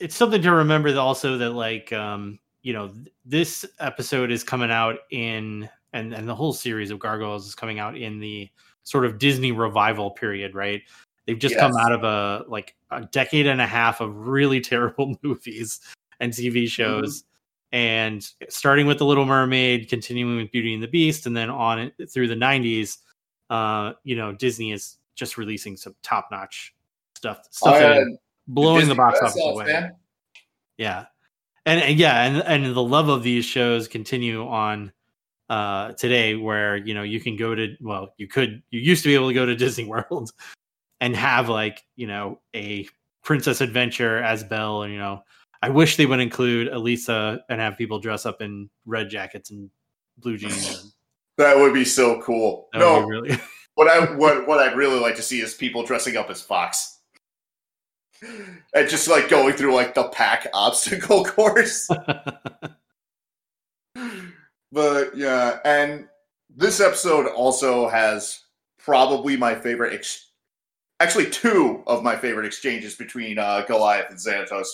it's 0.00 0.14
something 0.14 0.42
to 0.42 0.52
remember 0.52 0.96
also 0.98 1.38
that 1.38 1.50
like 1.50 1.92
um 1.92 2.38
you 2.62 2.72
know 2.72 2.88
th- 2.88 3.08
this 3.24 3.64
episode 3.80 4.30
is 4.30 4.42
coming 4.44 4.70
out 4.70 4.96
in 5.10 5.68
and 5.92 6.12
and 6.14 6.28
the 6.28 6.34
whole 6.34 6.52
series 6.52 6.90
of 6.90 6.98
gargoyles 6.98 7.46
is 7.46 7.54
coming 7.54 7.78
out 7.78 7.96
in 7.96 8.20
the 8.20 8.48
sort 8.84 9.04
of 9.04 9.18
disney 9.18 9.52
revival 9.52 10.10
period 10.10 10.54
right 10.54 10.82
they've 11.26 11.38
just 11.38 11.56
come 11.58 11.76
out 11.76 11.92
of 11.92 12.04
a 12.04 12.44
like 12.48 12.74
a 12.90 13.02
decade 13.12 13.46
and 13.46 13.60
a 13.60 13.66
half 13.66 14.00
of 14.00 14.26
really 14.26 14.60
terrible 14.72 15.14
movies 15.22 15.80
and 16.20 16.32
tv 16.32 16.68
shows 16.68 17.24
and 17.72 18.26
starting 18.48 18.86
with 18.86 18.98
the 18.98 19.04
little 19.04 19.26
mermaid 19.26 19.88
continuing 19.88 20.36
with 20.38 20.50
beauty 20.50 20.72
and 20.74 20.82
the 20.82 20.88
beast 20.88 21.26
and 21.26 21.36
then 21.36 21.50
on 21.50 21.78
it 21.78 21.94
through 22.10 22.28
the 22.28 22.34
90s 22.34 22.98
uh, 23.50 23.92
you 24.04 24.16
know, 24.16 24.32
Disney 24.32 24.72
is 24.72 24.98
just 25.14 25.38
releasing 25.38 25.76
some 25.76 25.94
top 26.02 26.28
notch 26.30 26.74
stuff, 27.16 27.40
stuff 27.50 27.76
Oh, 27.76 27.78
yeah, 27.78 28.04
blowing 28.46 28.88
the 28.88 28.94
box 28.94 29.20
office 29.22 29.40
away. 29.42 29.66
man. 29.66 29.92
Yeah. 30.76 31.06
And, 31.66 31.80
and 31.82 31.98
yeah, 31.98 32.24
and, 32.24 32.36
and 32.42 32.76
the 32.76 32.82
love 32.82 33.08
of 33.08 33.22
these 33.22 33.44
shows 33.44 33.88
continue 33.88 34.46
on 34.46 34.92
uh 35.50 35.92
today 35.92 36.34
where 36.34 36.76
you 36.76 36.92
know 36.92 37.02
you 37.02 37.18
can 37.18 37.34
go 37.34 37.54
to 37.54 37.74
well 37.80 38.12
you 38.18 38.28
could 38.28 38.62
you 38.68 38.80
used 38.80 39.02
to 39.02 39.08
be 39.08 39.14
able 39.14 39.28
to 39.28 39.32
go 39.34 39.46
to 39.46 39.56
Disney 39.56 39.86
World 39.86 40.30
and 41.00 41.16
have 41.16 41.48
like 41.48 41.82
you 41.96 42.06
know 42.06 42.38
a 42.54 42.86
princess 43.24 43.62
adventure 43.62 44.18
as 44.18 44.44
Belle 44.44 44.82
and 44.82 44.92
you 44.92 44.98
know 44.98 45.22
I 45.62 45.70
wish 45.70 45.96
they 45.96 46.06
would 46.06 46.20
include 46.20 46.68
Elisa 46.68 47.44
and 47.48 47.60
have 47.60 47.76
people 47.76 47.98
dress 47.98 48.26
up 48.26 48.40
in 48.40 48.70
red 48.86 49.10
jackets 49.10 49.50
and 49.50 49.70
blue 50.18 50.36
jeans. 50.36 50.94
That 51.36 51.56
would 51.56 51.74
be 51.74 51.84
so 51.84 52.20
cool. 52.22 52.68
That 52.72 52.80
no, 52.80 53.00
really 53.00 53.38
what 53.74 53.88
I 53.88 54.12
what 54.16 54.46
what 54.46 54.58
I'd 54.58 54.76
really 54.76 54.98
like 54.98 55.16
to 55.16 55.22
see 55.22 55.40
is 55.40 55.54
people 55.54 55.84
dressing 55.84 56.16
up 56.16 56.30
as 56.30 56.42
Fox. 56.42 56.96
And 58.74 58.88
just 58.88 59.06
like 59.06 59.28
going 59.28 59.54
through 59.54 59.74
like 59.74 59.94
the 59.94 60.08
pack 60.08 60.48
obstacle 60.54 61.24
course. 61.24 61.88
but 64.72 65.16
yeah, 65.16 65.58
and 65.64 66.08
this 66.54 66.80
episode 66.80 67.28
also 67.28 67.88
has 67.88 68.40
probably 68.78 69.36
my 69.36 69.54
favorite 69.54 69.94
ex- 69.94 70.30
actually 70.98 71.30
two 71.30 71.84
of 71.86 72.02
my 72.02 72.16
favorite 72.16 72.46
exchanges 72.46 72.96
between 72.96 73.38
uh, 73.38 73.62
Goliath 73.68 74.10
and 74.10 74.18
Xanatos. 74.18 74.66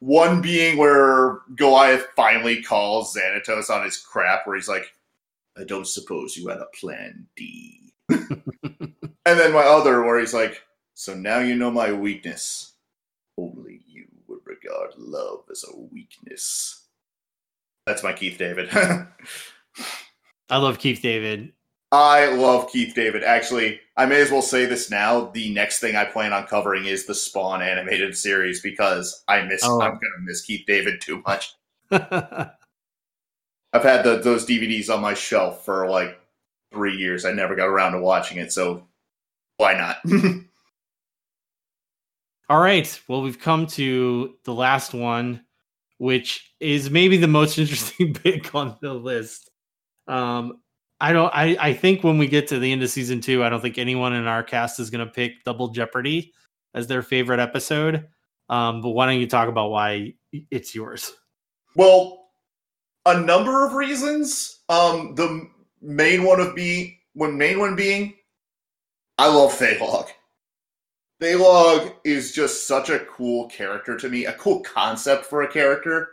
One 0.00 0.42
being 0.42 0.76
where 0.76 1.40
Goliath 1.54 2.06
finally 2.14 2.62
calls 2.62 3.14
Xanatos 3.14 3.70
on 3.70 3.84
his 3.84 3.96
crap, 3.96 4.46
where 4.46 4.56
he's 4.56 4.68
like, 4.68 4.92
I 5.58 5.64
don't 5.64 5.86
suppose 5.86 6.36
you 6.36 6.48
had 6.48 6.58
a 6.58 6.66
plan 6.78 7.26
D. 7.34 7.92
and 8.10 8.94
then 9.24 9.52
my 9.52 9.62
other, 9.62 10.02
where 10.02 10.20
he's 10.20 10.34
like, 10.34 10.62
So 10.94 11.14
now 11.14 11.38
you 11.38 11.56
know 11.56 11.70
my 11.70 11.92
weakness. 11.92 12.72
Only 13.38 13.80
you 13.86 14.06
would 14.28 14.40
regard 14.44 14.92
love 14.96 15.44
as 15.50 15.64
a 15.64 15.76
weakness. 15.76 16.82
That's 17.86 18.02
my 18.02 18.12
Keith 18.12 18.38
David. 18.38 18.68
I 20.50 20.56
love 20.58 20.78
Keith 20.78 21.00
David. 21.02 21.52
I 21.96 22.26
love 22.26 22.70
Keith 22.70 22.94
David. 22.94 23.24
Actually, 23.24 23.80
I 23.96 24.04
may 24.04 24.20
as 24.20 24.30
well 24.30 24.42
say 24.42 24.66
this 24.66 24.90
now. 24.90 25.30
The 25.32 25.50
next 25.54 25.80
thing 25.80 25.96
I 25.96 26.04
plan 26.04 26.34
on 26.34 26.46
covering 26.46 26.84
is 26.84 27.06
the 27.06 27.14
Spawn 27.14 27.62
animated 27.62 28.14
series 28.14 28.60
because 28.60 29.24
I 29.28 29.40
miss. 29.42 29.62
Oh. 29.64 29.80
I'm 29.80 29.92
gonna 29.92 30.22
miss 30.22 30.42
Keith 30.42 30.64
David 30.66 31.00
too 31.00 31.22
much. 31.26 31.54
I've 31.90 32.52
had 33.82 34.04
the, 34.04 34.20
those 34.22 34.44
DVDs 34.44 34.94
on 34.94 35.00
my 35.00 35.14
shelf 35.14 35.64
for 35.64 35.88
like 35.88 36.20
three 36.70 36.96
years. 36.96 37.24
I 37.24 37.32
never 37.32 37.56
got 37.56 37.68
around 37.68 37.92
to 37.92 38.00
watching 38.00 38.36
it, 38.38 38.52
so 38.52 38.86
why 39.56 39.72
not? 39.72 39.96
All 42.50 42.60
right. 42.60 43.00
Well, 43.08 43.22
we've 43.22 43.40
come 43.40 43.66
to 43.68 44.34
the 44.44 44.52
last 44.52 44.92
one, 44.92 45.46
which 45.96 46.52
is 46.60 46.90
maybe 46.90 47.16
the 47.16 47.26
most 47.26 47.56
interesting 47.58 48.12
pick 48.12 48.54
on 48.54 48.76
the 48.82 48.92
list. 48.92 49.50
Um, 50.06 50.60
I 51.00 51.12
don't. 51.12 51.32
I 51.34 51.56
I 51.60 51.72
think 51.74 52.02
when 52.02 52.18
we 52.18 52.26
get 52.26 52.48
to 52.48 52.58
the 52.58 52.72
end 52.72 52.82
of 52.82 52.90
season 52.90 53.20
two, 53.20 53.44
I 53.44 53.48
don't 53.48 53.60
think 53.60 53.78
anyone 53.78 54.14
in 54.14 54.26
our 54.26 54.42
cast 54.42 54.80
is 54.80 54.90
going 54.90 55.06
to 55.06 55.12
pick 55.12 55.44
Double 55.44 55.68
Jeopardy 55.68 56.32
as 56.74 56.86
their 56.86 57.02
favorite 57.02 57.40
episode. 57.40 58.06
Um, 58.48 58.80
but 58.80 58.90
why 58.90 59.06
don't 59.06 59.20
you 59.20 59.26
talk 59.26 59.48
about 59.48 59.70
why 59.70 60.14
it's 60.50 60.74
yours? 60.74 61.12
well, 61.76 62.30
a 63.04 63.20
number 63.20 63.64
of 63.64 63.74
reasons. 63.74 64.60
Um, 64.68 65.14
the 65.14 65.48
main 65.80 66.24
one 66.24 66.40
of 66.40 66.54
being, 66.54 66.96
one 67.14 67.38
main 67.38 67.58
one 67.58 67.76
being, 67.76 68.14
I 69.18 69.28
love 69.28 69.52
Thailog. 69.52 70.08
Thailog 71.22 71.94
is 72.04 72.32
just 72.32 72.66
such 72.66 72.90
a 72.90 73.00
cool 73.00 73.48
character 73.48 73.96
to 73.96 74.08
me, 74.08 74.26
a 74.26 74.32
cool 74.34 74.60
concept 74.60 75.24
for 75.24 75.42
a 75.42 75.48
character, 75.52 76.08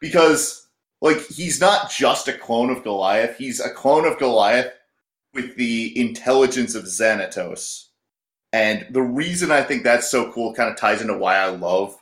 because 0.00 0.68
like 1.02 1.26
he's 1.26 1.60
not 1.60 1.90
just 1.90 2.28
a 2.28 2.32
clone 2.32 2.70
of 2.70 2.82
Goliath; 2.82 3.36
he's 3.36 3.60
a 3.60 3.68
clone 3.68 4.06
of 4.06 4.18
Goliath 4.18 4.72
with 5.34 5.56
the 5.56 5.98
intelligence 6.00 6.74
of 6.74 6.84
Xanatos. 6.84 7.88
And 8.54 8.86
the 8.90 9.02
reason 9.02 9.50
I 9.50 9.62
think 9.62 9.82
that's 9.82 10.10
so 10.10 10.32
cool 10.32 10.54
kind 10.54 10.70
of 10.70 10.76
ties 10.78 11.02
into 11.02 11.16
why 11.18 11.36
I 11.36 11.48
love 11.48 11.94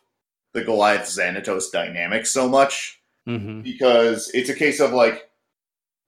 the 0.55 0.63
Goliath 0.63 1.03
Xanatos 1.03 1.73
dynamic 1.73 2.27
so 2.27 2.49
much 2.49 3.01
Mm-hmm. 3.29 3.61
because 3.61 4.31
it's 4.33 4.49
a 4.49 4.55
case 4.55 4.81
of 4.81 4.93
like 4.93 5.29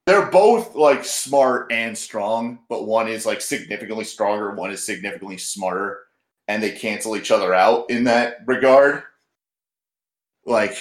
they're 0.07 0.27
both 0.27 0.75
like 0.75 1.05
smart 1.05 1.71
and 1.71 1.97
strong, 1.97 2.61
but 2.69 2.87
one 2.87 3.07
is 3.07 3.27
like 3.27 3.41
significantly 3.41 4.05
stronger, 4.05 4.55
one 4.55 4.73
is 4.73 4.85
significantly 4.85 5.37
smarter, 5.37 6.01
and 6.49 6.63
they 6.63 6.71
cancel 6.71 7.17
each 7.17 7.31
other 7.31 7.55
out 7.55 7.91
in 7.91 8.05
that 8.05 8.39
regard. 8.47 9.03
Like 10.45 10.77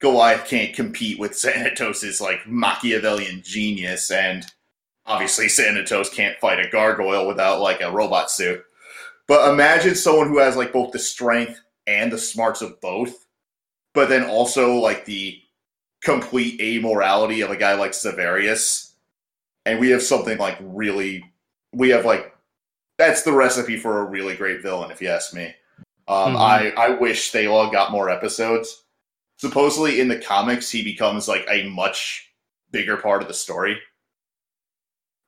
Goliath 0.00 0.46
can't 0.48 0.74
compete 0.74 1.18
with 1.18 1.32
Xanatos' 1.34 2.20
like 2.20 2.46
Machiavellian 2.46 3.42
genius, 3.42 4.10
and 4.10 4.44
obviously 5.06 5.46
Xanatos 5.46 6.12
can't 6.12 6.38
fight 6.38 6.60
a 6.64 6.68
gargoyle 6.70 7.26
without 7.26 7.60
like 7.60 7.80
a 7.80 7.90
robot 7.92 8.30
suit. 8.30 8.62
But 9.28 9.52
imagine 9.52 9.94
someone 9.94 10.28
who 10.28 10.38
has 10.38 10.56
like 10.56 10.72
both 10.72 10.92
the 10.92 10.98
strength 10.98 11.60
and 11.86 12.12
the 12.12 12.18
smarts 12.18 12.62
of 12.62 12.80
both, 12.80 13.26
but 13.94 14.08
then 14.08 14.24
also 14.24 14.74
like 14.74 15.04
the 15.04 15.40
complete 16.02 16.60
amorality 16.60 17.44
of 17.44 17.50
a 17.50 17.56
guy 17.56 17.74
like 17.74 17.92
Sevarius. 17.92 18.92
And 19.64 19.80
we 19.80 19.90
have 19.90 20.02
something 20.02 20.38
like 20.38 20.56
really, 20.60 21.24
we 21.72 21.88
have 21.90 22.04
like, 22.04 22.32
that's 22.98 23.22
the 23.22 23.32
recipe 23.32 23.76
for 23.76 24.00
a 24.00 24.04
really 24.04 24.36
great 24.36 24.62
villain, 24.62 24.92
if 24.92 25.02
you 25.02 25.08
ask 25.08 25.34
me. 25.34 25.54
Um, 26.06 26.34
Mhm. 26.34 26.40
I, 26.40 26.68
I 26.76 26.88
wish 26.90 27.32
Thailog 27.32 27.72
got 27.72 27.90
more 27.90 28.08
episodes. 28.08 28.84
Supposedly 29.38 30.00
in 30.00 30.08
the 30.08 30.18
comics, 30.18 30.70
he 30.70 30.82
becomes 30.82 31.28
like 31.28 31.46
a 31.50 31.68
much 31.68 32.32
bigger 32.70 32.96
part 32.96 33.22
of 33.22 33.28
the 33.28 33.34
story. 33.34 33.78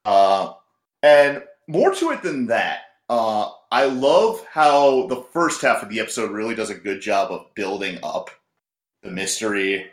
Uh, 0.04 0.52
and 1.02 1.42
more 1.66 1.94
to 1.94 2.10
it 2.10 2.22
than 2.22 2.46
that, 2.46 2.80
uh, 3.08 3.50
I 3.70 3.84
love 3.84 4.44
how 4.50 5.06
the 5.06 5.22
first 5.32 5.60
half 5.60 5.82
of 5.82 5.90
the 5.90 6.00
episode 6.00 6.30
really 6.30 6.54
does 6.54 6.70
a 6.70 6.74
good 6.74 7.00
job 7.00 7.30
of 7.30 7.54
building 7.54 7.98
up 8.02 8.30
the 9.02 9.10
mystery. 9.10 9.90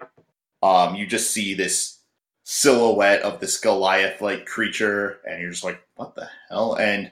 Um, 0.63 0.95
you 0.95 1.05
just 1.05 1.31
see 1.31 1.53
this 1.53 1.99
silhouette 2.43 3.21
of 3.23 3.39
this 3.39 3.59
Goliath 3.59 4.21
like 4.21 4.45
creature, 4.45 5.19
and 5.27 5.41
you're 5.41 5.51
just 5.51 5.63
like, 5.63 5.81
what 5.95 6.15
the 6.15 6.29
hell? 6.49 6.75
And 6.75 7.11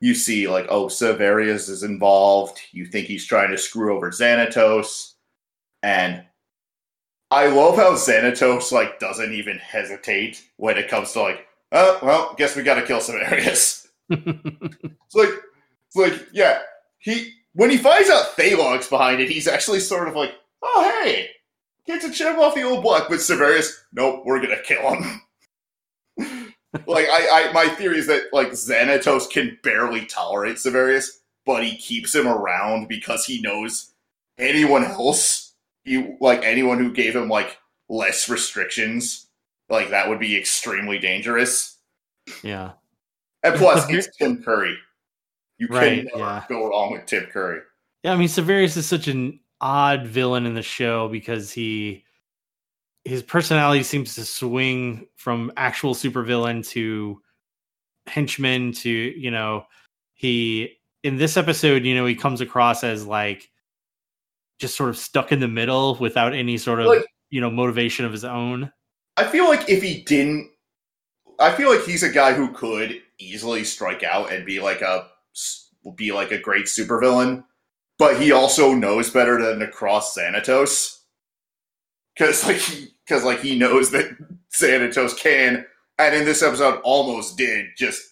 you 0.00 0.14
see, 0.14 0.48
like, 0.48 0.66
oh, 0.68 0.86
Sevarius 0.86 1.68
is 1.68 1.82
involved. 1.82 2.58
You 2.72 2.86
think 2.86 3.06
he's 3.06 3.26
trying 3.26 3.50
to 3.50 3.58
screw 3.58 3.94
over 3.94 4.10
Xanatos. 4.10 5.14
And 5.82 6.24
I 7.30 7.48
love 7.48 7.76
how 7.76 7.92
Xanatos, 7.92 8.72
like, 8.72 8.98
doesn't 8.98 9.32
even 9.32 9.58
hesitate 9.58 10.42
when 10.56 10.78
it 10.78 10.88
comes 10.88 11.12
to, 11.12 11.20
like, 11.20 11.46
oh, 11.72 11.98
well, 12.02 12.34
guess 12.38 12.56
we 12.56 12.62
gotta 12.62 12.82
kill 12.82 13.00
Sevarius. 13.00 13.86
It's 14.10 15.14
like, 15.14 15.30
it's 15.86 15.96
like, 15.96 16.28
yeah, 16.32 16.60
he 16.98 17.32
when 17.54 17.70
he 17.70 17.76
finds 17.76 18.10
out 18.10 18.36
Thailog's 18.36 18.88
behind 18.88 19.20
it, 19.20 19.30
he's 19.30 19.48
actually 19.48 19.80
sort 19.80 20.06
of 20.08 20.14
like, 20.14 20.32
oh 20.62 21.02
hey, 21.02 21.30
gets 21.86 22.04
a 22.04 22.10
chip 22.12 22.36
off 22.38 22.54
the 22.54 22.62
old 22.62 22.82
block. 22.82 23.08
But 23.08 23.18
Sevarius, 23.18 23.72
nope, 23.92 24.22
we're 24.24 24.40
gonna 24.40 24.62
kill 24.62 24.94
him. 24.94 25.20
like 26.86 27.06
I, 27.10 27.48
I, 27.48 27.52
my 27.52 27.68
theory 27.68 27.98
is 27.98 28.06
that 28.08 28.24
like 28.32 28.50
Xanatos 28.50 29.30
can 29.30 29.58
barely 29.62 30.06
tolerate 30.06 30.56
Sevarius, 30.56 31.08
but 31.46 31.64
he 31.64 31.76
keeps 31.76 32.14
him 32.14 32.28
around 32.28 32.88
because 32.88 33.24
he 33.24 33.40
knows 33.40 33.92
anyone 34.38 34.84
else, 34.84 35.47
he 35.88 36.16
like 36.20 36.42
anyone 36.44 36.78
who 36.78 36.92
gave 36.92 37.16
him 37.16 37.28
like 37.28 37.56
less 37.88 38.28
restrictions, 38.28 39.26
like 39.68 39.90
that 39.90 40.08
would 40.08 40.20
be 40.20 40.36
extremely 40.36 40.98
dangerous. 40.98 41.78
yeah. 42.42 42.72
And 43.42 43.54
plus, 43.56 43.86
it's 43.90 44.14
Tim 44.16 44.42
Curry. 44.42 44.76
You 45.58 45.68
Right, 45.68 45.98
can 45.98 46.04
never 46.06 46.18
yeah. 46.18 46.44
go 46.48 46.68
wrong 46.68 46.92
with 46.92 47.06
Tim 47.06 47.26
Curry. 47.26 47.60
Yeah, 48.04 48.12
I 48.12 48.16
mean 48.16 48.28
Sevarius 48.28 48.76
is 48.76 48.86
such 48.86 49.08
an 49.08 49.40
odd 49.60 50.06
villain 50.06 50.46
in 50.46 50.54
the 50.54 50.62
show 50.62 51.08
because 51.08 51.50
he 51.50 52.04
his 53.04 53.22
personality 53.22 53.82
seems 53.82 54.14
to 54.14 54.24
swing 54.24 55.06
from 55.16 55.50
actual 55.56 55.94
supervillain 55.94 56.66
to 56.68 57.20
henchman 58.06 58.72
to, 58.72 58.90
you 58.90 59.30
know, 59.30 59.64
he 60.14 60.76
in 61.02 61.16
this 61.16 61.36
episode, 61.36 61.84
you 61.84 61.94
know, 61.94 62.06
he 62.06 62.14
comes 62.14 62.40
across 62.40 62.84
as 62.84 63.06
like 63.06 63.50
just 64.58 64.76
sort 64.76 64.90
of 64.90 64.96
stuck 64.96 65.32
in 65.32 65.40
the 65.40 65.48
middle 65.48 65.96
without 65.96 66.34
any 66.34 66.58
sort 66.58 66.80
of, 66.80 66.86
Like- 66.86 67.06
you 67.30 67.40
know, 67.40 67.50
motivation 67.50 68.04
of 68.04 68.12
his 68.12 68.24
own. 68.24 68.72
I 69.16 69.24
feel 69.24 69.48
like 69.48 69.68
if 69.68 69.82
he 69.82 70.02
didn't, 70.02 70.50
I 71.38 71.52
feel 71.52 71.70
like 71.70 71.84
he's 71.84 72.02
a 72.02 72.08
guy 72.10 72.32
who 72.34 72.52
could 72.52 73.00
easily 73.18 73.64
strike 73.64 74.02
out 74.02 74.32
and 74.32 74.44
be 74.46 74.60
like 74.60 74.80
a 74.80 75.08
be 75.96 76.12
like 76.12 76.30
a 76.32 76.38
great 76.38 76.66
supervillain, 76.66 77.44
but 77.98 78.20
he 78.20 78.32
also 78.32 78.74
knows 78.74 79.10
better 79.10 79.40
than 79.42 79.58
to 79.60 79.68
cross 79.68 80.16
Xanatos 80.16 80.98
because 82.16 82.44
like 82.46 82.56
he 82.58 82.88
because 83.06 83.24
like 83.24 83.40
he 83.40 83.58
knows 83.58 83.90
that 83.90 84.10
Xanatos 84.56 85.16
can, 85.18 85.64
and 85.98 86.14
in 86.14 86.24
this 86.24 86.42
episode 86.42 86.80
almost 86.84 87.36
did 87.36 87.66
just 87.76 88.02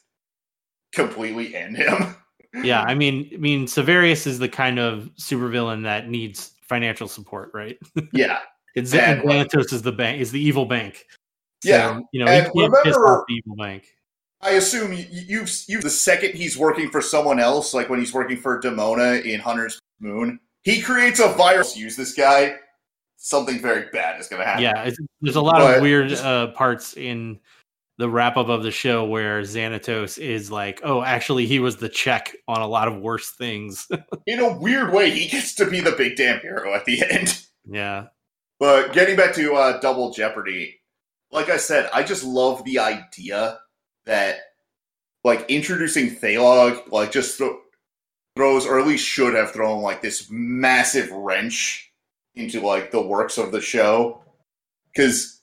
completely 0.93 1.55
end 1.55 1.77
him. 1.77 2.17
yeah, 2.63 2.83
I 2.83 2.95
mean, 2.95 3.31
I 3.33 3.37
mean, 3.37 3.67
Sevarius 3.67 4.27
is 4.27 4.39
the 4.39 4.49
kind 4.49 4.79
of 4.79 5.11
supervillain 5.19 5.83
that 5.85 6.09
needs 6.09 6.53
financial 6.63 7.09
support, 7.09 7.51
right? 7.55 7.79
yeah, 8.13 8.41
It's 8.75 8.93
And, 8.95 9.23
Xanatos 9.23 9.73
is 9.73 9.83
the 9.83 9.93
bank, 9.93 10.21
is 10.21 10.31
the 10.33 10.41
evil 10.41 10.67
bank. 10.67 11.05
So, 11.63 11.71
yeah. 11.71 12.01
you 12.13 12.25
know, 12.25 12.31
And 12.31 12.47
he 12.53 12.61
can't 12.61 12.73
piss 12.85 12.95
remember- 12.95 13.19
off 13.21 13.25
the 13.29 13.35
evil 13.35 13.57
bank. 13.57 13.87
I 14.43 14.51
assume 14.51 14.93
you, 14.93 15.07
you've 15.11 15.51
you 15.67 15.81
the 15.81 15.89
second 15.91 16.35
he's 16.35 16.59
working 16.59 16.91
for 16.91 17.01
someone 17.01 17.41
else, 17.41 17.73
like 17.73 17.89
when 17.89 17.99
he's 17.99 18.13
working 18.13 18.37
for 18.37 18.61
Demona 18.61 19.25
in 19.25 19.41
Hunter's 19.41 19.81
Moon, 19.99 20.39
he 20.63 20.83
creates 20.83 21.21
a 21.21 21.29
virus. 21.29 21.75
Use 21.77 21.97
this 21.97 22.13
guy, 22.13 22.57
something 23.17 23.59
very 23.59 23.87
bad 23.93 24.21
is 24.21 24.29
going 24.29 24.41
to 24.41 24.47
happen. 24.47 24.63
Yeah, 24.63 24.83
it's, 24.85 24.99
there's 25.23 25.37
a 25.37 25.41
lot 25.41 25.61
But 25.61 25.77
of 25.79 25.83
weird 25.83 26.13
uh, 26.13 26.49
parts 26.49 26.97
in 26.99 27.41
the 27.99 28.09
wrap 28.11 28.37
up 28.37 28.49
of 28.49 28.63
the 28.63 28.71
show 28.71 29.05
where 29.05 29.41
Xanatos 29.43 30.19
is 30.19 30.51
like, 30.51 30.81
oh, 30.85 31.03
actually, 31.03 31.47
he 31.47 31.59
was 31.59 31.77
the 31.77 31.89
check 31.89 32.35
on 32.47 32.61
a 32.61 32.67
lot 32.67 32.89
of 32.89 32.99
worse 32.99 33.31
things. 33.33 33.89
In 34.27 34.41
a 34.41 34.57
weird 34.59 34.93
way, 34.93 35.11
he 35.11 35.29
gets 35.29 35.55
to 35.55 35.71
be 35.71 35.81
the 35.81 35.93
big 35.93 36.17
damn 36.17 36.41
hero 36.41 36.75
at 36.75 36.85
the 36.85 37.03
end. 37.11 37.43
yeah. 37.65 38.07
But 38.59 38.93
getting 38.93 39.17
back 39.17 39.35
to 39.35 39.55
uh, 39.55 39.81
Double 39.81 40.13
Jeopardy, 40.13 40.81
like 41.31 41.51
I 41.51 41.57
said, 41.59 41.91
I 41.93 42.03
just 42.03 42.25
love 42.25 42.65
the 42.65 42.79
idea 42.79 43.59
that, 44.07 44.39
like, 45.25 45.51
introducing 45.51 46.11
Thailog, 46.17 46.91
like, 46.91 47.13
just 47.13 47.37
thro- 47.37 47.61
throws, 48.35 48.67
or 48.67 48.79
at 48.79 48.87
least 48.87 49.07
should 49.07 49.35
have 49.35 49.53
thrown, 49.53 49.83
like, 49.83 50.01
this 50.01 50.29
massive 50.31 51.11
wrench 51.11 51.93
into, 52.35 52.61
like, 52.61 52.91
the 52.93 53.03
works 53.03 53.37
of 53.37 53.53
the 53.53 53.61
show. 53.61 54.23
Because, 54.95 55.36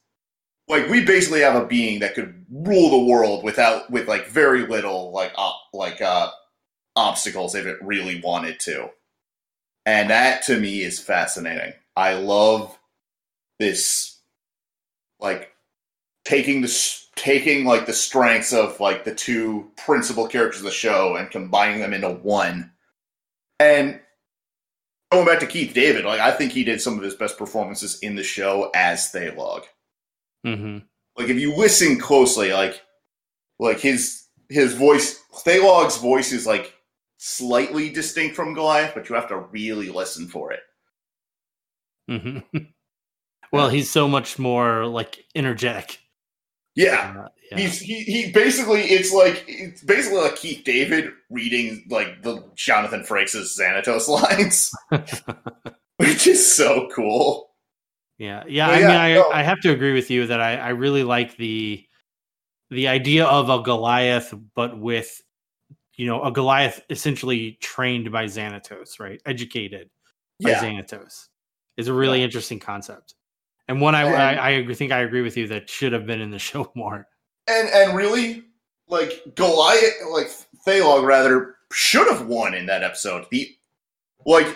like, 0.73 0.89
we 0.89 1.05
basically 1.05 1.41
have 1.41 1.55
a 1.55 1.65
being 1.65 1.99
that 1.99 2.15
could 2.15 2.45
rule 2.51 2.91
the 2.91 3.11
world 3.11 3.43
without, 3.43 3.89
with, 3.89 4.07
like, 4.07 4.27
very 4.27 4.67
little, 4.67 5.11
like, 5.11 5.33
like, 5.73 6.01
uh, 6.01 6.29
obstacles 6.95 7.55
if 7.55 7.65
it 7.65 7.77
really 7.81 8.21
wanted 8.21 8.59
to. 8.61 8.89
And 9.85 10.09
that, 10.09 10.43
to 10.43 10.59
me, 10.59 10.81
is 10.81 10.99
fascinating. 10.99 11.73
I 11.95 12.13
love 12.13 12.77
this 13.59 14.19
like 15.19 15.51
taking 16.25 16.61
the 16.61 16.99
taking 17.15 17.65
like 17.65 17.85
the 17.85 17.93
strengths 17.93 18.53
of 18.53 18.79
like 18.79 19.03
the 19.05 19.15
two 19.15 19.71
principal 19.77 20.27
characters 20.27 20.59
of 20.59 20.65
the 20.65 20.71
show 20.71 21.15
and 21.15 21.31
combining 21.31 21.79
them 21.79 21.93
into 21.93 22.09
one 22.09 22.71
and 23.59 23.99
going 25.11 25.25
back 25.25 25.39
to 25.39 25.47
keith 25.47 25.73
david 25.73 26.05
like 26.05 26.19
i 26.19 26.31
think 26.31 26.51
he 26.51 26.63
did 26.63 26.81
some 26.81 26.97
of 26.97 27.03
his 27.03 27.15
best 27.15 27.37
performances 27.37 27.99
in 27.99 28.15
the 28.15 28.23
show 28.23 28.69
as 28.73 29.11
thailog 29.11 29.63
hmm 30.43 30.77
like 31.17 31.29
if 31.29 31.37
you 31.37 31.55
listen 31.55 31.99
closely 31.99 32.51
like 32.51 32.81
like 33.59 33.79
his 33.79 34.25
his 34.49 34.73
voice 34.73 35.21
thailog's 35.45 35.97
voice 35.97 36.31
is 36.31 36.45
like 36.45 36.73
slightly 37.17 37.89
distinct 37.89 38.35
from 38.35 38.53
goliath 38.53 38.93
but 38.93 39.07
you 39.09 39.15
have 39.15 39.27
to 39.29 39.37
really 39.37 39.89
listen 39.89 40.27
for 40.27 40.51
it 40.51 40.59
Mm-hmm. 42.09 42.57
well, 43.53 43.69
he's 43.69 43.89
so 43.89 44.07
much 44.07 44.37
more 44.37 44.85
like 44.85 45.23
energetic. 45.35 45.99
yeah 46.75 47.15
Uh, 47.17 47.27
yeah. 47.51 47.57
He's 47.59 47.79
he, 47.79 48.03
he 48.03 48.31
basically 48.31 48.81
it's 48.81 49.13
like 49.13 49.45
it's 49.47 49.81
basically 49.83 50.19
like 50.19 50.35
Keith 50.35 50.63
David 50.65 51.11
reading 51.29 51.85
like 51.89 52.23
the 52.23 52.43
Jonathan 52.55 53.03
Frakes' 53.03 53.57
Xanatos 53.57 54.07
lines, 54.09 54.71
which 55.97 56.27
is 56.27 56.55
so 56.55 56.89
cool. 56.93 57.51
Yeah, 58.23 58.43
yeah. 58.47 58.67
But 58.67 58.75
I 58.75 58.79
yeah, 58.79 58.87
mean, 58.87 58.97
I, 58.97 59.13
no. 59.15 59.29
I 59.31 59.43
have 59.43 59.59
to 59.61 59.71
agree 59.71 59.91
with 59.93 60.09
you 60.09 60.27
that 60.27 60.39
I, 60.39 60.55
I 60.55 60.69
really 60.69 61.03
like 61.03 61.35
the 61.35 61.85
the 62.69 62.87
idea 62.87 63.25
of 63.25 63.49
a 63.49 63.61
Goliath, 63.61 64.33
but 64.55 64.79
with 64.79 65.21
you 65.95 66.05
know 66.07 66.23
a 66.23 66.31
Goliath 66.31 66.81
essentially 66.89 67.57
trained 67.61 68.11
by 68.13 68.25
Xanatos, 68.25 68.99
right? 68.99 69.21
Educated 69.25 69.89
by 70.41 70.51
Yeah, 70.51 70.63
Xanatos 70.63 71.27
is 71.75 71.89
a 71.89 71.93
really 71.93 72.23
interesting 72.23 72.59
concept, 72.59 73.15
and 73.67 73.81
one 73.81 73.93
I, 73.93 74.03
And- 74.03 74.15
I 74.39 74.69
I 74.69 74.73
think 74.73 74.93
I 74.93 74.99
agree 74.99 75.21
with 75.21 75.35
you 75.35 75.47
that 75.49 75.69
should 75.69 75.91
have 75.91 76.05
been 76.05 76.21
in 76.21 76.31
the 76.31 76.39
show 76.49 76.71
more. 76.75 77.07
and 77.47 77.67
and 77.69 77.93
really 77.95 78.43
like 78.87 79.21
Goliath, 79.35 79.95
like 80.11 80.29
Thailog 80.65 81.05
rather 81.05 81.55
should 81.73 82.07
have 82.09 82.27
won 82.27 82.53
in 82.53 82.67
that 82.67 82.83
episode. 82.83 83.25
The 83.31 83.49
like 84.25 84.47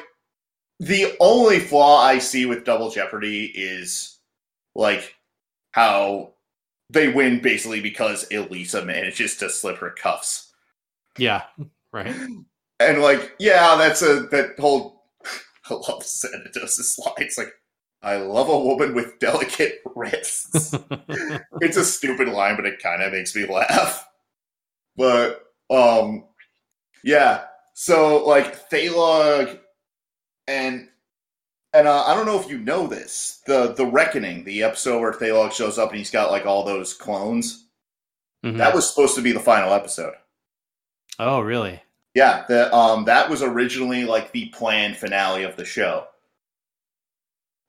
the 0.79 1.15
only 1.19 1.59
flaw 1.59 2.01
I 2.01 2.19
see 2.19 2.45
with 2.45 2.65
Double 2.65 2.91
Jeopardy 2.91 3.45
is 3.45 4.17
like 4.75 5.15
how 5.71 6.33
they 6.89 7.09
win 7.09 7.41
basically 7.41 7.81
because 7.81 8.31
Elisa 8.31 8.85
manages 8.85 9.37
to 9.37 9.49
slip 9.49 9.77
her 9.77 9.91
cuffs. 9.91 10.53
Yeah, 11.17 11.43
right. 11.91 12.15
And 12.79 13.01
like, 13.01 13.35
yeah, 13.39 13.75
that's 13.75 14.01
a 14.01 14.27
that 14.31 14.59
whole 14.59 15.03
I 15.69 15.73
love 15.73 16.03
Xanatos' 16.03 16.99
line. 16.99 17.15
It's 17.17 17.37
like, 17.37 17.51
I 18.03 18.17
love 18.17 18.49
a 18.49 18.59
woman 18.59 18.93
with 18.93 19.19
delicate 19.19 19.81
wrists. 19.95 20.75
it's 21.61 21.77
a 21.77 21.83
stupid 21.83 22.29
line, 22.29 22.55
but 22.55 22.67
it 22.67 22.81
kind 22.81 23.01
of 23.01 23.11
makes 23.11 23.35
me 23.35 23.47
laugh. 23.47 24.07
But 24.95 25.43
um 25.71 26.25
yeah. 27.03 27.45
So 27.73 28.23
like 28.25 28.69
Thailog 28.69 29.59
and 30.47 30.87
and 31.73 31.87
uh, 31.87 32.03
I 32.05 32.15
don't 32.15 32.25
know 32.25 32.39
if 32.39 32.49
you 32.49 32.57
know 32.59 32.87
this. 32.87 33.41
The 33.45 33.73
the 33.73 33.85
Reckoning, 33.85 34.43
the 34.43 34.63
episode 34.63 34.99
where 35.01 35.13
Thailog 35.13 35.51
shows 35.51 35.77
up 35.77 35.89
and 35.89 35.97
he's 35.97 36.11
got 36.11 36.31
like 36.31 36.45
all 36.45 36.63
those 36.63 36.93
clones. 36.93 37.65
Mhm. 38.45 38.57
That 38.57 38.73
was 38.73 38.89
supposed 38.89 39.15
to 39.15 39.21
be 39.21 39.31
the 39.31 39.39
final 39.39 39.73
episode. 39.73 40.13
oh, 41.19 41.39
really? 41.41 41.81
Yeah, 42.13 42.45
the 42.47 42.73
um 42.73 43.05
that 43.05 43.29
was 43.29 43.41
originally 43.43 44.05
like 44.05 44.31
the 44.31 44.49
planned 44.49 44.97
finale 44.97 45.43
of 45.43 45.55
the 45.55 45.65
show. 45.65 46.07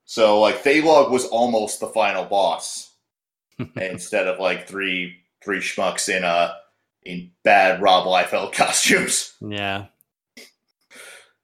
So 0.05 0.41
like 0.41 0.63
Thailog 0.63 1.11
was 1.11 1.27
almost 1.27 1.81
the 1.81 1.89
final 1.89 2.25
boss 2.25 2.95
instead 3.77 4.27
of 4.27 4.39
like 4.39 4.67
three 4.67 5.17
three 5.45 5.59
schmucks 5.61 6.09
in 6.09 6.25
uh 6.25 6.55
in 7.03 7.31
bad 7.43 7.83
Rob 7.83 8.07
Liefeld 8.07 8.53
costumes. 8.55 9.35
yeah. 9.41 9.87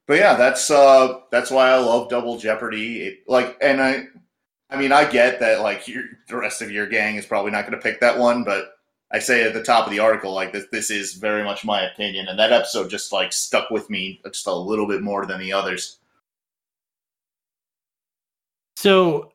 But 0.07 0.17
yeah, 0.17 0.35
that's 0.35 0.69
uh 0.69 1.19
that's 1.31 1.51
why 1.51 1.69
I 1.69 1.77
love 1.77 2.09
Double 2.09 2.37
Jeopardy. 2.37 3.01
It, 3.01 3.19
like 3.27 3.57
and 3.61 3.81
I 3.81 4.03
I 4.69 4.77
mean 4.77 4.91
I 4.91 5.09
get 5.09 5.39
that 5.39 5.61
like 5.61 5.87
your, 5.87 6.03
the 6.27 6.37
rest 6.37 6.61
of 6.61 6.71
your 6.71 6.87
gang 6.87 7.15
is 7.15 7.25
probably 7.25 7.51
not 7.51 7.61
going 7.61 7.79
to 7.79 7.83
pick 7.83 7.99
that 8.01 8.17
one, 8.19 8.43
but 8.43 8.73
I 9.11 9.19
say 9.19 9.43
at 9.43 9.53
the 9.53 9.63
top 9.63 9.85
of 9.85 9.91
the 9.91 9.99
article 9.99 10.33
like 10.33 10.53
this 10.53 10.65
this 10.71 10.89
is 10.91 11.13
very 11.13 11.43
much 11.43 11.65
my 11.65 11.83
opinion 11.83 12.27
and 12.27 12.37
that 12.37 12.51
episode 12.51 12.89
just 12.89 13.11
like 13.11 13.33
stuck 13.33 13.71
with 13.71 13.89
me 13.89 14.21
just 14.25 14.47
a 14.47 14.53
little 14.53 14.87
bit 14.87 15.01
more 15.01 15.25
than 15.25 15.39
the 15.39 15.53
others. 15.53 15.99
So 18.75 19.31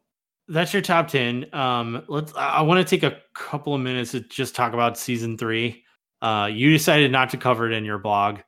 that's 0.49 0.73
your 0.73 0.83
top 0.83 1.09
10. 1.09 1.47
Um, 1.53 2.05
let's, 2.09 2.33
I, 2.37 2.61
want 2.63 2.87
to 2.87 2.89
take 2.89 3.03
a 3.03 3.19
couple 3.35 3.75
of 3.75 3.81
minutes 3.81 4.11
to 4.13 4.21
just 4.21 4.55
talk 4.55 4.75
about 4.75 4.99
season 4.99 5.39
three. 5.39 5.85
Uh, 6.21 6.49
you 6.53 6.71
decided 6.71 7.11
not 7.11 7.31
to 7.31 7.37
cover 7.37 7.71
it 7.71 7.73
in 7.75 7.85
your 7.85 7.99
blog. 7.99 8.41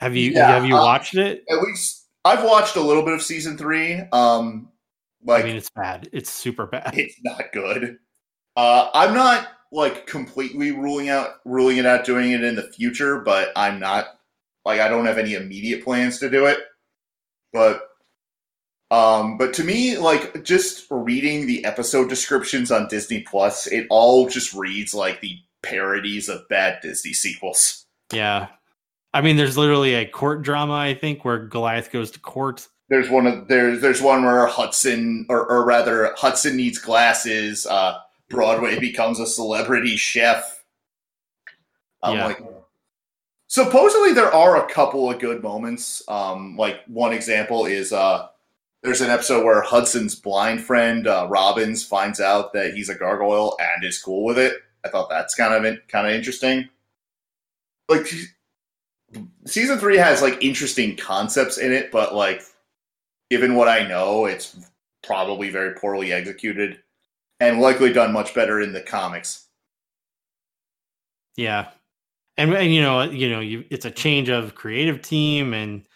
Have 0.00 0.16
you, 0.16 0.32
Yeah, 0.32 0.48
have 0.48 0.64
you 0.64 0.76
uh, 0.76 0.82
watched 0.82 1.14
it? 1.14 1.44
At 1.50 1.62
least 1.62 2.06
I've 2.24 2.44
watched 2.44 2.76
a 2.76 2.80
little 2.80 3.04
bit 3.04 3.14
of 3.14 3.22
season 3.22 3.56
3. 3.56 4.02
Um 4.12 4.68
like 5.24 5.44
I 5.44 5.48
mean, 5.48 5.56
it's 5.56 5.70
bad. 5.70 6.08
It's 6.12 6.30
super 6.30 6.66
bad. 6.66 6.96
it's 6.96 7.16
not 7.22 7.52
good. 7.52 7.98
Uh, 8.56 8.90
I'm 8.94 9.14
not 9.14 9.48
like 9.72 10.06
completely 10.06 10.72
ruling 10.72 11.08
out 11.08 11.36
ruling 11.44 11.76
it 11.76 11.86
out 11.86 12.04
doing 12.04 12.32
it 12.32 12.42
in 12.42 12.56
the 12.56 12.70
future, 12.72 13.20
but 13.20 13.52
I'm 13.54 13.78
not 13.78 14.06
like 14.64 14.80
I 14.80 14.88
don't 14.88 15.06
have 15.06 15.18
any 15.18 15.34
immediate 15.34 15.84
plans 15.84 16.18
to 16.20 16.30
do 16.30 16.46
it. 16.46 16.58
But 17.52 17.82
um, 18.90 19.38
but 19.38 19.54
to 19.54 19.64
me, 19.64 19.98
like 19.98 20.42
just 20.42 20.86
reading 20.90 21.46
the 21.46 21.64
episode 21.64 22.08
descriptions 22.08 22.72
on 22.72 22.88
Disney 22.88 23.20
Plus, 23.22 23.66
it 23.68 23.86
all 23.88 24.28
just 24.28 24.52
reads 24.52 24.92
like 24.94 25.20
the 25.20 25.38
parodies 25.62 26.28
of 26.28 26.48
bad 26.48 26.80
Disney 26.82 27.12
sequels. 27.12 27.86
Yeah. 28.12 28.48
I 29.12 29.20
mean, 29.20 29.36
there's 29.36 29.58
literally 29.58 29.94
a 29.94 30.06
court 30.06 30.42
drama, 30.42 30.74
I 30.74 30.94
think, 30.94 31.24
where 31.24 31.38
Goliath 31.38 31.90
goes 31.90 32.10
to 32.12 32.20
court. 32.20 32.68
There's 32.88 33.08
one 33.10 33.26
of 33.26 33.48
there's 33.48 33.80
there's 33.80 34.02
one 34.02 34.24
where 34.24 34.46
Hudson 34.46 35.26
or, 35.28 35.46
or 35.50 35.64
rather 35.64 36.12
Hudson 36.16 36.56
needs 36.56 36.78
glasses. 36.78 37.66
Uh, 37.66 37.98
Broadway 38.28 38.78
becomes 38.78 39.18
a 39.20 39.26
celebrity 39.26 39.96
chef. 39.96 40.64
I'm 42.02 42.16
Yeah. 42.16 42.26
like, 42.26 42.38
supposedly 43.48 44.12
there 44.12 44.32
are 44.32 44.64
a 44.64 44.68
couple 44.72 45.10
of 45.10 45.18
good 45.18 45.42
moments. 45.42 46.02
Um, 46.08 46.56
like 46.56 46.80
one 46.86 47.12
example 47.12 47.66
is 47.66 47.92
uh, 47.92 48.28
there's 48.82 49.00
an 49.00 49.10
episode 49.10 49.44
where 49.44 49.60
Hudson's 49.62 50.14
blind 50.14 50.62
friend 50.62 51.06
uh, 51.06 51.26
Robbins 51.28 51.84
finds 51.84 52.20
out 52.20 52.52
that 52.54 52.74
he's 52.74 52.88
a 52.88 52.94
gargoyle 52.94 53.56
and 53.60 53.84
is 53.84 54.00
cool 54.02 54.24
with 54.24 54.38
it. 54.38 54.54
I 54.84 54.88
thought 54.88 55.10
that's 55.10 55.34
kind 55.34 55.52
of 55.54 55.64
in- 55.64 55.80
kind 55.88 56.06
of 56.06 56.12
interesting. 56.14 56.68
Like 57.88 58.06
season 59.46 59.78
three 59.78 59.96
has 59.96 60.22
like 60.22 60.42
interesting 60.42 60.96
concepts 60.96 61.58
in 61.58 61.72
it, 61.72 61.90
but 61.90 62.14
like 62.14 62.42
given 63.30 63.54
what 63.54 63.68
I 63.68 63.86
know, 63.86 64.26
it's 64.26 64.56
probably 65.02 65.50
very 65.50 65.74
poorly 65.74 66.12
executed 66.12 66.80
and 67.38 67.60
likely 67.60 67.92
done 67.92 68.12
much 68.12 68.34
better 68.34 68.60
in 68.60 68.72
the 68.72 68.82
comics. 68.82 69.46
Yeah. 71.36 71.70
and, 72.36 72.52
and 72.52 72.74
you 72.74 72.82
know, 72.82 73.02
you 73.02 73.30
know, 73.30 73.40
you, 73.40 73.64
it's 73.70 73.86
a 73.86 73.90
change 73.90 74.28
of 74.28 74.54
creative 74.54 75.00
team 75.00 75.54
and 75.54 75.86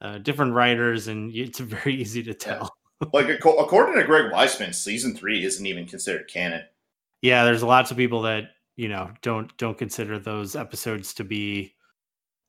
uh, 0.00 0.18
different 0.18 0.52
writers, 0.52 1.08
and 1.08 1.34
it's 1.34 1.60
very 1.60 1.94
easy 2.00 2.22
to 2.24 2.34
tell. 2.34 2.70
Like 3.12 3.28
according 3.28 3.96
to 3.96 4.04
Greg 4.04 4.32
Weisman, 4.32 4.74
season 4.74 5.16
three 5.16 5.44
isn't 5.44 5.66
even 5.66 5.86
considered 5.86 6.28
canon. 6.28 6.62
Yeah, 7.20 7.44
there's 7.44 7.62
lots 7.62 7.90
of 7.90 7.96
people 7.96 8.22
that 8.22 8.50
you 8.76 8.88
know 8.88 9.10
don't 9.22 9.56
don't 9.56 9.76
consider 9.76 10.18
those 10.18 10.54
episodes 10.54 11.14
to 11.14 11.24
be 11.24 11.74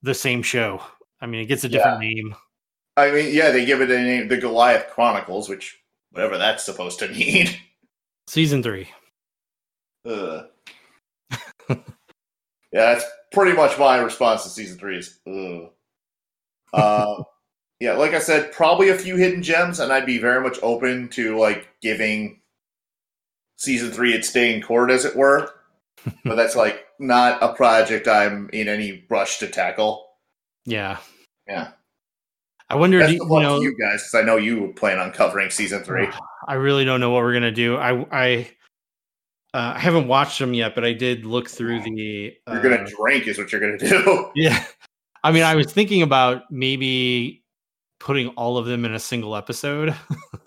the 0.04 0.14
same 0.14 0.44
show. 0.44 0.82
I 1.20 1.26
mean, 1.26 1.42
it 1.42 1.46
gets 1.46 1.64
a 1.64 1.70
different 1.70 2.02
name. 2.02 2.36
I 2.96 3.10
mean, 3.12 3.34
yeah, 3.34 3.50
they 3.52 3.66
give 3.66 3.82
it 3.82 3.90
a 3.90 3.98
name, 3.98 4.28
the 4.28 4.38
Goliath 4.38 4.90
Chronicles, 4.92 5.50
which 5.50 5.80
whatever 6.12 6.38
that's 6.38 6.64
supposed 6.64 7.00
to 7.00 7.08
mean. 7.10 7.48
Season 8.28 8.62
three. 8.62 8.90
Ugh. 10.06 10.46
yeah, 11.70 11.78
that's 12.72 13.06
pretty 13.32 13.54
much 13.54 13.80
my 13.80 13.98
response 13.98 14.44
to 14.44 14.50
season 14.50 14.78
three 14.78 14.98
is 14.98 15.20
ugh. 15.28 15.72
Uh, 16.74 17.24
yeah, 17.80 17.94
like 17.94 18.14
I 18.14 18.20
said, 18.20 18.52
probably 18.52 18.90
a 18.90 18.98
few 18.98 19.16
hidden 19.16 19.42
gems, 19.42 19.80
and 19.80 19.92
I'd 19.92 20.06
be 20.06 20.20
very 20.20 20.42
much 20.42 20.60
open 20.62 21.08
to 21.10 21.40
like 21.40 21.70
giving 21.82 22.42
season 23.58 23.92
three 23.92 24.14
its 24.14 24.32
day 24.32 24.54
in 24.54 24.62
court, 24.62 24.92
as 24.92 25.06
it 25.06 25.16
were. 25.16 25.50
but 26.26 26.36
that's 26.36 26.56
like 26.56 26.86
not 27.04 27.42
a 27.44 27.54
project 27.54 28.08
I'm 28.08 28.50
in 28.54 28.68
any 28.68 29.06
rush 29.10 29.40
to 29.40 29.48
tackle. 29.48 30.08
Yeah. 30.66 30.98
Yeah. 31.48 31.72
I 32.70 32.76
wonder, 32.76 33.00
Best 33.00 33.18
do, 33.18 33.24
of 33.24 33.30
you 33.30 33.40
know, 33.42 33.62
you 33.62 33.78
guys, 33.78 34.02
because 34.02 34.16
I 34.16 34.22
know 34.24 34.38
you 34.38 34.74
plan 34.76 34.98
on 34.98 35.12
covering 35.12 35.50
season 35.50 35.84
three. 35.84 36.08
I 36.48 36.56
really 36.56 36.86
don't 36.86 37.00
know 37.00 37.12
what 37.12 37.22
we're 37.22 37.34
gonna 37.34 37.52
do. 37.52 37.78
I 37.78 38.06
I 38.12 38.50
uh, 39.54 39.74
I 39.76 39.80
haven't 39.80 40.08
watched 40.08 40.40
them 40.40 40.54
yet, 40.56 40.74
but 40.74 40.84
I 40.84 40.94
did 40.94 41.26
look 41.26 41.50
through 41.50 41.82
the. 41.82 42.34
Uh, 42.48 42.54
You're 42.54 42.64
gonna 42.64 42.88
drink, 42.98 43.28
is 43.28 43.38
what 43.38 43.52
you're 43.52 43.62
gonna 43.62 43.78
do. 43.78 44.32
Yeah. 44.36 44.64
I 45.24 45.32
mean, 45.32 45.44
I 45.44 45.56
was 45.56 45.72
thinking 45.72 46.02
about 46.02 46.52
maybe 46.52 47.44
putting 48.00 48.30
all 48.30 48.58
of 48.58 48.66
them 48.66 48.84
in 48.84 48.94
a 48.94 49.00
single 49.00 49.36
episode. 49.36 49.96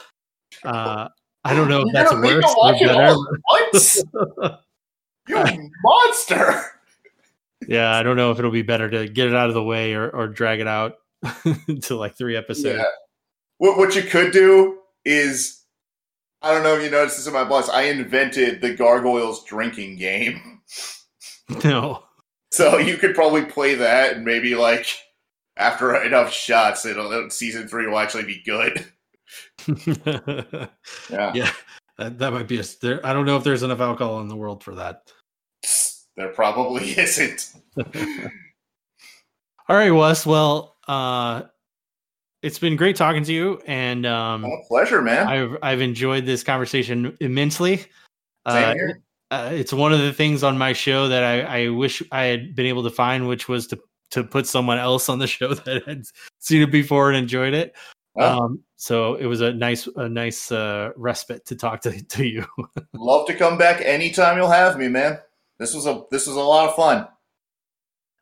uh, 0.65 1.09
I 1.45 1.55
don't 1.55 1.69
know 1.69 1.83
if 1.87 1.93
that's 1.93 2.13
worse 2.13 2.45
or 2.59 2.73
better. 2.73 4.57
all 5.35 5.39
at 5.39 5.45
once? 5.45 5.57
you 5.57 5.71
monster! 5.83 6.63
yeah, 7.69 7.97
I 7.97 8.03
don't 8.03 8.17
know 8.17 8.31
if 8.31 8.39
it'll 8.39 8.51
be 8.51 8.63
better 8.63 8.89
to 8.91 9.09
get 9.09 9.29
it 9.29 9.35
out 9.35 9.49
of 9.49 9.55
the 9.55 9.63
way 9.63 9.95
or, 9.95 10.09
or 10.11 10.29
drag 10.29 10.61
it 10.61 10.69
out 10.69 10.95
to 11.83 11.97
like 11.97 12.17
three 12.17 12.37
episodes. 12.37 12.79
Yeah. 12.79 12.85
What 13.59 13.79
what 13.79 13.95
you 13.95 14.03
could 14.03 14.33
do 14.33 14.79
is, 15.05 15.63
I 16.43 16.53
don't 16.53 16.63
know 16.63 16.77
if 16.77 16.83
you 16.83 16.91
noticed 16.91 17.17
this 17.17 17.27
in 17.27 17.33
my 17.33 17.45
blogs. 17.45 17.71
I 17.71 17.85
invented 17.85 18.61
the 18.61 18.75
gargoyles 18.75 19.45
drinking 19.45 19.97
game, 19.97 20.61
No. 21.65 22.05
so 22.53 22.79
you 22.79 22.97
could 22.99 23.15
probably 23.15 23.45
play 23.47 23.75
that, 23.77 24.17
and 24.17 24.25
maybe 24.25 24.55
like 24.55 24.87
after 25.57 25.95
enough 26.03 26.33
shots, 26.33 26.85
it'll 26.85 27.31
season 27.31 27.67
three 27.67 27.87
will 27.87 27.99
actually 27.99 28.25
be 28.25 28.43
good. 28.45 28.87
Yeah, 31.11 31.33
yeah, 31.35 31.51
that, 31.99 32.19
that 32.19 32.33
might 32.33 32.47
be 32.47 32.59
a. 32.61 32.65
There, 32.81 33.05
I 33.05 33.13
don't 33.13 33.27
know 33.27 33.37
if 33.37 33.45
there's 33.45 33.63
enough 33.63 33.81
alcohol 33.81 34.21
in 34.21 34.29
the 34.29 34.37
world 34.37 34.63
for 34.63 34.75
that. 34.77 35.11
There 36.17 36.29
probably 36.29 36.91
isn't. 36.99 37.53
All 39.69 39.77
right, 39.77 39.91
Wes. 39.91 40.25
Well, 40.25 40.77
uh, 40.87 41.43
it's 42.43 42.59
been 42.59 42.77
great 42.77 42.97
talking 42.97 43.25
to 43.25 43.33
you, 43.33 43.61
and 43.67 44.07
um, 44.07 44.45
Oh, 44.45 44.63
pleasure, 44.69 45.03
man. 45.03 45.27
I've 45.27 45.57
I've 45.63 45.81
enjoyed 45.81 46.27
this 46.27 46.45
conversation 46.45 47.17
immensely. 47.21 47.85
Uh, 48.45 48.75
uh, 49.33 49.51
it's 49.53 49.73
one 49.73 49.93
of 49.93 49.99
the 49.99 50.13
things 50.13 50.45
on 50.45 50.57
my 50.57 50.73
show 50.73 51.09
that 51.09 51.25
I, 51.25 51.65
I 51.65 51.69
wish 51.71 52.03
I 52.13 52.25
had 52.25 52.55
been 52.55 52.67
able 52.67 52.85
to 52.85 52.91
find, 52.91 53.27
which 53.27 53.49
was 53.49 53.67
to 53.69 53.79
to 54.11 54.23
put 54.23 54.47
someone 54.47 54.79
else 54.79 55.09
on 55.09 55.19
the 55.19 55.27
show 55.27 55.55
that 55.55 55.83
had 55.87 56.05
seen 56.39 56.63
it 56.63 56.71
before 56.71 57.11
and 57.11 57.19
enjoyed 57.19 57.55
it. 57.55 57.75
Oh. 58.17 58.45
Um, 58.45 58.63
so 58.77 59.17
it 59.17 59.27
was 59.27 59.41
a 59.41 59.53
nice 59.53 59.89
a 59.97 60.09
nice 60.09 60.53
uh, 60.53 60.91
respite 60.97 61.45
to 61.47 61.57
talk 61.57 61.81
to 61.83 62.03
to 62.03 62.25
you. 62.25 62.47
Love 62.95 63.27
to 63.27 63.35
come 63.35 63.59
back 63.59 63.81
anytime 63.85 64.37
you'll 64.37 64.51
have 64.51 64.79
me, 64.79 64.89
man. 64.89 65.19
This 65.59 65.75
was 65.75 65.87
a 65.87 66.05
this 66.11 66.27
was 66.27 66.37
a 66.37 66.41
lot 66.41 66.69
of 66.69 66.75
fun. 66.77 67.09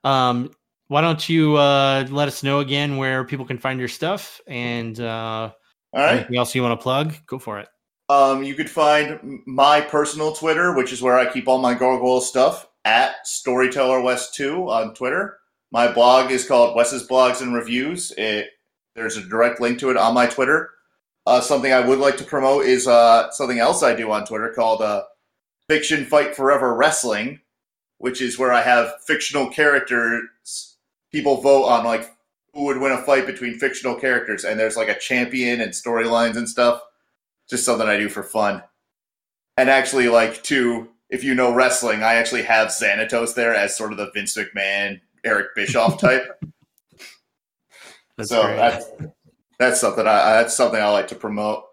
Um, 0.05 0.51
why 0.89 1.01
don't 1.01 1.29
you 1.29 1.57
uh, 1.57 2.07
let 2.11 2.29
us 2.29 2.43
know 2.43 2.61
again 2.61 2.97
where 2.97 3.25
people 3.25 3.47
can 3.47 3.59
find 3.59 3.79
your 3.79 3.89
stuff 3.89 4.41
and 4.47 4.99
uh, 5.01 5.51
All 5.93 6.01
right. 6.01 6.19
anything 6.19 6.37
else 6.37 6.55
you 6.55 6.63
want 6.63 6.79
to 6.79 6.83
plug? 6.83 7.15
Go 7.27 7.39
for 7.39 7.59
it. 7.59 7.69
Um, 8.11 8.43
you 8.45 8.55
could 8.55 8.69
find 8.69 9.41
my 9.47 9.81
personal 9.81 10.33
Twitter, 10.33 10.77
which 10.77 10.93
is 10.93 11.01
where 11.01 11.19
I 11.19 11.33
keep 11.33 11.49
all 11.49 11.59
my 11.59 11.73
gargoyle 11.73 12.21
stuff, 12.21 12.67
at 12.85 13.27
Storyteller 13.27 14.01
West 14.03 14.35
Two 14.35 14.69
on 14.71 14.95
Twitter. 14.95 15.39
My 15.73 15.91
blog 15.91 16.31
is 16.31 16.47
called 16.47 16.77
Wes's 16.77 17.09
Blogs 17.09 17.41
and 17.41 17.55
Reviews. 17.55 18.13
It 18.19 18.49
there's 18.95 19.17
a 19.17 19.27
direct 19.27 19.61
link 19.61 19.79
to 19.81 19.91
it 19.91 19.97
on 19.97 20.15
my 20.15 20.27
Twitter. 20.27 20.71
Uh, 21.27 21.41
something 21.41 21.73
I 21.73 21.81
would 21.81 21.99
like 21.99 22.19
to 22.19 22.25
promote 22.25 22.67
is 22.67 22.87
uh, 22.87 23.31
something 23.31 23.59
else 23.59 23.83
I 23.83 23.95
do 23.95 24.13
on 24.13 24.27
Twitter 24.27 24.53
called 24.55 24.83
uh, 24.83 25.03
Fiction 25.69 26.05
Fight 26.05 26.37
Forever 26.37 26.75
Wrestling, 26.75 27.41
which 27.99 28.21
is 28.21 28.39
where 28.39 28.53
I 28.53 28.63
have 28.63 28.95
fictional 29.07 29.49
characters. 29.51 30.77
People 31.13 31.41
vote 31.41 31.65
on 31.65 31.85
like 31.85 32.11
who 32.53 32.65
would 32.65 32.79
win 32.79 32.93
a 32.93 33.03
fight 33.03 33.27
between 33.27 33.59
fictional 33.59 33.95
characters, 33.95 34.45
and 34.45 34.59
there's 34.59 34.77
like 34.77 34.89
a 34.89 34.99
champion 34.99 35.61
and 35.61 35.73
storylines 35.73 36.37
and 36.37 36.49
stuff 36.49 36.81
just 37.49 37.65
something 37.65 37.87
I 37.87 37.99
do 37.99 38.09
for 38.09 38.23
fun. 38.23 38.63
And 39.57 39.71
actually, 39.71 40.09
like, 40.09 40.43
to 40.45 40.89
if 41.11 41.23
you 41.23 41.35
know 41.35 41.55
wrestling, 41.55 42.03
I 42.03 42.15
actually 42.15 42.43
have 42.43 42.69
Xanatos 42.69 43.35
there 43.35 43.55
as 43.55 43.77
sort 43.77 43.93
of 43.93 43.99
the 43.99 44.11
Vince 44.13 44.37
McMahon, 44.37 45.01
Eric 45.25 45.55
Bischoff 45.55 46.01
type. 46.01 46.43
That's 48.17 48.31
so 48.31 48.43
great. 48.43 48.57
that's 48.57 48.87
that's 49.59 49.81
something 49.81 50.07
I 50.07 50.35
that's 50.35 50.57
something 50.57 50.81
I 50.81 50.89
like 50.89 51.09
to 51.09 51.15
promote. 51.15 51.65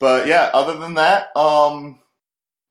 But 0.00 0.26
yeah, 0.26 0.50
other 0.52 0.78
than 0.78 0.94
that, 0.94 1.34
um, 1.36 1.98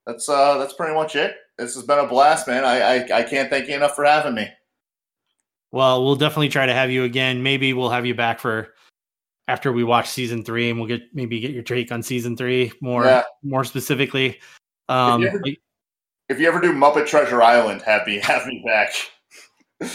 that's 0.05 0.27
uh 0.29 0.57
that's 0.57 0.73
pretty 0.73 0.93
much 0.93 1.15
it. 1.15 1.35
This 1.57 1.75
has 1.75 1.83
been 1.83 1.99
a 1.99 2.07
blast, 2.07 2.47
man. 2.47 2.63
I 2.65 2.79
I, 2.81 3.19
I 3.19 3.23
can't 3.23 3.49
thank 3.49 3.67
you 3.67 3.75
enough 3.75 3.95
for 3.95 4.05
having 4.05 4.35
me. 4.35 4.47
Well, 5.71 6.03
we'll 6.03 6.15
definitely 6.15 6.49
try 6.49 6.65
to 6.65 6.73
have 6.73 6.91
you 6.91 7.03
again. 7.03 7.41
Maybe 7.41 7.73
we'll 7.73 7.89
have 7.89 8.05
you 8.05 8.13
back 8.13 8.39
for 8.39 8.73
after 9.47 9.71
we 9.73 9.83
watch 9.83 10.07
season 10.09 10.43
three, 10.43 10.69
and 10.69 10.79
we'll 10.79 10.87
get 10.87 11.01
maybe 11.13 11.39
get 11.39 11.51
your 11.51 11.63
take 11.63 11.91
on 11.91 12.03
season 12.03 12.37
three 12.37 12.71
more 12.81 13.05
Yeah. 13.05 13.23
more 13.43 13.63
specifically. 13.63 14.39
Um, 14.89 15.21
you 15.21 15.27
ever- 15.29 15.41
If 16.29 16.39
you 16.39 16.47
ever 16.47 16.59
do 16.61 16.73
Muppet 16.73 17.07
Treasure 17.07 17.41
Island, 17.41 17.81
have 17.83 18.05
me 18.07 18.19
have 18.23 18.45
me 18.45 18.61
back. 18.65 18.93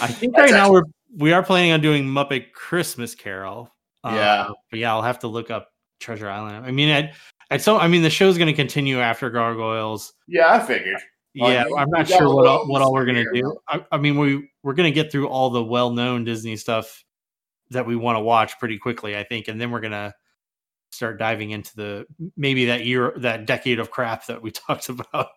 I 0.02 0.08
think 0.08 0.36
right 0.36 0.50
now 0.50 0.70
we're 0.70 0.82
we 1.16 1.32
are 1.32 1.42
planning 1.42 1.72
on 1.72 1.80
doing 1.80 2.04
Muppet 2.04 2.52
Christmas 2.52 3.14
Carol. 3.14 3.70
Uh, 4.04 4.12
Yeah. 4.14 4.48
but 4.70 4.78
yeah, 4.78 4.92
I'll 4.92 5.02
have 5.02 5.20
to 5.20 5.28
look 5.28 5.50
up 5.50 5.68
Treasure 6.00 6.28
Island. 6.28 6.64
I 6.66 6.70
mean, 6.70 6.88
at 6.90 7.14
at 7.50 7.62
so 7.62 7.78
I 7.78 7.88
mean 7.88 8.02
the 8.02 8.10
show's 8.10 8.36
going 8.38 8.48
to 8.48 8.54
continue 8.54 9.00
after 9.00 9.30
Gargoyles. 9.30 10.12
Yeah, 10.26 10.52
I 10.52 10.60
figured. 10.60 11.00
Yeah, 11.34 11.66
you- 11.66 11.76
I'm 11.76 11.90
not 11.90 12.08
sure 12.08 12.34
what 12.34 12.46
all, 12.46 12.68
what 12.68 12.82
all 12.82 12.92
we're 12.92 13.06
gonna 13.06 13.24
do. 13.32 13.58
I, 13.68 13.84
I 13.92 13.98
mean, 13.98 14.18
we 14.18 14.50
we're 14.62 14.72
gonna 14.72 14.90
get 14.90 15.12
through 15.12 15.28
all 15.28 15.50
the 15.50 15.62
well 15.62 15.90
known 15.90 16.24
Disney 16.24 16.56
stuff 16.56 17.04
that 17.70 17.86
we 17.86 17.96
want 17.96 18.16
to 18.16 18.20
watch 18.20 18.58
pretty 18.58 18.78
quickly, 18.78 19.16
I 19.16 19.24
think, 19.24 19.48
and 19.48 19.60
then 19.60 19.70
we're 19.70 19.80
gonna 19.80 20.14
start 20.90 21.18
diving 21.18 21.50
into 21.50 21.76
the 21.76 22.06
maybe 22.36 22.64
that 22.66 22.84
year 22.86 23.12
that 23.18 23.46
decade 23.46 23.78
of 23.78 23.90
crap 23.90 24.26
that 24.26 24.42
we 24.42 24.50
talked 24.66 24.88
about. 24.88 25.28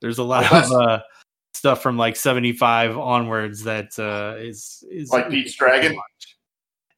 There's 0.00 0.18
a 0.18 0.24
lot 0.24 0.50
of 0.52 0.72
uh, 0.80 1.00
stuff 1.52 1.82
from 1.82 1.98
like 1.98 2.16
75 2.16 2.96
onwards 2.96 3.64
that 3.64 3.98
uh, 3.98 4.36
is 4.38 4.84
is 4.90 5.10
Like 5.10 5.28
Pete's 5.28 5.54
Dragon? 5.56 5.98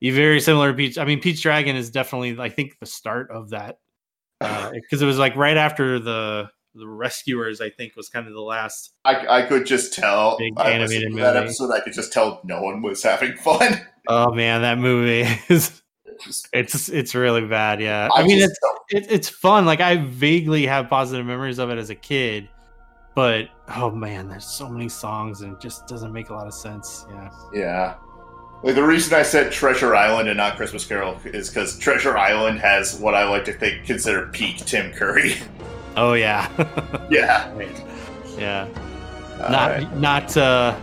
You 0.00 0.14
very 0.14 0.40
similar 0.40 0.70
to 0.70 0.76
Pete's. 0.76 0.98
I 0.98 1.04
mean, 1.04 1.20
Pete's 1.20 1.40
Dragon 1.40 1.74
is 1.74 1.90
definitely 1.90 2.38
I 2.38 2.48
think 2.50 2.78
the 2.78 2.86
start 2.86 3.30
of 3.30 3.50
that 3.50 3.78
Uh, 4.40 4.70
because 4.72 5.00
it 5.02 5.06
was 5.06 5.18
like 5.18 5.36
right 5.36 5.56
after 5.56 5.98
the 5.98 6.48
the 6.74 6.88
Rescuers. 6.88 7.60
I 7.60 7.70
think 7.70 7.96
was 7.96 8.08
kind 8.08 8.26
of 8.26 8.32
the 8.32 8.40
last. 8.40 8.92
I, 9.04 9.26
I 9.26 9.42
could 9.42 9.66
just 9.66 9.94
tell. 9.94 10.36
Big 10.38 10.58
animated 10.58 11.12
to 11.12 11.16
that 11.18 11.36
episode. 11.36 11.72
I 11.72 11.80
could 11.80 11.92
just 11.92 12.12
tell 12.12 12.40
no 12.44 12.62
one 12.62 12.82
was 12.82 13.02
having 13.02 13.36
fun. 13.36 13.80
Oh 14.06 14.34
man, 14.34 14.60
that 14.60 14.76
movie 14.76 15.26
is 15.48 15.80
it's 16.52 16.90
it's 16.90 17.14
really 17.14 17.46
bad. 17.46 17.80
Yeah, 17.80 18.10
I, 18.14 18.20
I, 18.20 18.26
mean 18.26 18.38
it's 18.42 18.58
it, 18.90 19.06
it's 19.10 19.30
fun. 19.30 19.64
Like 19.64 19.80
I 19.80 19.96
vaguely 19.96 20.66
have 20.66 20.90
positive 20.90 21.24
memories 21.24 21.58
of 21.58 21.70
it 21.70 21.78
as 21.78 21.88
a 21.88 21.94
kid, 21.94 22.48
but 23.14 23.48
oh 23.76 23.90
man, 23.90 24.28
there's 24.28 24.44
so 24.44 24.68
many 24.68 24.90
songs 24.90 25.40
and 25.40 25.54
it 25.54 25.60
just 25.60 25.86
doesn't 25.86 26.12
make 26.12 26.28
a 26.28 26.34
lot 26.34 26.46
of 26.46 26.54
sense. 26.54 27.06
Yeah. 27.10 27.30
yeah. 27.54 27.94
Like 28.64 28.76
the 28.76 28.82
reason 28.82 29.12
I 29.12 29.22
said 29.22 29.52
Treasure 29.52 29.94
Island 29.94 30.26
and 30.30 30.38
not 30.38 30.56
Christmas 30.56 30.86
Carol 30.86 31.18
is 31.26 31.50
because 31.50 31.78
Treasure 31.78 32.16
Island 32.16 32.60
has 32.60 32.98
what 32.98 33.14
I 33.14 33.28
like 33.28 33.44
to 33.44 33.52
think 33.52 33.84
consider 33.84 34.26
peak 34.28 34.56
Tim 34.58 34.90
Curry. 34.92 35.34
Oh 35.96 36.14
yeah. 36.14 36.48
yeah. 37.08 37.54
Yeah. 38.36 38.66
All 39.40 39.48
not 39.48 39.70
right. 39.70 39.96
not 39.96 40.36
uh 40.36 40.76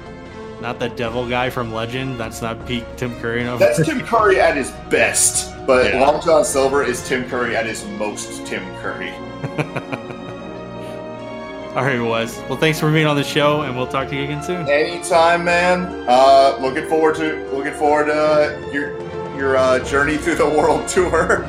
not 0.61 0.79
the 0.79 0.87
devil 0.87 1.27
guy 1.27 1.49
from 1.49 1.73
Legend. 1.73 2.17
That's 2.17 2.41
not 2.41 2.65
peak 2.65 2.85
Tim 2.95 3.13
Curry. 3.19 3.43
No. 3.43 3.57
That's 3.57 3.85
Tim 3.85 3.99
Curry 4.05 4.39
at 4.39 4.55
his 4.55 4.71
best, 4.89 5.53
but 5.67 5.93
Yeah. 5.93 5.99
Long 5.99 6.21
John 6.21 6.45
Silver 6.45 6.81
is 6.81 7.05
Tim 7.05 7.27
Curry 7.29 7.57
at 7.57 7.65
his 7.65 7.85
most 7.99 8.47
Tim 8.47 8.63
Curry. 8.77 9.11
All 11.75 11.85
right, 11.85 12.01
Wes. 12.01 12.37
Well, 12.49 12.57
thanks 12.57 12.81
for 12.81 12.91
being 12.91 13.05
on 13.07 13.15
the 13.15 13.23
show, 13.23 13.61
and 13.61 13.77
we'll 13.77 13.87
talk 13.87 14.09
to 14.09 14.15
you 14.15 14.23
again 14.23 14.43
soon. 14.43 14.67
Anytime, 14.67 15.45
man. 15.45 16.03
Uh, 16.05 16.57
looking 16.59 16.85
forward 16.89 17.15
to 17.15 17.49
looking 17.53 17.73
forward 17.73 18.07
to 18.07 18.13
uh, 18.13 18.71
your 18.73 18.99
your 19.37 19.55
uh, 19.55 19.79
journey 19.85 20.17
through 20.17 20.35
the 20.35 20.49
world 20.49 20.85
tour. 20.89 21.45